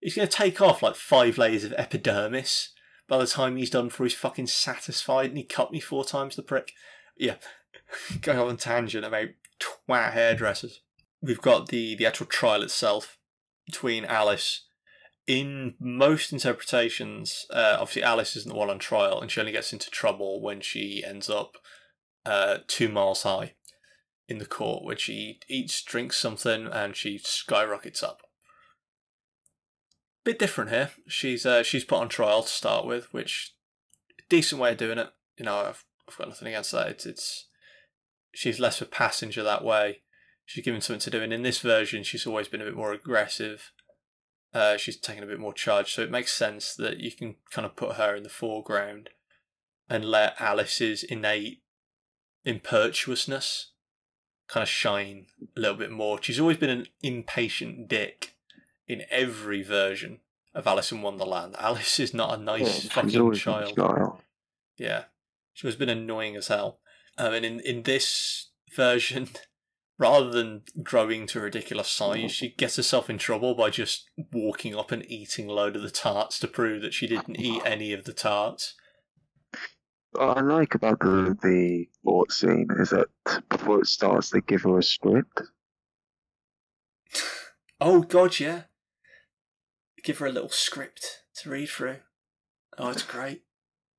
[0.00, 2.70] He's going to take off like five layers of epidermis
[3.08, 6.36] by the time he's done for he's fucking satisfied and he cut me four times
[6.36, 6.72] the prick.
[7.16, 7.36] Yeah,
[8.20, 9.28] going on tangent about
[9.60, 10.80] twat hairdressers.
[11.22, 13.18] We've got the, the actual trial itself
[13.66, 14.66] between Alice.
[15.26, 19.72] In most interpretations, uh, obviously Alice isn't the one on trial and she only gets
[19.72, 21.56] into trouble when she ends up
[22.26, 23.54] uh, two miles high
[24.28, 28.22] in the court, where she eats, drinks something, and she skyrockets up
[30.24, 30.90] bit different here.
[31.06, 33.54] She's uh, she's put on trial to start with, which
[34.28, 35.10] decent way of doing it.
[35.36, 36.88] You know, I've I've got nothing against that.
[36.88, 37.48] It's, it's
[38.34, 40.00] she's less of a passenger that way.
[40.46, 42.92] She's given something to do, and in this version, she's always been a bit more
[42.92, 43.70] aggressive.
[44.52, 47.66] Uh, she's taken a bit more charge, so it makes sense that you can kind
[47.66, 49.10] of put her in the foreground
[49.88, 51.62] and let Alice's innate
[52.44, 53.72] impetuousness
[54.48, 55.26] kind of shine
[55.56, 56.18] a little bit more.
[56.22, 58.34] She's always been an impatient dick
[58.86, 60.20] in every version
[60.54, 61.56] of Alice in Wonderland.
[61.60, 63.76] Alice is not a nice Yeah, fucking child.
[64.76, 65.04] Yeah,
[65.52, 66.78] she has been annoying as hell.
[67.16, 69.28] Um, and in in this version,
[69.98, 74.74] rather than growing to a ridiculous size, she gets herself in trouble by just walking
[74.74, 77.92] up and eating a load of the tarts to prove that she didn't eat any
[77.92, 78.74] of the tarts.
[80.14, 83.08] What I like about the the court scene is that
[83.48, 85.42] before it starts, they give her a script.
[87.80, 88.62] Oh god, yeah.
[90.04, 91.96] Give her a little script to read through.
[92.78, 93.42] Oh, it's great.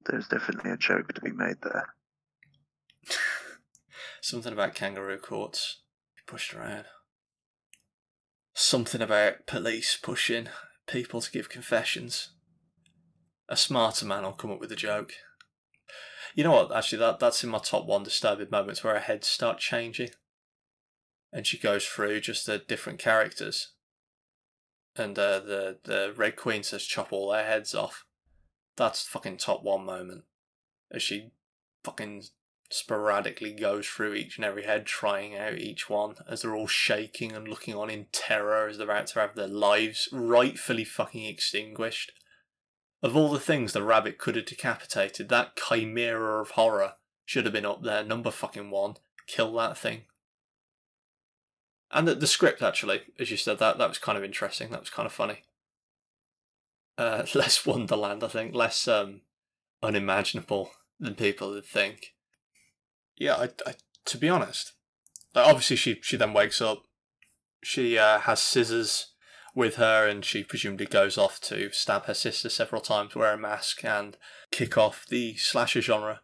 [0.06, 1.96] There's definitely a joke to be made there.
[4.22, 5.82] Something about kangaroo courts
[6.28, 6.86] pushed around.
[8.54, 10.48] Something about police pushing
[10.88, 12.30] people to give confessions.
[13.50, 15.14] A smarter man will come up with a joke.
[16.36, 16.76] You know what?
[16.76, 20.10] Actually, that that's in my top one disturbing moments where her heads start changing,
[21.32, 23.72] and she goes through just the different characters.
[24.98, 28.06] And uh, the the Red Queen says, "Chop all their heads off."
[28.76, 30.26] That's fucking top one moment,
[30.92, 31.32] as she
[31.86, 32.24] fucking
[32.70, 37.32] sporadically goes through each and every head, trying out each one as they're all shaking
[37.32, 42.12] and looking on in terror as they're about to have their lives rightfully fucking extinguished.
[43.06, 47.54] Of all the things the rabbit could have decapitated, that chimera of horror should have
[47.54, 48.96] been up there, number fucking one.
[49.28, 50.06] Kill that thing.
[51.92, 54.72] And the, the script, actually, as you said, that that was kind of interesting.
[54.72, 55.44] That was kind of funny.
[56.98, 59.22] Uh, less Wonderland, I think, less um,
[59.84, 62.16] unimaginable than people would think.
[63.18, 63.76] Yeah, I, I,
[64.06, 64.74] to be honest,
[65.36, 66.86] like, obviously she she then wakes up.
[67.64, 69.12] She uh, has scissors
[69.56, 73.38] with her, and she presumably goes off to stab her sister several times, wear a
[73.38, 74.18] mask, and
[74.52, 76.22] kick off the slasher genre.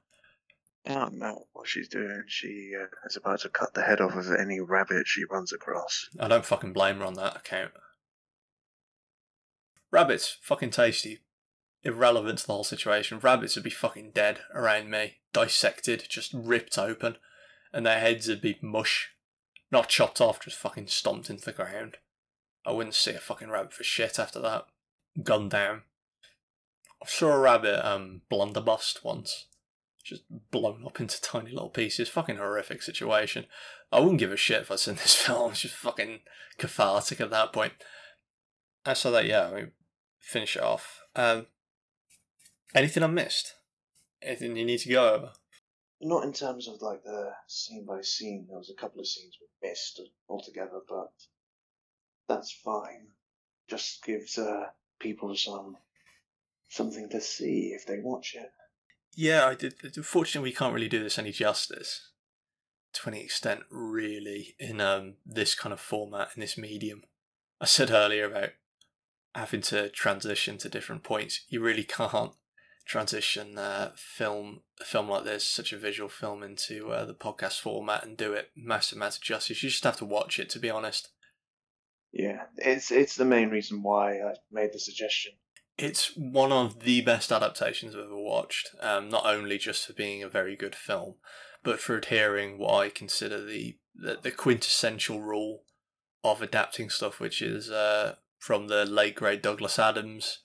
[0.85, 2.23] I don't know what she's doing.
[2.27, 6.09] She uh, is about to cut the head off of any rabbit she runs across.
[6.19, 7.71] I don't fucking blame her on that account.
[9.91, 11.19] Rabbits, fucking tasty.
[11.83, 13.19] Irrelevant to the whole situation.
[13.19, 17.17] Rabbits would be fucking dead around me, dissected, just ripped open,
[17.71, 19.11] and their heads would be mush.
[19.71, 21.97] Not chopped off, just fucking stomped into the ground.
[22.65, 24.65] I wouldn't see a fucking rabbit for shit after that.
[25.23, 25.83] Gunned down.
[27.01, 29.47] I saw a rabbit um blunderbust once.
[30.03, 32.09] Just blown up into tiny little pieces.
[32.09, 33.45] Fucking horrific situation.
[33.91, 35.51] I wouldn't give a shit if I'd seen this film.
[35.51, 36.19] It's just fucking
[36.57, 37.73] cathartic at that point.
[38.85, 39.65] I saw that, yeah, I
[40.19, 41.01] finish it off.
[41.15, 41.47] Um,
[42.73, 43.55] anything I missed?
[44.21, 45.31] Anything you need to go over?
[46.01, 48.47] Not in terms of like the scene by scene.
[48.49, 51.11] There was a couple of scenes we missed altogether, but
[52.27, 53.07] that's fine.
[53.69, 54.65] Just gives uh,
[54.99, 55.77] people some
[56.69, 58.51] something to see if they watch it.
[59.15, 59.75] Yeah, I did.
[59.95, 62.09] Unfortunately, we can't really do this any justice
[62.93, 67.03] to any extent, really, in um, this kind of format, in this medium.
[67.59, 68.49] I said earlier about
[69.35, 71.45] having to transition to different points.
[71.49, 72.33] You really can't
[72.85, 77.59] transition uh, film a film like this, such a visual film, into uh, the podcast
[77.59, 79.61] format and do it massive amounts of justice.
[79.61, 81.09] You just have to watch it, to be honest.
[82.13, 85.33] Yeah, it's it's the main reason why I made the suggestion.
[85.77, 88.69] It's one of the best adaptations I've ever watched.
[88.81, 91.15] Um, not only just for being a very good film,
[91.63, 95.63] but for adhering what I consider the the, the quintessential rule
[96.23, 100.39] of adapting stuff, which is uh, from the late great Douglas Adams.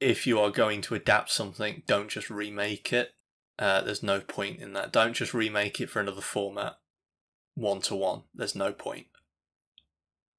[0.00, 3.14] If you are going to adapt something, don't just remake it.
[3.58, 4.92] Uh, there's no point in that.
[4.92, 6.78] Don't just remake it for another format,
[7.54, 8.22] one to one.
[8.34, 9.06] There's no point.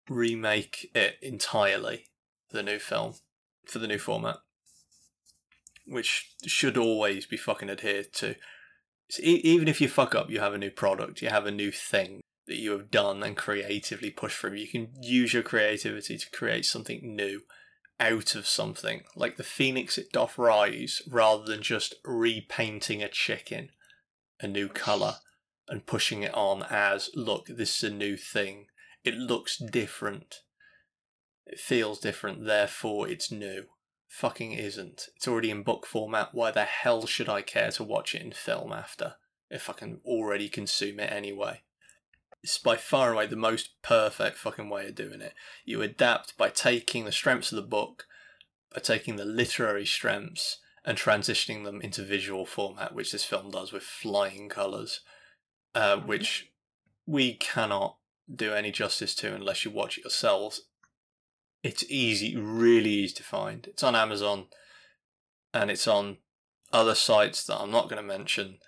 [0.10, 2.08] Remake it entirely
[2.50, 3.16] for the new film,
[3.66, 4.38] for the new format,
[5.88, 8.36] which should always be fucking adhered to.
[9.10, 11.52] So e- even if you fuck up, you have a new product, you have a
[11.52, 14.54] new thing that you have done and creatively pushed through.
[14.54, 17.42] You can use your creativity to create something new
[18.00, 23.70] out of something, like the phoenix it doth rise, rather than just repainting a chicken
[24.40, 25.16] a new colour
[25.68, 28.68] and pushing it on as, look, this is a new thing.
[29.06, 30.42] It looks different.
[31.46, 33.66] It feels different, therefore it's new.
[34.08, 35.10] Fucking isn't.
[35.16, 36.30] It's already in book format.
[36.34, 39.16] Why the hell should I care to watch it in film after
[39.52, 41.62] if I can already consume it anyway?
[42.42, 45.36] It's by far and away the most perfect fucking way of doing it.
[45.66, 48.08] You adapt by taking the strengths of the book,
[48.74, 53.72] by taking the literary strengths, and transitioning them into visual format, which this film does
[53.72, 55.02] with flying colours,
[55.76, 56.52] uh, which
[57.06, 57.98] we cannot
[58.34, 60.62] do any justice to unless you watch it yourselves.
[61.64, 63.66] It's easy, really easy to find.
[63.68, 64.48] It's on Amazon,
[65.54, 66.18] and it's on
[66.72, 68.60] other sites that I'm not going to mention,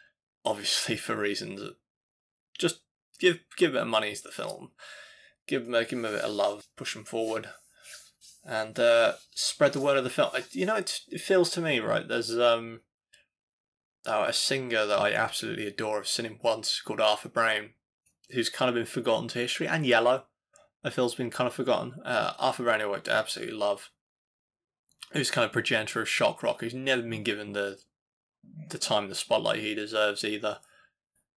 [0.43, 1.61] obviously for reasons.
[2.57, 2.81] Just
[3.19, 4.71] give give of money to the film,
[5.47, 7.49] give them give them a bit of love, push them forward,
[8.43, 10.31] and uh, spread the word of the film.
[10.51, 12.07] You know, it, it feels to me right.
[12.07, 12.81] There's um
[14.07, 15.99] oh, a singer that I absolutely adore.
[15.99, 17.71] I've seen him once called Arthur Brown,
[18.31, 20.25] who's kind of been forgotten to history, and Yellow.
[20.83, 21.95] I feel's been kind of forgotten.
[22.05, 23.89] Uh, Arthur Brown, who I absolutely love,
[25.11, 27.79] who's kind of progenitor of shock rock, who's never been given the
[28.69, 30.59] the time in the spotlight he deserves either.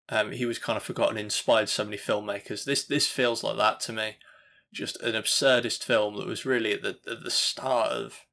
[0.09, 2.65] Um, he was kind of forgotten, inspired so many filmmakers.
[2.65, 4.15] This this feels like that to me.
[4.73, 8.25] Just an absurdist film that was really at the at the start of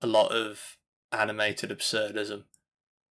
[0.00, 0.76] a lot of
[1.12, 2.44] animated absurdism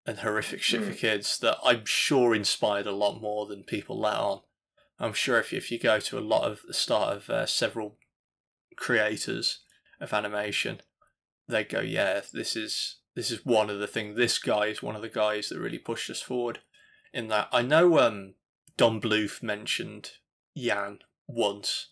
[0.06, 4.16] and horrific shit for kids that I'm sure inspired a lot more than people let
[4.16, 4.40] on.
[4.98, 7.46] I'm sure if you, if you go to a lot of the start of uh,
[7.46, 7.96] several
[8.76, 9.60] creators
[10.00, 10.80] of animation,
[11.48, 14.16] they go, yeah, this is this is one of the things.
[14.16, 16.60] This guy is one of the guys that really pushed us forward.
[17.12, 18.34] In that, I know um,
[18.76, 20.12] Don Bluth mentioned
[20.56, 21.90] Jan once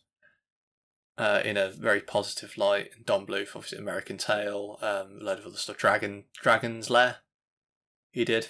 [1.16, 2.90] uh, in a very positive light.
[3.06, 5.78] Don Bluth, obviously, American Tail, um, a load of other stuff.
[5.78, 7.18] Dragon Dragon's Lair,
[8.10, 8.48] he did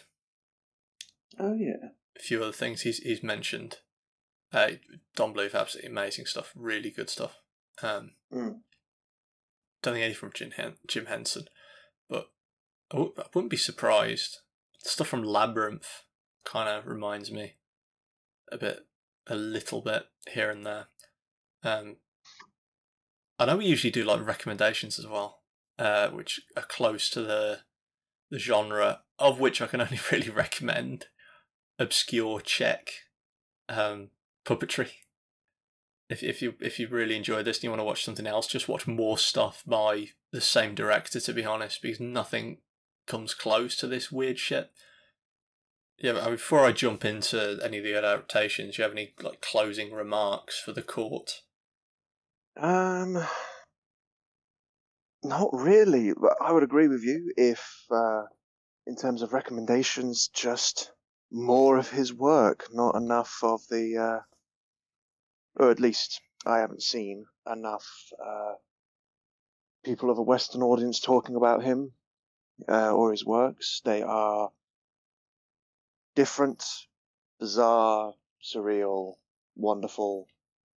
[1.38, 1.90] Oh yeah.
[2.18, 3.78] a few other things he's he's mentioned.
[4.54, 4.70] Uh,
[5.16, 7.40] Don Bluth, absolutely amazing stuff, really good stuff.
[7.82, 8.60] Um, Mm.
[9.82, 11.46] Don't think any from Jim, Hen- Jim Henson,
[12.08, 12.30] but
[12.90, 14.38] I w- I wouldn't be surprised.
[14.78, 16.04] Stuff from Labyrinth
[16.44, 17.56] kind of reminds me
[18.50, 18.86] a bit,
[19.26, 20.86] a little bit here and there.
[21.62, 21.96] Um,
[23.38, 25.42] I know we usually do like recommendations as well,
[25.78, 27.64] uh, which are close to the
[28.30, 31.08] the genre of which I can only really recommend
[31.78, 32.90] obscure Czech
[33.68, 34.10] um,
[34.44, 34.90] puppetry.
[36.08, 38.46] If if you if you really enjoy this and you want to watch something else,
[38.46, 41.20] just watch more stuff by the same director.
[41.20, 42.58] To be honest, because nothing
[43.06, 44.70] comes close to this weird shit.
[45.98, 49.92] Yeah, before I jump into any of the adaptations, do you have any like closing
[49.92, 51.42] remarks for the court?
[52.56, 53.24] Um,
[55.22, 56.12] not really.
[56.40, 58.22] I would agree with you if, uh,
[58.86, 60.92] in terms of recommendations, just
[61.32, 64.33] more of his work, not enough of the, uh,
[65.56, 67.86] or at least I haven't seen enough
[68.24, 68.54] uh,
[69.84, 71.92] people of a Western audience talking about him
[72.68, 73.80] uh, or his works.
[73.84, 74.50] They are
[76.14, 76.64] different,
[77.38, 79.14] bizarre, surreal,
[79.56, 80.26] wonderful.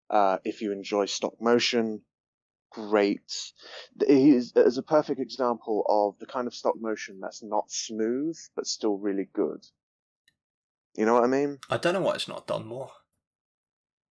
[0.10, 2.02] Uh, if you enjoy stop motion,
[2.72, 3.52] great.
[4.06, 8.38] He is, is a perfect example of the kind of stop motion that's not smooth
[8.56, 9.66] but still really good.
[10.96, 11.60] You know what I mean?
[11.70, 12.92] I don't know why it's not done more.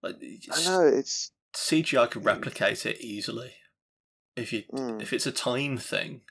[0.03, 0.17] Like,
[0.53, 3.55] I know it's CGI could replicate it easily.
[4.37, 5.01] If you Mm.
[5.01, 6.23] if it's a time thing,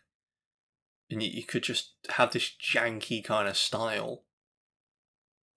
[1.10, 4.24] and you, you could just have this janky kind of style,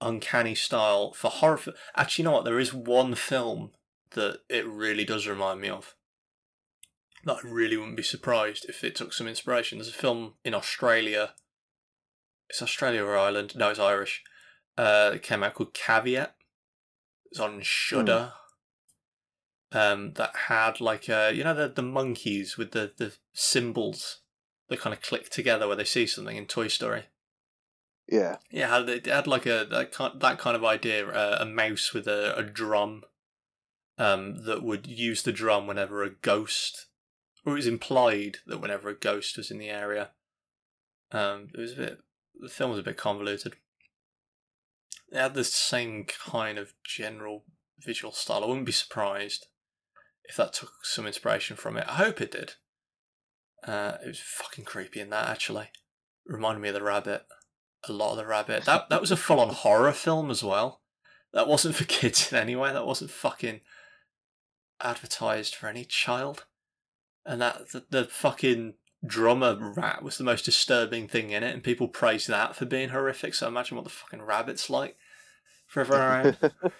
[0.00, 1.60] uncanny style for horror.
[1.96, 2.44] Actually, you know what?
[2.44, 3.72] There is one film
[4.10, 5.94] that it really does remind me of.
[7.24, 9.78] That I really wouldn't be surprised if it took some inspiration.
[9.78, 11.34] There's a film in Australia.
[12.48, 13.54] It's Australia or Ireland?
[13.56, 14.22] No, it's Irish.
[14.78, 16.34] Uh, it came out called Caveat.
[17.30, 18.32] It's on Shudder.
[19.70, 24.20] Um, that had like uh, you know the the monkeys with the the cymbals
[24.68, 27.04] that kind of click together where they see something in Toy Story.
[28.08, 28.36] yeah.
[28.50, 31.06] Yeah, had- it had like a that kind that kind of idea.
[31.06, 33.02] Uh, a mouse with a, a drum,
[33.98, 36.86] um, that would use the drum whenever a ghost,
[37.44, 40.10] or it was implied that whenever a ghost was in the area.
[41.12, 41.98] Um, it was a bit.
[42.40, 43.56] The film was a bit convoluted.
[45.10, 47.44] It had the same kind of general
[47.80, 48.44] visual style.
[48.44, 49.46] I wouldn't be surprised
[50.24, 51.84] if that took some inspiration from it.
[51.88, 52.54] I hope it did.
[53.64, 55.70] Uh, it was fucking creepy in that actually.
[56.26, 57.24] Reminded me of the rabbit
[57.86, 58.64] a lot of the rabbit.
[58.64, 60.80] That that was a full on horror film as well.
[61.32, 62.72] That wasn't for kids in any way.
[62.72, 63.60] That wasn't fucking
[64.80, 66.44] advertised for any child.
[67.24, 68.74] And that the, the fucking
[69.06, 72.88] drummer rat was the most disturbing thing in it, and people praised that for being
[72.90, 73.34] horrific.
[73.34, 74.96] So imagine what the fucking rabbit's like
[75.66, 76.38] for everyone around.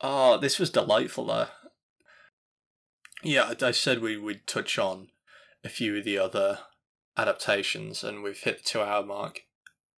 [0.00, 1.46] oh, this was delightful though.
[3.22, 5.08] Yeah, I- I said we would touch on
[5.64, 6.60] a few of the other
[7.16, 9.42] adaptations, and we've hit the two hour mark.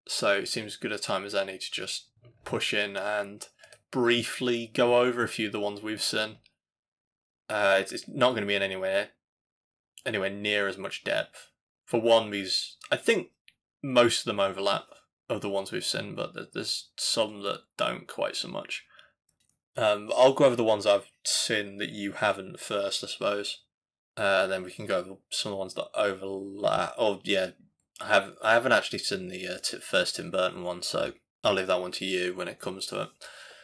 [0.07, 2.07] So it seems as good a time as any to just
[2.45, 3.47] push in and
[3.91, 6.37] briefly go over a few of the ones we've seen.
[7.51, 9.09] Uh, it's, it's not going to be in anywhere
[10.09, 11.51] anywhere near as much depth.
[11.85, 13.29] For one, these I think
[13.83, 14.85] most of them overlap
[15.29, 18.85] of the ones we've seen, but there's some that don't quite so much.
[19.77, 23.63] Um, I'll go over the ones I've seen that you haven't first, I suppose.
[24.17, 26.95] Uh, and then we can go over some of the ones that overlap.
[26.99, 27.51] Oh yeah,
[28.01, 31.13] I have I haven't actually seen the uh, t- first Tim Burton one, so
[31.45, 33.09] I'll leave that one to you when it comes to it.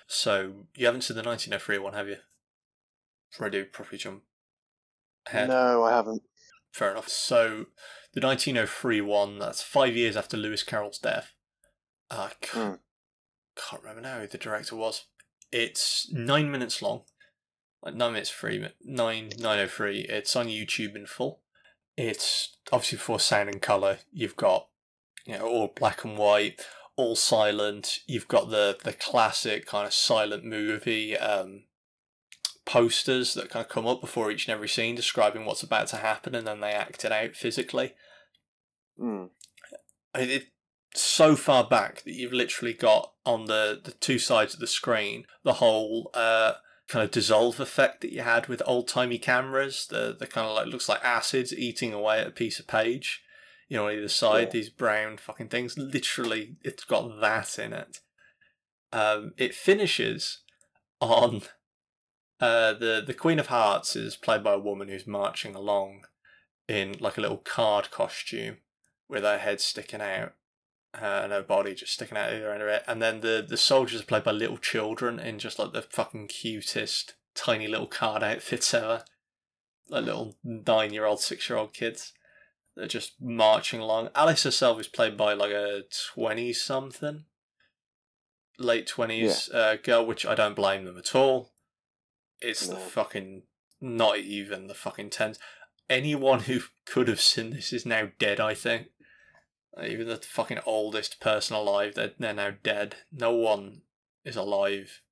[0.07, 2.19] So you haven't seen the 1903 one, have you?
[3.41, 4.23] I do properly jump
[5.27, 5.49] ahead.
[5.49, 6.23] No, I haven't.
[6.75, 7.09] Fair enough.
[7.09, 7.67] So,
[8.15, 11.33] the 1903 one, that's five years after Lewis Carroll's death.
[12.11, 12.81] I can't,
[13.57, 15.05] can't remember now who the director was.
[15.53, 17.03] It's nine minutes long.
[17.81, 20.01] Like nine minutes mi- nine nine oh three.
[20.09, 21.43] It's on YouTube in full.
[21.97, 23.99] It's obviously for sound and colour.
[24.13, 24.67] You've got
[25.25, 26.61] you know all black and white,
[26.97, 28.01] all silent.
[28.09, 31.67] You've got the the classic kind of silent movie um,
[32.65, 35.97] posters that kind of come up before each and every scene, describing what's about to
[35.97, 37.95] happen, and then they act it out physically.
[39.01, 39.31] Mm.
[40.15, 40.45] it, it
[40.95, 45.25] so far back that you've literally got on the, the two sides of the screen
[45.43, 46.53] the whole uh,
[46.87, 49.87] kind of dissolve effect that you had with old timey cameras.
[49.91, 53.23] The the kind of like looks like acids eating away at a piece of page.
[53.69, 54.53] You know, on either side, Yeah.
[54.53, 55.77] these brown fucking things.
[55.79, 57.99] Literally, it's got that in it.
[58.93, 60.43] Um, it finishes
[61.01, 61.43] on
[62.41, 66.07] uh, the the Queen of Hearts is played by a woman who's marching along
[66.69, 68.59] in like a little card costume
[69.09, 70.33] with her head sticking out
[71.01, 72.85] uh, and her body just sticking out either end of it.
[72.87, 76.29] And then the the soldiers are played by little children in just like the fucking
[76.29, 79.05] cutest tiny little card outfits ever,
[79.89, 82.13] like little nine year old, six year old kids.
[82.77, 84.11] They're just marching along.
[84.15, 85.83] Alice herself is played by like a
[86.15, 87.25] twenty something,
[88.59, 91.54] late twenties uh, girl, which I don't blame them at all.
[92.45, 93.43] It's the fucking
[93.81, 95.39] not even the fucking tens.
[95.89, 98.41] Anyone who could have seen this is now dead.
[98.41, 98.89] I think.
[99.83, 102.97] Even the fucking oldest person alive, they're, they're now dead.
[103.13, 103.83] No one
[104.25, 105.03] is alive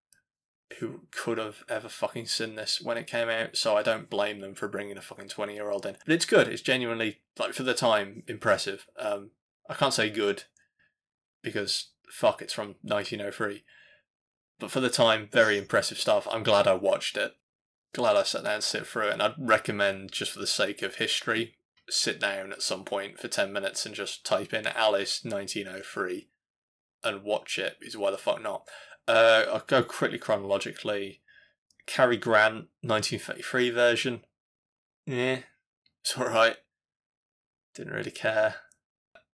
[0.79, 4.41] who could have ever fucking seen this when it came out, so I don't blame
[4.41, 5.97] them for bringing a fucking 20 year old in.
[6.07, 6.49] But it's good.
[6.49, 8.87] It's genuinely, like, for the time, impressive.
[8.99, 9.31] Um,
[9.69, 10.45] I can't say good
[11.43, 13.65] because, fuck, it's from 1903.
[14.63, 16.29] But for the time, very impressive stuff.
[16.31, 17.35] I'm glad I watched it.
[17.93, 19.15] Glad I sat down and sit through it.
[19.15, 21.57] And I'd recommend, just for the sake of history,
[21.91, 26.29] sit down at some point for 10 minutes and just type in Alice 1903
[27.03, 28.69] and watch it, because why the fuck not?
[29.09, 31.23] Uh, I'll go quickly chronologically.
[31.87, 34.25] Cary Grant, 1933 version.
[35.07, 35.41] Yeah,
[36.03, 36.59] it's alright.
[37.75, 38.55] Didn't really care.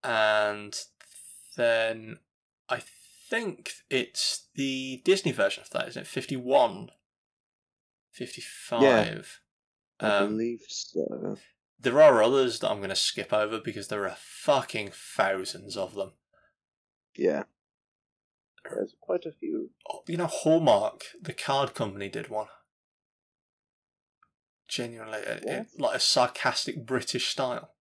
[0.05, 0.73] And
[1.57, 2.19] then
[2.69, 2.81] I
[3.29, 6.07] think it's the Disney version of that, isn't it?
[6.07, 6.89] 51.
[8.11, 9.41] 55.
[9.99, 11.37] I Um, believe so.
[11.79, 15.95] there are others that I'm going to skip over because there are fucking thousands of
[15.95, 16.13] them.
[17.15, 17.43] Yeah.
[18.63, 19.71] There's quite a few.
[19.89, 22.47] Oh, You know, Hallmark, the card company, did one.
[24.67, 27.73] Genuinely, it- like a sarcastic British style.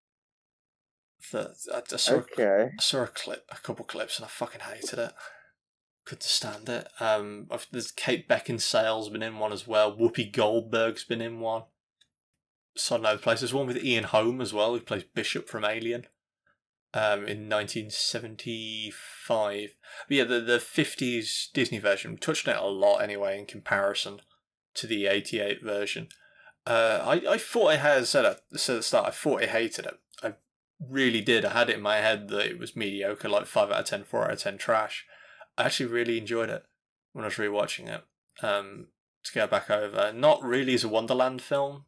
[1.33, 2.71] The, I, I saw, Okay.
[2.79, 5.13] I saw a clip, a couple clips, and I fucking hated it.
[6.07, 6.89] Couldn't stand it.
[7.01, 9.95] Um, I've, there's Kate Beckinsale's been in one as well.
[9.95, 11.65] Whoopi Goldberg's been in one.
[12.77, 13.41] So another place.
[13.41, 16.07] There's one with Ian Holm as well, who plays Bishop from Alien.
[16.95, 19.77] Um, in 1975.
[20.09, 23.45] But yeah, the the 50s Disney version we touched on it a lot anyway in
[23.45, 24.23] comparison
[24.75, 26.09] to the 88 version.
[26.67, 29.47] Uh, I, I thought I had said at, said at the start, I thought I
[29.47, 29.99] hated it.
[30.23, 30.35] I
[30.81, 31.45] really did.
[31.45, 34.05] I had it in my head that it was mediocre, like 5 out of 10,
[34.05, 35.05] 4 out of 10 trash.
[35.59, 36.65] I actually really enjoyed it
[37.13, 38.05] when I was rewatching it.
[38.43, 38.89] Um,
[39.25, 41.85] to go back over, not really as a Wonderland film,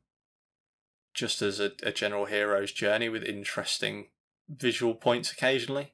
[1.14, 4.06] just as a, a general hero's journey with interesting
[4.48, 5.92] visual points occasionally.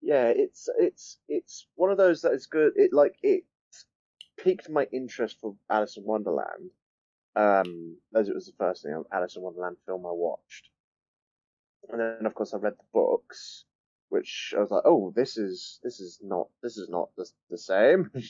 [0.00, 2.72] Yeah, it's it's it's one of those that is good.
[2.76, 3.44] It like it
[4.36, 6.70] piqued my interest for Alice in Wonderland,
[7.36, 10.68] um, as it was the first thing Alice in Wonderland film I watched.
[11.88, 13.64] and then of course I read the books,
[14.12, 17.58] which I was like, oh, this is this is not this is not the the
[17.58, 18.10] same.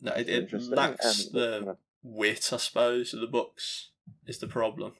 [0.00, 3.90] No, it, it lacks the wit, I suppose, of the books
[4.26, 4.92] is the problem.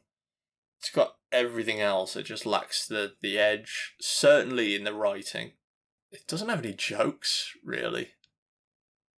[0.79, 2.17] It's got everything else.
[2.17, 3.97] It just lacks the the edge.
[4.01, 5.53] Certainly in the writing,
[6.11, 8.13] it doesn't have any jokes really.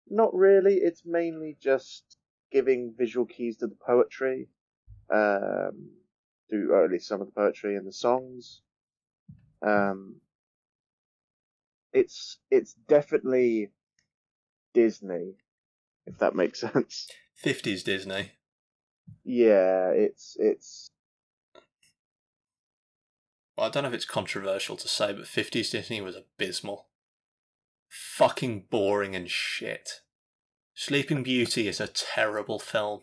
[0.09, 0.77] Not really.
[0.77, 2.17] It's mainly just
[2.51, 4.49] giving visual keys to the poetry,
[5.13, 5.91] um,
[6.51, 8.63] to or at least some of the poetry and the songs.
[9.63, 10.17] Um,
[11.97, 13.71] it's it's definitely
[14.75, 15.37] Disney,
[16.07, 17.09] if that makes sense.
[17.35, 18.33] Fifties Disney.
[19.25, 20.89] Yeah, it's it's
[23.57, 26.87] Well, I don't know if it's controversial to say, but fifties Disney was abysmal.
[27.89, 30.03] Fucking boring and shit.
[30.75, 33.01] Sleeping Beauty is a terrible film.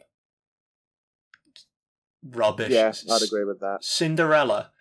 [2.24, 2.72] Rubbish.
[2.72, 3.84] yeah, I'd agree with that.
[3.84, 4.72] Cinderella.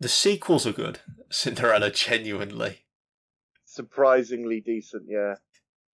[0.00, 1.00] The sequels are good.
[1.32, 2.84] Cinderella, genuinely.
[3.64, 5.36] Surprisingly decent, yeah.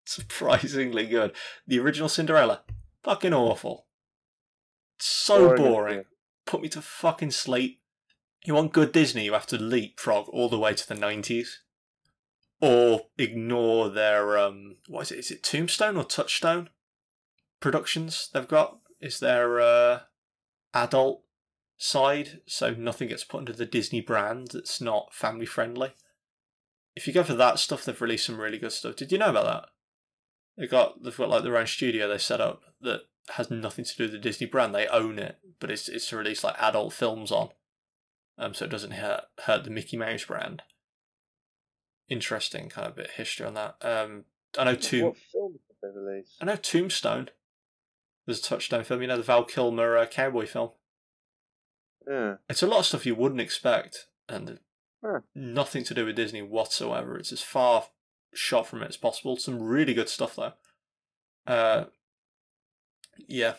[0.05, 1.33] Surprisingly good.
[1.67, 2.63] The original Cinderella,
[3.03, 3.85] fucking awful.
[4.97, 6.03] So Boring boring.
[6.45, 7.81] Put me to fucking sleep.
[8.43, 11.47] You want good Disney, you have to leapfrog all the way to the 90s.
[12.61, 15.19] Or ignore their, um, what is it?
[15.19, 16.69] Is it Tombstone or Touchstone
[17.59, 18.79] productions they've got?
[18.99, 19.99] Is their, uh,
[20.73, 21.23] adult
[21.77, 25.93] side, so nothing gets put under the Disney brand that's not family friendly.
[26.95, 28.95] If you go for that stuff, they've released some really good stuff.
[28.95, 29.69] Did you know about that?
[30.57, 33.01] They got they've got like their own studio they set up that
[33.35, 34.73] has nothing to do with the Disney brand.
[34.73, 37.49] They own it, but it's it's to release like adult films on,
[38.39, 40.63] um, so it doesn't hurt hurt the Mickey Mouse brand.
[42.09, 43.75] Interesting kind of bit of history on that.
[43.81, 44.23] Um,
[44.57, 46.37] I know Tomb What films have they released?
[46.41, 47.29] I know Tombstone.
[48.25, 49.01] There's a Touchstone film.
[49.01, 50.71] You know the Val Kilmer uh, cowboy film.
[52.07, 52.35] Yeah.
[52.49, 54.59] It's a lot of stuff you wouldn't expect, and
[55.03, 55.19] Huh.
[55.35, 57.17] nothing to do with Disney whatsoever.
[57.17, 57.87] It's as far
[58.33, 59.37] shot from it as possible.
[59.37, 60.53] Some really good stuff though.
[61.45, 61.85] Uh,
[63.27, 63.55] yeah,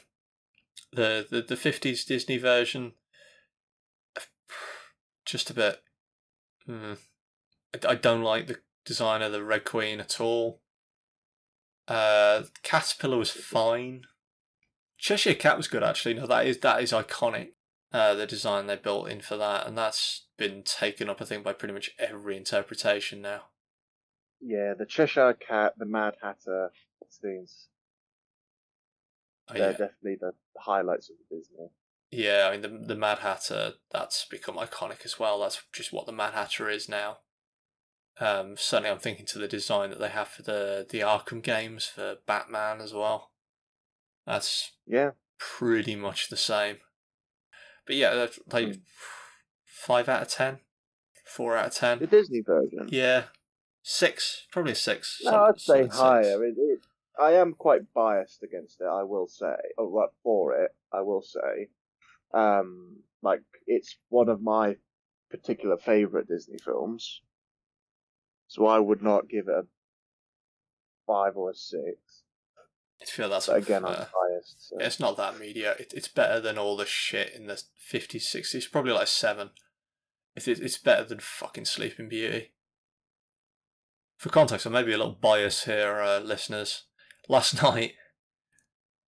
[0.92, 2.94] the the the fifties Disney version,
[5.24, 5.82] just a bit.
[6.66, 6.94] Hmm.
[7.74, 10.60] I, I don't like the design of the Red Queen at all.
[11.86, 14.02] Uh, Caterpillar was fine.
[14.98, 16.14] Cheshire Cat was good actually.
[16.14, 17.52] No, that is that is iconic.
[17.90, 21.42] Uh, the design they built in for that, and that's been taken up, I think,
[21.42, 23.44] by pretty much every interpretation now.
[24.40, 26.70] Yeah, the Cheshire Cat, the Mad Hatter
[27.22, 27.68] things.
[29.50, 29.76] Oh, They're yeah.
[29.78, 31.70] definitely the highlights of the Disney.
[32.10, 35.40] yeah, I mean the the Mad Hatter that's become iconic as well.
[35.40, 37.18] That's just what the Mad Hatter is now.
[38.20, 41.86] Um, certainly, I'm thinking to the design that they have for the the Arkham games
[41.86, 43.30] for Batman as well.
[44.26, 45.12] That's Yeah.
[45.38, 46.78] pretty much the same.
[47.88, 48.72] But yeah, like Hmm.
[49.64, 50.60] five out of ten,
[51.24, 51.98] four out of ten.
[51.98, 52.86] The Disney version.
[52.92, 53.24] Yeah,
[53.82, 55.20] six, probably six.
[55.24, 56.44] No, Some- I'd say higher.
[56.44, 56.80] It, it,
[57.18, 59.56] I am quite biased against it, I will say.
[59.78, 61.68] Or like for it, I will say.
[62.34, 64.76] Um, like it's one of my
[65.30, 67.22] particular favorite Disney films,
[68.48, 69.66] so I would not give it a
[71.06, 71.96] five or a six.
[73.00, 74.68] I feel that's again, I'm biased.
[74.68, 74.76] So.
[74.80, 75.74] It's not that media.
[75.78, 77.62] It, it's better than all the shit in the
[77.92, 78.54] 50s, 60s.
[78.54, 79.50] It's probably like seven.
[80.34, 82.52] It, it, it's better than fucking Sleeping Beauty.
[84.16, 86.84] For context, I may be a little biased here, uh, listeners.
[87.28, 87.92] Last night,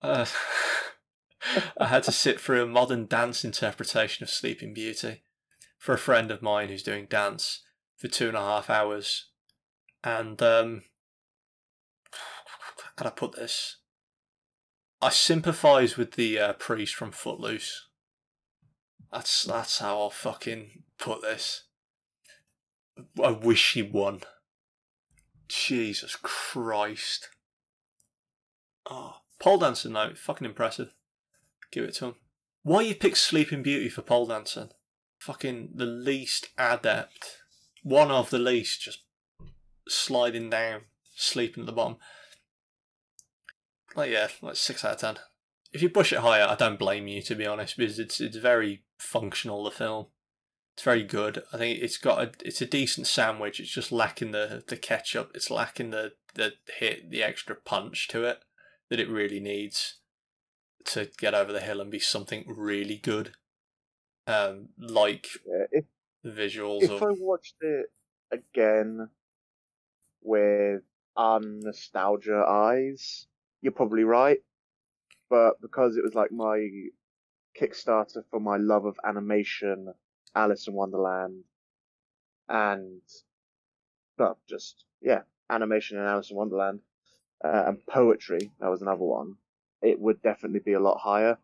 [0.02, 0.26] uh,
[1.80, 5.22] I had to sit through a modern dance interpretation of Sleeping Beauty
[5.78, 7.62] for a friend of mine who's doing dance
[7.96, 9.30] for two and a half hours.
[10.04, 10.82] And, um,
[12.12, 13.79] how can I put this?
[15.02, 17.86] I sympathise with the uh, priest from Footloose.
[19.12, 21.64] That's that's how I'll fucking put this.
[23.22, 24.20] I wish he won.
[25.48, 27.28] Jesus Christ.
[28.88, 30.92] Oh, pole dancing though, fucking impressive.
[31.72, 32.14] Give it to him.
[32.62, 34.70] Why you pick Sleeping Beauty for pole dancing?
[35.18, 37.38] Fucking the least adept.
[37.82, 39.00] One of the least, just
[39.88, 40.82] sliding down,
[41.16, 41.96] sleeping at the bottom.
[43.96, 45.18] Like yeah, like six out of ten.
[45.72, 48.36] If you push it higher, I don't blame you to be honest, because it's it's
[48.36, 49.64] very functional.
[49.64, 50.06] The film,
[50.74, 51.42] it's very good.
[51.52, 53.60] I think it's got a it's a decent sandwich.
[53.60, 55.32] It's just lacking the the ketchup.
[55.34, 58.40] It's lacking the the hit, the extra punch to it
[58.88, 59.98] that it really needs
[60.84, 63.32] to get over the hill and be something really good.
[64.26, 65.84] Um, like Yeah, if
[66.22, 67.86] the visuals if of I watched it
[68.30, 69.08] again
[70.22, 70.82] with
[71.16, 73.26] nostalgia eyes,
[73.62, 74.38] you're probably right.
[75.28, 76.68] But because it was like my
[77.60, 79.92] Kickstarter for my love of animation,
[80.34, 81.44] Alice in Wonderland,
[82.48, 83.00] and
[84.18, 86.80] well, just yeah, animation and Alice in Wonderland,
[87.44, 88.50] uh, and poetry.
[88.60, 89.36] That was another one.
[89.82, 91.38] It would definitely be a lot higher,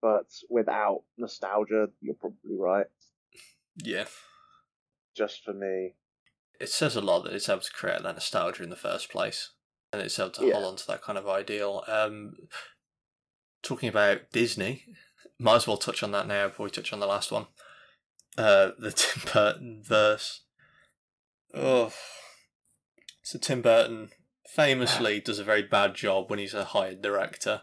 [0.00, 2.86] but without nostalgia, you're probably right.
[3.82, 4.06] Yeah.
[5.16, 5.94] Just for me,
[6.60, 9.50] It says a lot that it's able to create that nostalgia in the first place.
[9.96, 10.52] And it's able to Yeah.
[10.54, 11.82] hold on to that kind of ideal.
[11.86, 12.36] Um,
[13.62, 14.84] talking about Disney,
[15.38, 17.46] might as well touch on that now before we touch on the last one.
[18.36, 20.42] Uh, the Tim Burton verse.
[21.54, 21.92] Oh.
[23.22, 24.10] So Tim Burton
[24.46, 27.62] famously does a very bad job when he's a hired director,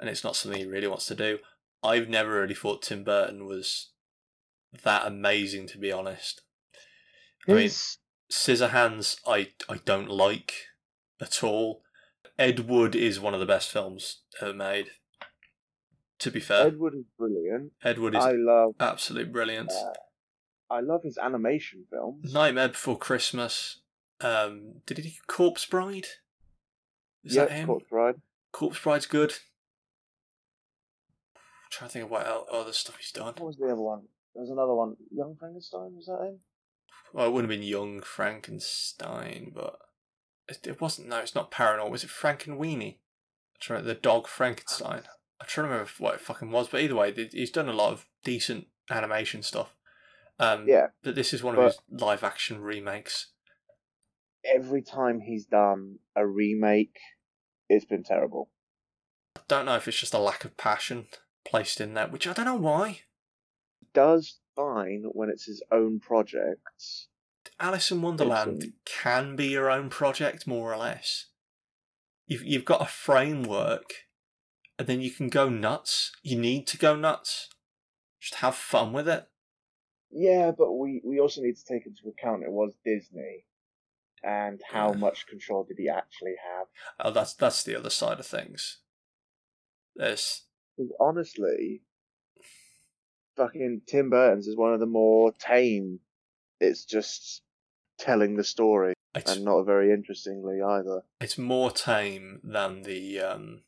[0.00, 1.40] and it's not something he really wants to do.
[1.82, 3.90] I've never really thought Tim Burton was
[4.82, 6.40] that amazing, to be honest.
[7.48, 7.70] I mean,
[8.32, 10.65] Scissorhands, I I don't like
[11.20, 11.82] at all.
[12.38, 14.88] Ed Wood is one of the best films ever made.
[16.20, 17.72] To be fair, Edward is brilliant.
[17.84, 19.70] Ed Wood is I love absolute brilliant.
[19.70, 19.92] uh,
[20.70, 22.32] I love his animation films.
[22.32, 23.80] Nightmare Before Christmas.
[24.20, 26.06] Um, did he do Corpse Bride?
[27.22, 27.66] Is yeah, that him?
[27.66, 28.14] Corpse Bride.
[28.52, 29.32] Corpse Bride's good.
[31.34, 33.34] I'm trying to think of what other stuff he's done.
[33.36, 34.02] What was the other one?
[34.34, 34.96] There was another one.
[35.14, 36.38] Young Frankenstein was that him?
[37.12, 39.78] Well, it wouldn't have been Young Frankenstein, but
[40.48, 41.08] it, it wasn't.
[41.08, 41.90] No, it's not ParaNorman.
[41.90, 42.94] Was it Frankenweenie?
[42.94, 45.02] I'm trying the dog Frankenstein.
[45.40, 47.92] I'm trying to remember what it fucking was, but either way, he's done a lot
[47.92, 49.74] of decent animation stuff.
[50.38, 50.88] Um, Yeah.
[51.02, 53.28] But this is one of his live action remakes.
[54.44, 56.98] Every time he's done a remake,
[57.68, 58.50] it's been terrible.
[59.36, 61.06] I don't know if it's just a lack of passion
[61.44, 63.00] placed in there, which I don't know why.
[63.92, 67.08] Does fine when it's his own projects.
[67.58, 71.26] Alice in Wonderland can be your own project, more or less.
[72.26, 73.92] You've you've got a framework,
[74.78, 76.12] and then you can go nuts.
[76.22, 77.48] You need to go nuts.
[78.20, 79.28] Just have fun with it.
[80.10, 83.44] Yeah, but we, we also need to take into account it was Disney,
[84.22, 84.98] and how Yeah.
[84.98, 86.66] much control did he actually have?
[86.98, 88.80] Oh, that's that's the other side of things.
[89.94, 90.44] There's
[91.00, 91.82] honestly,
[93.36, 96.00] fucking Tim Burton's is one of the more tame.
[96.60, 97.42] It's just
[97.98, 101.02] telling the story, it's and not very interestingly either.
[101.20, 103.62] it's more tame than the um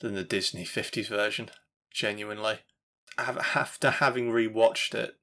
[0.00, 1.50] than the Disney fifties version.
[1.90, 2.58] Genuinely,
[3.16, 5.16] after having rewatched it,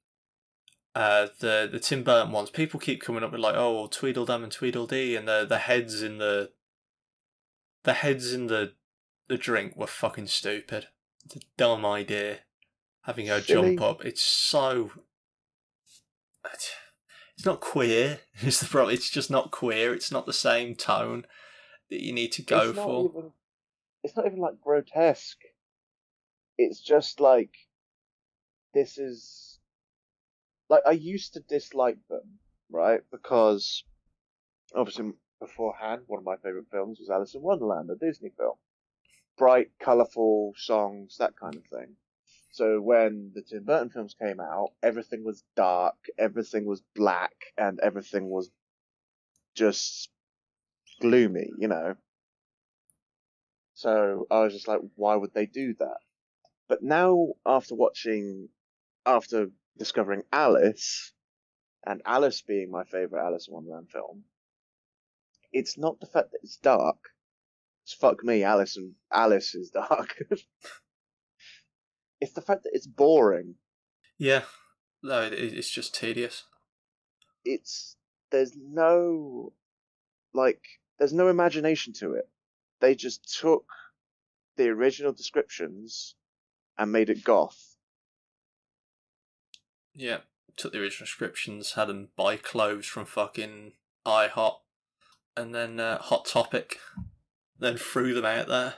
[0.94, 4.52] uh, the the Tim Burton ones, people keep coming up with like, oh, Tweedledum and
[4.52, 6.50] Tweedledee, and the the heads in the
[7.84, 8.72] the heads in the
[9.28, 10.88] the drink were fucking stupid.
[11.24, 12.40] It's a dumb idea.
[13.02, 13.76] Having her Silly.
[13.76, 14.92] jump up, it's so.
[16.52, 16.70] It's
[17.44, 18.20] not queer.
[18.42, 18.94] Is the problem?
[18.94, 19.94] It's just not queer.
[19.94, 21.26] It's not the same tone
[21.90, 23.10] that you need to go it's for.
[23.10, 23.32] Even,
[24.02, 25.40] it's not even like grotesque.
[26.58, 27.54] It's just like
[28.74, 29.58] this is
[30.68, 32.38] like I used to dislike them,
[32.70, 33.00] right?
[33.10, 33.84] Because
[34.74, 38.54] obviously beforehand, one of my favorite films was Alice in Wonderland, a Disney film.
[39.36, 41.96] Bright, colourful songs, that kind of thing.
[42.52, 47.80] So when the Tim Burton films came out, everything was dark, everything was black, and
[47.80, 48.50] everything was
[49.54, 50.10] just
[51.00, 51.94] gloomy, you know.
[53.72, 55.96] So I was just like, why would they do that?
[56.68, 58.50] But now, after watching,
[59.06, 59.48] after
[59.78, 61.14] discovering Alice,
[61.86, 64.24] and Alice being my favorite Alice in Wonderland film,
[65.54, 66.98] it's not the fact that it's dark.
[67.84, 70.18] It's fuck me, Alice and Alice is dark.
[72.22, 73.56] It's the fact that it's boring.
[74.16, 74.42] Yeah,
[75.02, 76.44] no, it, it's just tedious.
[77.44, 77.96] It's
[78.30, 79.52] there's no
[80.32, 80.62] like
[80.98, 82.28] there's no imagination to it.
[82.80, 83.64] They just took
[84.56, 86.14] the original descriptions
[86.78, 87.74] and made it goth.
[89.92, 90.18] Yeah,
[90.56, 93.72] took the original descriptions, had them buy clothes from fucking
[94.06, 94.58] IHOP,
[95.36, 96.78] and then uh, Hot Topic,
[97.58, 98.74] then threw them out there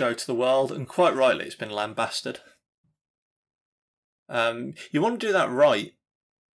[0.00, 2.40] show to the world, and quite rightly, it's been lambasted.
[4.30, 5.92] Um, you want to do that right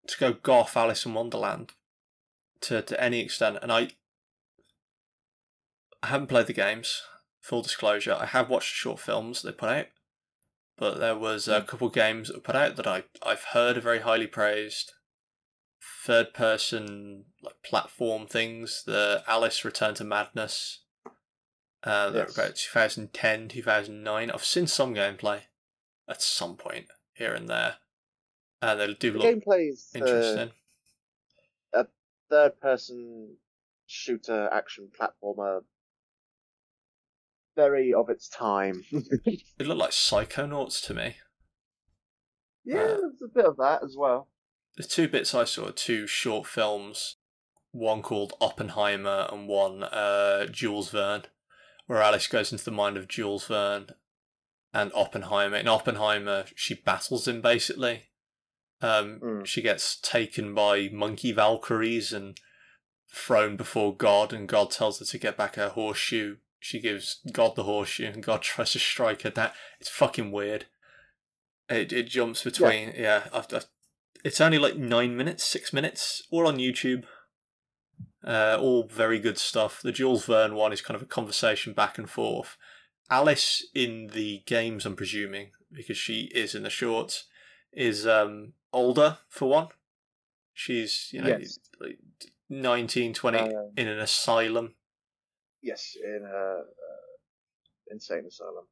[0.07, 1.71] to go goth Alice in Wonderland
[2.61, 3.89] to to any extent, and I
[6.03, 7.01] I haven't played the games.
[7.41, 9.87] Full disclosure, I have watched short films they put out,
[10.77, 13.81] but there was a couple games that were put out that I I've heard are
[13.89, 14.91] very highly praised.
[16.05, 20.83] Third person like platform things, the Alice Return to Madness.
[21.83, 22.37] Uh, Yes.
[22.37, 24.31] about 2010, 2009.
[24.31, 25.41] I've seen some gameplay
[26.07, 27.77] at some point here and there.
[28.61, 30.51] And they do The look gameplay is uh, interesting.
[32.29, 33.35] third person
[33.87, 35.65] shooter action platformer
[37.57, 38.85] very of its time.
[39.25, 41.17] It looked like Psychonauts to me.
[42.63, 44.29] yeah, Uh, there's a bit of that as well.
[44.77, 47.17] The two bits I saw, are two short films,
[47.71, 51.25] one called Oppenheimer and one uh, Jules Verne,
[51.91, 53.87] where Alice goes into the mind of Jules Verne
[54.73, 55.57] and Oppenheimer.
[55.57, 58.03] In Oppenheimer, she battles him basically.
[58.79, 59.45] Um, Mm.
[59.45, 62.39] She gets taken by monkey Valkyries and
[63.13, 66.37] thrown before God, and God tells her to get back her horseshoe.
[66.61, 69.51] She gives God the horseshoe, and God tries to strike her down.
[69.81, 70.67] It's fucking weird.
[71.67, 73.27] It it jumps between yeah.
[73.33, 73.65] I've, I've,
[74.23, 77.03] it's only like nine minutes, six minutes, all on YouTube.
[78.25, 79.81] Uh, all very good stuff.
[79.81, 82.55] The Jules Verne one is kind of a conversation back and forth.
[83.09, 87.25] Alice in the games, I'm presuming, because she is in the shorts,
[87.73, 89.67] is um, older for one.
[90.53, 91.59] She's you know Yes.
[91.79, 91.97] like
[92.49, 94.75] 19, 20 Um, in an asylum.
[95.61, 96.63] Yes, in a uh,
[97.89, 98.65] insane asylum.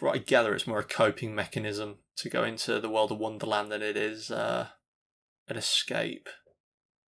[0.00, 3.70] What I gather, it's more a coping mechanism to go into the world of Wonderland
[3.72, 4.68] than it is uh,
[5.46, 6.28] an escape.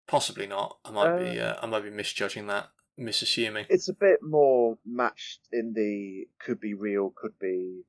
[0.07, 0.79] Possibly not.
[0.85, 1.41] I might be.
[1.41, 2.69] Uh, I might be misjudging that,
[2.99, 3.67] misassuming.
[3.69, 7.83] It's a bit more matched in the could be real, could be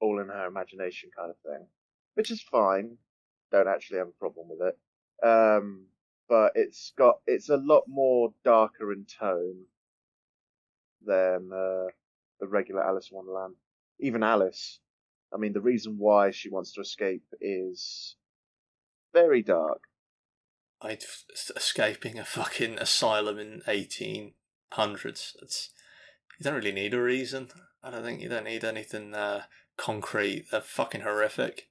[0.00, 1.66] all in her imagination kind of thing,
[2.14, 2.96] which is fine.
[3.50, 5.26] Don't actually have a problem with it.
[5.26, 5.86] Um,
[6.28, 9.64] but it's got it's a lot more darker in tone
[11.04, 11.90] than uh,
[12.40, 13.54] the regular Alice in Wonderland.
[14.00, 14.80] Even Alice,
[15.32, 18.16] I mean, the reason why she wants to escape is
[19.12, 19.82] very dark.
[20.82, 21.04] I'd
[21.54, 24.34] escaping a fucking asylum in eighteen
[24.72, 25.36] hundreds.
[25.40, 25.70] It's
[26.38, 27.48] you don't really need a reason.
[27.82, 29.42] I don't think you don't need anything uh,
[29.76, 30.46] concrete.
[30.50, 31.68] They're fucking horrific.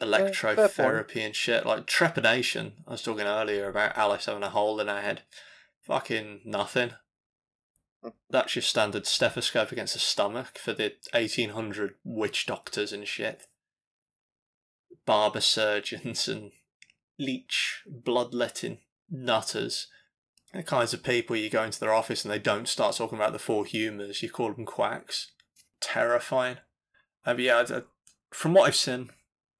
[0.00, 2.72] Electrotherapy and shit like trepanation.
[2.86, 5.22] I was talking earlier about Alice having a hole in her head.
[5.82, 6.92] Fucking nothing.
[8.30, 13.46] That's your standard stethoscope against the stomach for the eighteen hundred witch doctors and shit.
[15.04, 16.52] Barber surgeons and
[17.20, 18.78] leech, bloodletting
[19.10, 19.86] nutters.
[20.52, 23.32] The kinds of people you go into their office and they don't start talking about
[23.32, 25.30] the four humours, you call them quacks.
[25.80, 26.56] Terrifying.
[27.24, 27.82] Um, yeah, I- I-
[28.32, 29.10] from what I've seen,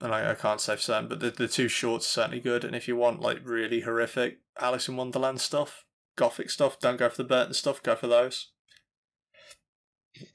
[0.01, 2.65] and I, I can't say for certain, but the, the two shorts are certainly good.
[2.65, 5.85] And if you want like really horrific Alice in Wonderland stuff,
[6.17, 8.51] gothic stuff, don't go for the Burton stuff, go for those.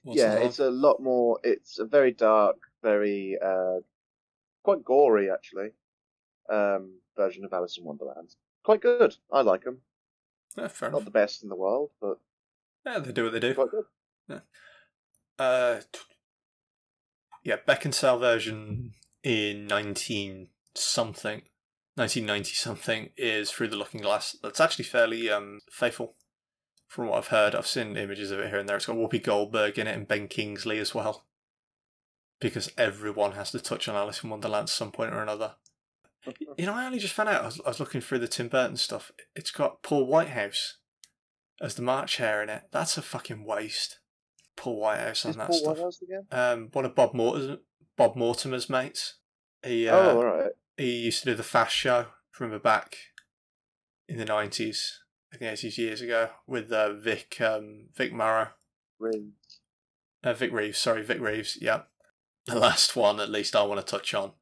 [0.04, 1.40] What's yeah, it's a lot more.
[1.44, 3.80] It's a very dark, very uh,
[4.64, 5.70] quite gory actually.
[6.50, 8.36] Um, version of Alice in Wonderland.
[8.64, 9.16] Quite good.
[9.32, 9.82] I like them.
[10.58, 11.06] Yeah, fair Not enough.
[11.06, 12.20] the best in the world, but
[12.86, 13.54] Yeah, they do what they do.
[13.54, 13.86] quite good.
[14.28, 14.40] Yeah.
[15.38, 15.82] Uh,
[17.44, 18.94] yeah, Beckinsale version
[19.24, 21.42] in 19 something,
[21.96, 24.36] 1990 something is Through the Looking Glass.
[24.42, 26.16] That's actually fairly um faithful
[26.88, 27.54] from what I've heard.
[27.54, 28.78] I've seen images of it here and there.
[28.78, 31.26] It's got Whoopi Goldberg in it and Ben Kingsley as well.
[32.40, 35.56] Because everyone has to touch on Alice in Wonderland at some point or another.
[36.58, 37.42] You know, I only just found out.
[37.42, 39.12] I was, I was looking through the Tim Burton stuff.
[39.36, 40.78] It's got Paul Whitehouse
[41.62, 42.64] as the March Hare in it.
[42.72, 44.00] That's a fucking waste.
[44.58, 45.78] Paul Whitehouse on Is that Paul stuff.
[45.78, 46.26] Whitehouse again?
[46.32, 47.58] Um, one of Bob Mortimer's,
[47.98, 49.16] Bob Mortimer's mates.
[49.64, 50.52] He uh, oh, all right.
[50.78, 52.08] he used to do the Fast Show.
[52.40, 52.98] Remember back
[54.08, 55.00] in the nineties,
[55.34, 58.50] I think eighties years ago, with uh, Vic um, Vic Morrow,
[59.00, 59.30] Really.
[60.24, 60.78] uh, Vic Reeves.
[60.78, 61.58] Sorry, Vic Reeves.
[61.62, 61.84] Yeah,
[62.46, 64.34] the last one at least I want to touch on.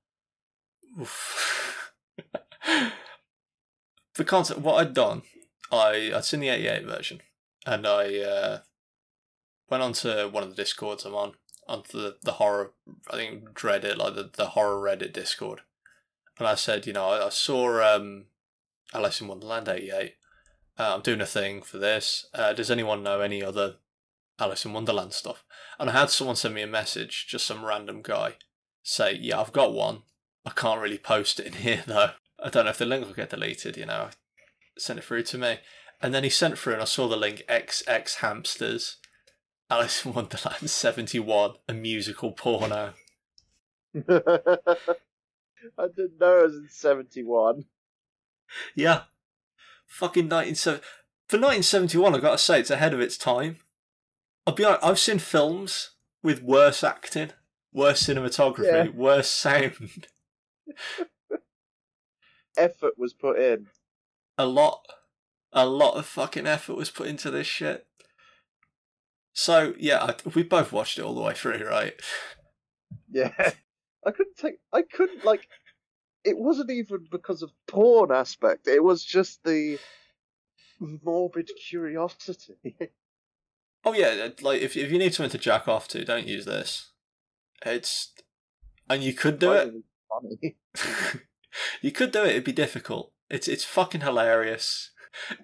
[0.99, 1.72] Oof.
[4.15, 5.23] The concept, what I'd done,
[5.71, 7.21] I I'd seen the eighty eight version,
[7.65, 8.59] and I uh,
[9.69, 11.33] went onto one of the discords I'm on,
[11.67, 12.73] onto the, the horror,
[13.09, 15.61] I think Reddit, like the, the horror Reddit Discord,
[16.37, 18.25] and I said, you know, I, I saw um,
[18.93, 20.15] Alice in Wonderland eighty eight.
[20.77, 22.25] Uh, I'm doing a thing for this.
[22.33, 23.75] Uh, does anyone know any other
[24.39, 25.43] Alice in Wonderland stuff?
[25.79, 28.37] And I had someone send me a message, just some random guy,
[28.81, 30.01] say, yeah, I've got one.
[30.45, 32.11] I can't really post it in here though.
[32.43, 34.09] I don't know if the link will get deleted, you know.
[34.77, 35.59] Send it through to me.
[36.01, 38.97] And then he sent through and I saw the link XX Hamsters.
[39.69, 42.93] Alice in Wonderland 71, a musical porno.
[43.95, 47.65] I didn't know it was in 71.
[48.75, 49.03] Yeah.
[49.87, 50.83] Fucking 1970.
[51.27, 53.57] For 1971, I've got to say, it's ahead of its time.
[54.45, 55.91] I'll be honest, I've seen films
[56.21, 57.31] with worse acting,
[57.71, 58.87] worse cinematography, Yeah.
[58.89, 60.07] worse sound.
[62.57, 63.67] Effort was put in.
[64.37, 64.85] a lot
[65.51, 67.85] a lot of fucking effort was put into this shit
[69.33, 71.93] so yeah I, we both watched it all the way through right
[73.11, 73.31] Yeah.
[74.05, 74.55] I couldn't take.
[74.73, 75.47] I couldn't, like.
[76.25, 79.77] It wasn't even because of porn aspect, it was just the
[80.79, 82.75] morbid curiosity.
[83.85, 86.45] Oh yeah, uh, like if if you need something to jack off to, don't use
[86.45, 86.91] this.
[87.65, 88.13] It's
[88.89, 89.73] and you could do it.
[91.81, 92.29] You could do it.
[92.29, 93.11] It'd be difficult.
[93.29, 94.91] It's it's fucking hilarious.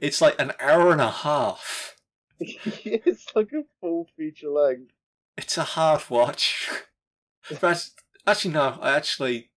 [0.01, 1.95] It's like an hour and a half.
[2.39, 4.91] it's like a full feature length.
[5.37, 6.69] It's a hard watch.
[7.61, 7.89] but
[8.25, 8.77] actually, no.
[8.81, 9.51] I actually,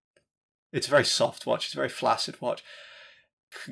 [0.73, 1.67] it's a very soft watch.
[1.67, 2.63] It's a very flaccid watch.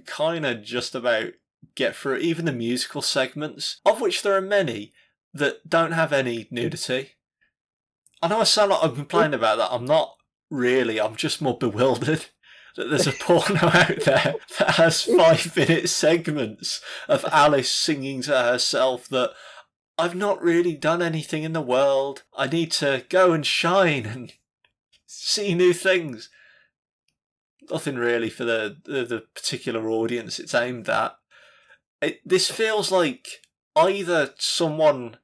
[0.07, 1.33] Kind of just about
[1.75, 4.93] get through even the musical segments, of which there are many
[5.33, 7.13] that don't have any nudity.
[8.23, 9.73] I know I sound like I'm complaining about that.
[9.73, 10.17] I'm not
[10.51, 11.01] really.
[11.01, 12.27] I'm just more bewildered
[12.77, 18.43] that there's a porno out there that has five minute segments of Alice singing to
[18.43, 19.33] herself that
[19.99, 22.23] I've not really done anything in the world.
[22.37, 24.33] I need to go and shine and
[25.07, 26.31] see new things.
[27.71, 31.17] Nothing really for the, the, the particular audience it's aimed at.
[32.01, 33.43] It, this feels like
[33.77, 35.19] either someone,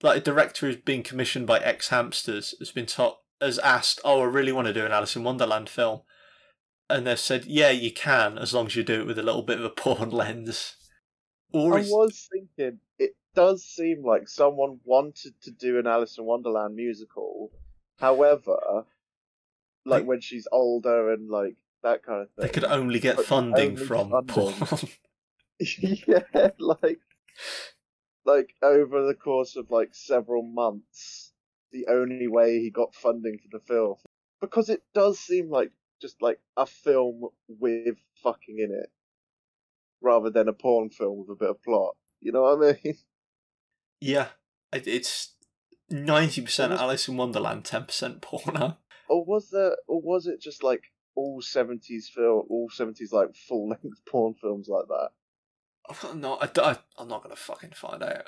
[0.00, 4.20] like a director who's been commissioned by ex hamsters, has been taught, has asked, "Oh,
[4.20, 6.02] I really want to do an Alice in Wonderland film,"
[6.90, 9.42] and they've said, "Yeah, you can, as long as you do it with a little
[9.42, 10.76] bit of a porn lens."
[11.52, 16.16] Or I is, was thinking, it does seem like someone wanted to do an Alice
[16.18, 17.50] in Wonderland musical.
[17.98, 18.84] However,
[19.84, 22.42] like They- when she's older and like that kind of thing.
[22.46, 24.26] they could only get But funding only from funding.
[24.34, 24.54] porn.
[26.06, 26.98] yeah, like
[28.24, 31.32] like over the course of like several months,
[31.72, 33.96] the only way he got funding for the film
[34.40, 38.90] because it does seem like just like a film with fucking in it,
[40.00, 41.96] rather than a porn film with a bit of plot.
[42.20, 42.96] You know what I mean?
[44.00, 44.28] yeah,
[44.72, 45.34] it's
[45.90, 48.78] ninety percent Alice in Wonderland, ten percent porno.
[49.08, 49.76] Or was there?
[49.88, 54.68] Or was it just like all seventies film, all seventies like full length porn films
[54.68, 55.10] like that?
[55.88, 58.26] I've got no, I, am not gonna fucking find out.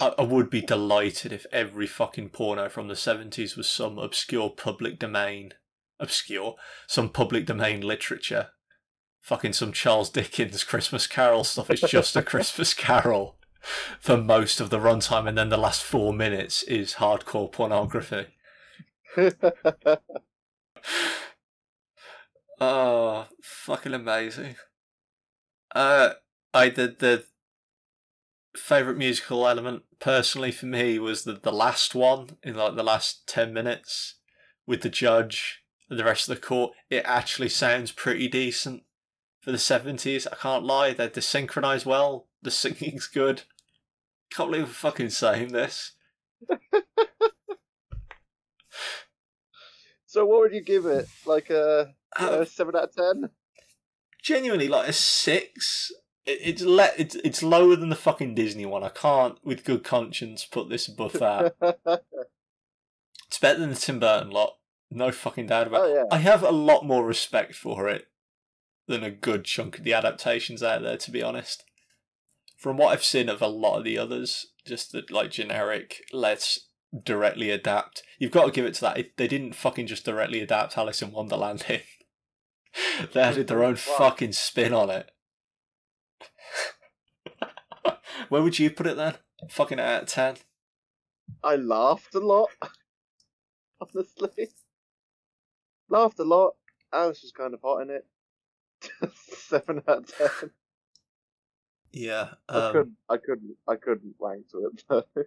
[0.00, 4.50] I, I would be delighted if every fucking porno from the seventies was some obscure
[4.50, 5.52] public domain,
[6.04, 6.54] obscure,
[6.86, 8.50] some public domain literature.
[9.20, 11.70] Fucking some Charles Dickens Christmas Carol stuff.
[11.70, 13.36] It's just a Christmas Carol
[13.98, 18.26] for most of the runtime, and then the last four minutes is hardcore pornography.
[22.60, 24.56] Oh, fucking amazing.
[25.74, 26.10] Uh,
[26.52, 27.24] I did the
[28.56, 33.26] favorite musical element personally for me was the the last one in like the last
[33.26, 34.14] ten minutes
[34.64, 36.72] with the judge the rest of the court.
[36.90, 38.82] It actually sounds pretty decent
[39.40, 40.26] for the seventies.
[40.26, 42.28] I can't lie; they're, they're synchronized well.
[42.42, 43.42] The singing's good.
[44.30, 45.92] Can't believe we're fucking saying this.
[50.06, 51.06] so what would you give it?
[51.24, 53.30] Like a, a um, seven out of ten?
[54.24, 55.92] genuinely like a six.
[56.26, 58.82] It, it's le- it's it's lower than the fucking Disney one.
[58.82, 61.54] I can't, with good conscience, put this above that.
[63.28, 64.54] it's better than the Tim Burton lot.
[64.94, 65.80] No fucking doubt about.
[65.82, 65.94] Oh, it.
[65.94, 66.04] yeah.
[66.10, 68.06] I have a lot more respect for it
[68.86, 70.96] than a good chunk of the adaptations out there.
[70.96, 71.64] To be honest,
[72.56, 76.02] from what I've seen of a lot of the others, just the like generic.
[76.12, 76.68] Let's
[77.02, 78.02] directly adapt.
[78.18, 79.04] You've got to give it to that.
[79.16, 81.64] They didn't fucking just directly adapt Alice in Wonderland.
[81.68, 81.80] In.
[83.12, 83.96] they added their own Wow.
[83.98, 85.10] fucking spin on it.
[88.28, 89.14] Where would you put it then?
[89.50, 90.36] Fucking out of ten.
[91.42, 92.50] I laughed a lot.
[93.80, 94.50] Honestly.
[95.88, 96.54] Laughed a lot.
[96.92, 98.06] Alice was kind of hot in it.
[99.28, 100.50] Seven out of ten.
[101.92, 102.30] Yeah.
[102.48, 105.24] I Um, couldn't I couldn't I couldn't rank to it though.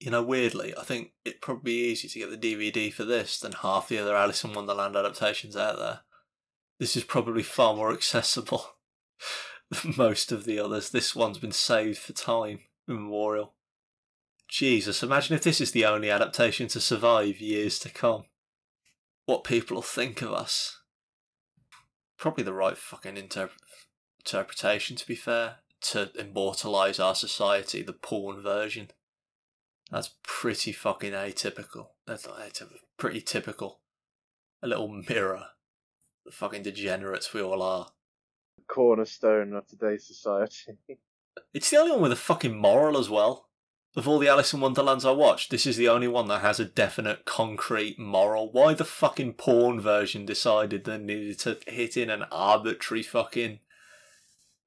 [0.00, 3.38] you know, weirdly, I think it'd probably be easier to get the DVD for this
[3.40, 6.00] than half the other Alice in Wonderland adaptations out there.
[6.78, 8.64] This is probably far more accessible
[9.70, 10.90] than most of the others.
[10.90, 13.54] This one's been saved for time immemorial.
[14.48, 18.24] Jesus, imagine if this is the only adaptation to survive years to come.
[19.26, 20.80] What people will think of us.
[22.18, 23.50] Probably the right fucking interp-
[24.20, 28.90] interpretation, to be fair, to immortalise our society, the porn version.
[29.90, 31.88] That's pretty fucking atypical.
[32.06, 32.78] That's not atypical.
[32.96, 33.80] Pretty typical.
[34.62, 35.46] A little mirror.
[36.24, 37.88] The fucking degenerates we all are.
[38.68, 40.78] Cornerstone of today's society.
[41.54, 43.48] It's the only one with a fucking moral as well.
[43.94, 46.58] Of all the Alice in Wonderlands I watched, this is the only one that has
[46.58, 48.50] a definite, concrete moral.
[48.50, 53.60] Why the fucking porn version decided they needed to hit in an arbitrary fucking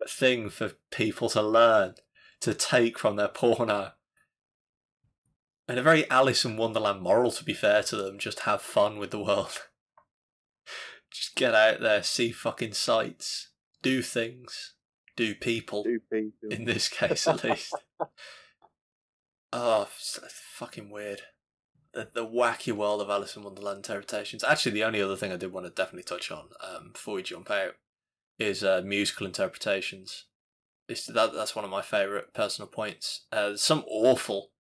[0.07, 1.95] thing for people to learn,
[2.41, 3.93] to take from their porno.
[5.68, 8.19] And a very Alice in Wonderland moral, to be fair to them.
[8.19, 9.57] Just have fun with the world.
[11.11, 13.49] Just get out there, see fucking sights,
[13.81, 14.76] do things,
[15.15, 16.49] do people Two people.
[16.52, 17.73] in this case at least.
[19.51, 20.19] Oh, it's
[20.53, 21.22] fucking weird.
[21.93, 24.43] The, the wacky world of Alice in Wonderland interpretations.
[24.43, 27.23] Actually, the only other thing I did want to definitely touch on um, before we
[27.23, 27.76] jump out
[28.38, 30.26] is uh, musical interpretations.
[30.89, 33.26] It's, that that's one of my favorite personal points.
[33.31, 34.51] Uh, there's some awful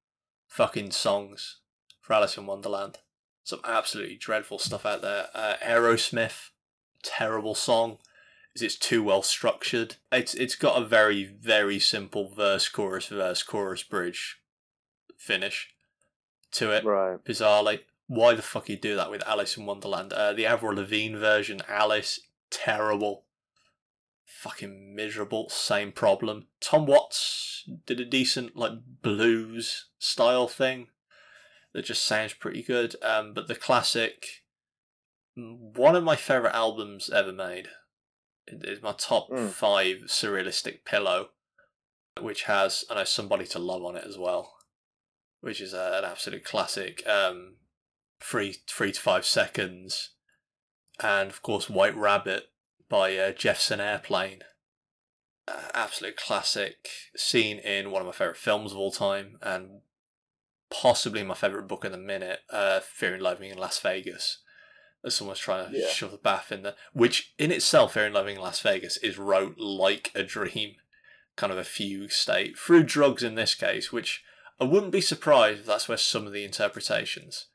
[0.47, 1.59] fucking songs
[2.01, 2.99] for Alice in Wonderland.
[3.43, 5.27] Some absolutely dreadful stuff out there.
[5.35, 6.49] Uh, Aerosmith,
[7.03, 7.97] terrible song.
[8.55, 9.97] It's too well structured.
[10.11, 14.37] It's it's got a very very simple verse chorus verse chorus bridge
[15.25, 15.69] finish
[16.51, 16.85] to it.
[16.85, 17.23] Right.
[17.25, 20.13] Bizarrely, why the fuck you do that with Alice in Wonderland?
[20.13, 22.19] Uh, the Avril Lavigne version, Alice,
[22.51, 23.25] terrible,
[24.25, 25.49] fucking miserable.
[25.49, 26.47] Same problem.
[26.61, 30.87] Tom Waits did a decent like blues style thing
[31.73, 32.95] that just sounds pretty good.
[33.01, 34.43] Um, but the classic,
[35.35, 37.69] one of my favorite albums ever made,
[38.47, 39.49] is my top Mm.
[39.49, 41.29] five surrealistic pillow,
[42.21, 44.53] which has I know somebody to love on it as well,
[45.45, 47.05] which is an absolute classic.
[47.07, 47.57] Um,
[48.19, 50.09] three three to five seconds,
[50.99, 52.45] and of course White Rabbit
[52.89, 54.39] by uh, Jefferson Airplane.
[55.47, 59.81] Uh, absolute classic scene in one of my favorite films of all time, and
[60.71, 64.39] possibly my favorite book in the minute, uh, Fear and Loathing in Las Vegas.
[65.03, 65.89] As someone's trying to Yeah.
[65.91, 69.19] shove a bath in there, which in itself, Fear and Loathing in Las Vegas is
[69.19, 70.77] wrote like a dream,
[71.35, 74.23] kind of a fugue state through drugs in this case, which
[74.59, 77.47] I wouldn't be surprised if that's where some of the interpretations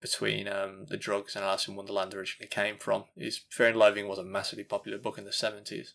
[0.00, 3.04] between um, the drugs and Alice in Wonderland originally came from.
[3.16, 5.94] Is Fear and Loathing was a massively popular book in the seventies?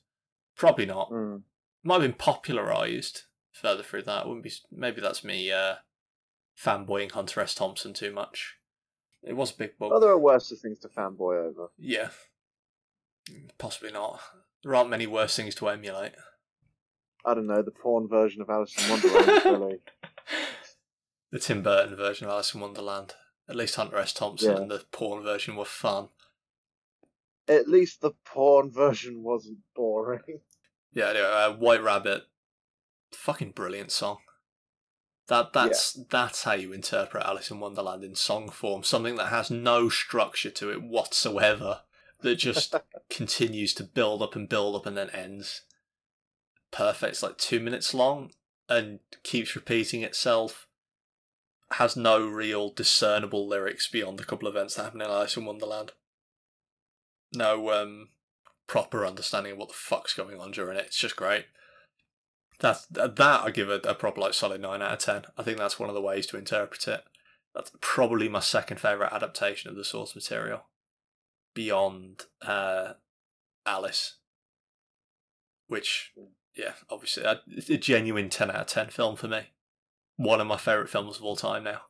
[0.55, 1.09] Probably not.
[1.09, 1.43] Mm.
[1.83, 4.27] Might have been popularized further through that.
[4.27, 4.51] Wouldn't be.
[4.71, 5.75] Maybe that's me uh,
[6.61, 7.55] fanboying Hunter S.
[7.55, 8.55] Thompson too much.
[9.23, 9.91] It was a big book.
[9.91, 11.69] Well, there are worse things to fanboy over.
[11.77, 12.09] Yeah.
[13.57, 14.19] Possibly not.
[14.63, 16.13] There aren't many worse things to emulate.
[17.25, 19.79] I don't know, the porn version of Alice in Wonderland really.
[21.31, 23.13] The Tim Burton version of Alice in Wonderland.
[23.49, 24.13] At least Hunter S.
[24.13, 24.61] Thompson Yeah.
[24.61, 26.09] and the porn version were fun.
[27.47, 30.21] At least the porn version wasn't boring.
[30.93, 32.23] Yeah, anyway, uh, White Rabbit,
[33.11, 34.19] fucking brilliant song.
[35.27, 38.83] That that's that's how you interpret Alice in Wonderland in song form.
[38.83, 41.81] Something that has no structure to it whatsoever.
[42.21, 42.75] That just
[43.09, 45.61] continues to build up and build up and then ends.
[46.73, 47.11] Perfect.
[47.13, 48.31] It's like two minutes long
[48.67, 50.67] and keeps repeating itself.
[51.73, 55.45] Has no real discernible lyrics beyond a couple of events that happen in Alice in
[55.45, 55.91] Wonderland.
[57.31, 58.09] No um
[58.67, 60.85] proper understanding of what the fuck's going on during it.
[60.87, 61.45] It's just great.
[62.59, 65.23] That's that I give a, a proper like solid nine out of ten.
[65.37, 67.03] I think that's one of the ways to interpret it.
[67.53, 70.65] That's probably my second favorite adaptation of the source material,
[71.53, 72.93] beyond uh,
[73.65, 74.15] Alice.
[75.67, 76.13] Which,
[76.55, 79.49] yeah, obviously, it's a genuine ten out of ten film for me.
[80.15, 81.81] One of my favorite films of all time now.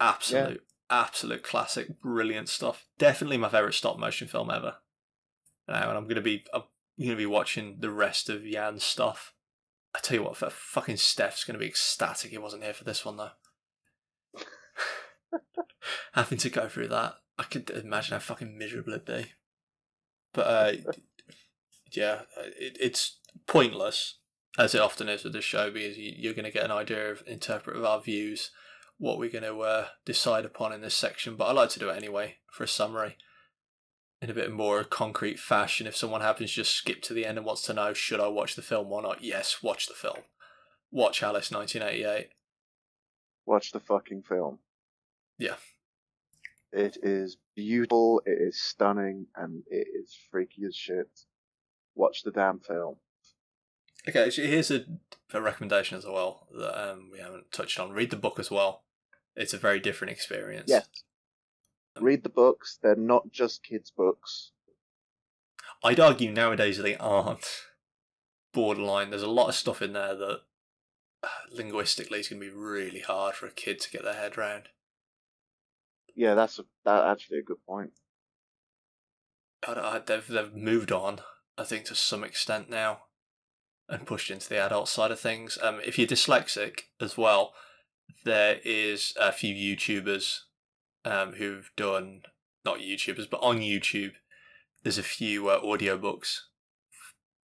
[0.00, 2.86] Absolute, absolute classic, brilliant stuff.
[2.98, 4.76] Definitely my favorite stop motion film ever
[5.68, 6.62] now, and I'm gonna be I'm
[7.00, 9.34] gonna be watching the rest of Jan's stuff.
[9.94, 13.16] I tell you what, fucking Steph's gonna be ecstatic he wasn't here for this one
[13.16, 13.30] though.
[16.12, 19.32] Having to go through that, I could imagine how fucking miserable it'd be.
[20.32, 20.72] But uh,
[21.92, 22.22] yeah,
[22.58, 24.18] it, it's pointless
[24.58, 27.10] as it often is with this show because you, you're going to get an idea
[27.10, 28.50] of interpret of our views,
[28.98, 31.36] what we're going to uh, decide upon in this section.
[31.36, 33.16] But I like to do it anyway for a summary
[34.22, 35.86] in a bit more concrete fashion.
[35.86, 38.28] If someone happens to just skip to the end and wants to know, should I
[38.28, 39.22] watch the film or not?
[39.22, 40.20] Yes, watch the film.
[40.90, 42.30] Watch Alice 1988.
[43.44, 44.58] Watch the fucking film.
[45.38, 45.56] Yeah.
[46.72, 51.08] It is beautiful, it is stunning, and it is freaky as shit.
[51.96, 52.96] Watch the damn film.
[54.08, 54.84] Okay, here's a,
[55.32, 57.90] a recommendation as well that um, we haven't touched on.
[57.90, 58.84] Read the book as well.
[59.34, 60.66] It's a very different experience.
[60.68, 60.86] Yes.
[62.00, 64.52] Read the books, they're not just kids' books.
[65.82, 67.46] I'd argue nowadays they aren't
[68.52, 69.10] borderline.
[69.10, 70.40] There's a lot of stuff in there that
[71.22, 74.36] uh, linguistically is going to be really hard for a kid to get their head
[74.36, 74.68] around.
[76.14, 77.92] Yeah, that's a, that actually a good point.
[79.66, 81.20] I, I, they've they've moved on,
[81.58, 83.00] I think, to some extent now,
[83.88, 85.58] and pushed into the adult side of things.
[85.62, 87.54] Um, if you're dyslexic as well,
[88.24, 90.40] there is a few YouTubers,
[91.04, 92.22] um, who've done
[92.64, 94.12] not YouTubers, but on YouTube,
[94.82, 96.40] there's a few uh, audiobooks,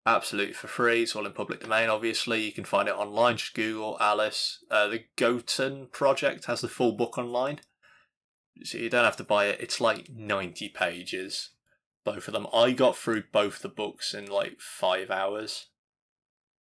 [0.05, 1.03] absolutely for free.
[1.03, 1.89] It's all in public domain.
[1.89, 3.37] Obviously, you can find it online.
[3.37, 4.65] Just Google Alice.
[4.71, 7.61] Uh, the Goten Project has the full book online,
[8.65, 9.61] so you don't have to buy it.
[9.61, 11.51] It's like ninety pages
[12.05, 12.47] both of them.
[12.53, 15.69] I got through both the books in like five hours.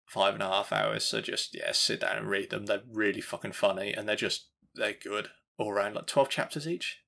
[0.05, 1.05] five and a half hours.
[1.05, 2.65] So just yeah, sit down and read them.
[2.65, 5.95] They're really fucking funny, and they're just they're good all around.
[5.95, 6.99] Like twelve chapters each,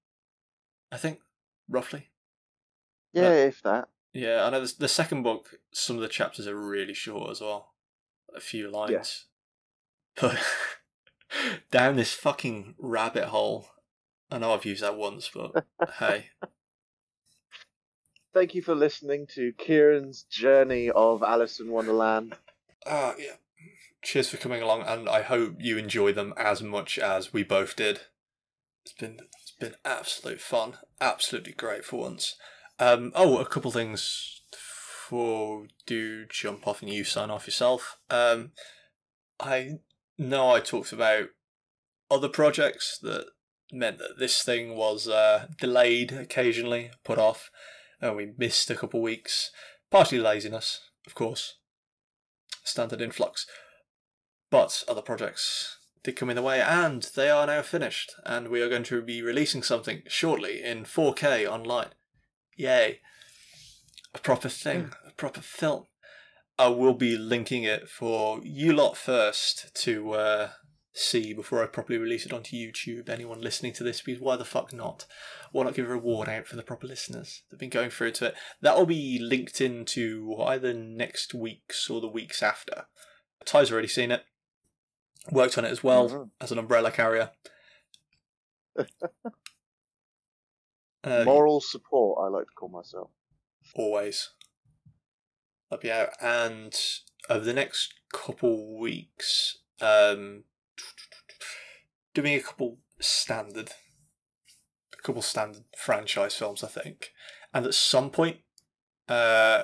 [0.92, 1.20] I think,
[1.70, 2.10] roughly.
[3.14, 3.90] Yeah, if that.
[4.14, 5.56] Yeah, I know the, the second book.
[5.74, 7.74] Some of the chapters are really short as well,
[8.36, 9.26] a few lines.
[10.20, 10.40] But
[11.72, 13.68] down this fucking rabbit hole.
[14.32, 15.66] I know I've used that once, but
[16.00, 16.28] hey,
[18.34, 22.34] Thank you for listening to Kieran's journey of Alice in Wonderland.
[22.86, 23.34] uh, yeah.
[24.02, 27.76] Cheers for coming along, and I hope you enjoy them as much as we both
[27.76, 28.02] did.
[28.84, 32.36] It's been it's been absolute fun, absolutely great for once.
[32.80, 37.98] Um, oh, a couple things before do jump off and you sign off yourself.
[38.10, 38.52] Um,
[39.40, 39.78] I
[40.18, 41.28] know I talked about
[42.10, 43.28] other projects that
[43.72, 47.52] meant that this thing was uh, delayed occasionally, put off,
[48.04, 49.52] and we missed a couple weeks.
[49.90, 51.56] Partially laziness, of course,
[52.64, 53.48] standard influx.
[54.50, 58.62] But other projects did come in the way, and they are now finished, and we
[58.62, 61.90] are going to be releasing something shortly in 4K online.
[62.56, 63.00] Yay!
[64.14, 65.86] A proper thing, a proper film.
[66.60, 70.50] I will be linking it for you lot first to uh,
[70.94, 73.10] see before I properly release it onto YouTube.
[73.10, 75.06] Anyone listening to this, because why the fuck not?
[75.52, 78.28] Why not give a reward out for the proper listeners that've been going through to
[78.28, 78.36] it?
[78.62, 82.86] That will be linked into either next week's or the weeks after.
[83.46, 84.24] Ty's already seen it,
[85.32, 86.30] worked on it as well Mhm.
[86.40, 87.32] as an umbrella carrier.
[91.04, 93.10] Uh, Moral support, I like to call myself.
[93.76, 94.30] always.
[95.70, 96.12] That'll be out.
[96.22, 96.74] And
[97.30, 100.46] over the next couple weeks, um,
[102.14, 103.72] doing a couple standard,
[104.98, 107.12] a couple standard franchise films, I think.
[107.54, 108.38] And at some point,
[109.08, 109.64] uh,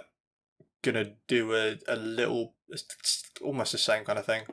[0.81, 2.55] gonna do a, a little,
[3.41, 4.43] almost the same kind of thing,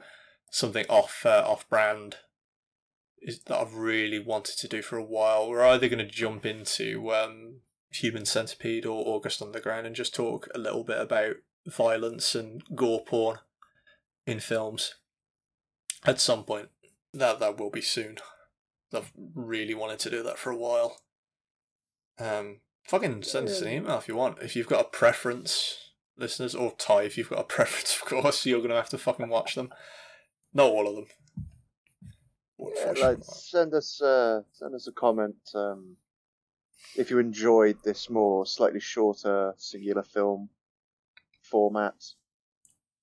[0.50, 2.16] something off uh, off brand.
[3.22, 5.48] Is that I've really wanted to do for a while.
[5.48, 7.60] We're either going to jump into um,
[7.90, 11.36] Human Centipede or August Underground and just talk a little bit about
[11.66, 13.38] violence and gore porn
[14.26, 14.94] in films
[16.06, 16.68] at some point.
[17.12, 18.18] That that will be soon.
[18.92, 21.00] I've really wanted to do that for a while.
[22.18, 24.38] Um, fucking send us an email if you want.
[24.40, 28.46] If you've got a preference, listeners, or Ty, if you've got a preference, of course,
[28.46, 29.70] you're gonna have to fucking watch them.
[30.54, 31.06] Not all of them.
[32.58, 35.96] Yeah, like send us uh, send us a comment um,
[36.96, 40.48] if you enjoyed this more slightly shorter singular film
[41.42, 41.94] format.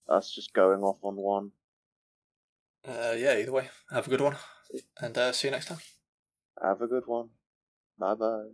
[0.09, 1.51] Us just going off on one.
[2.85, 4.35] Uh, yeah, either way, have a good one,
[5.01, 5.79] and uh, see you next time.
[6.59, 7.29] Have a good one.
[7.97, 8.49] Bye bye.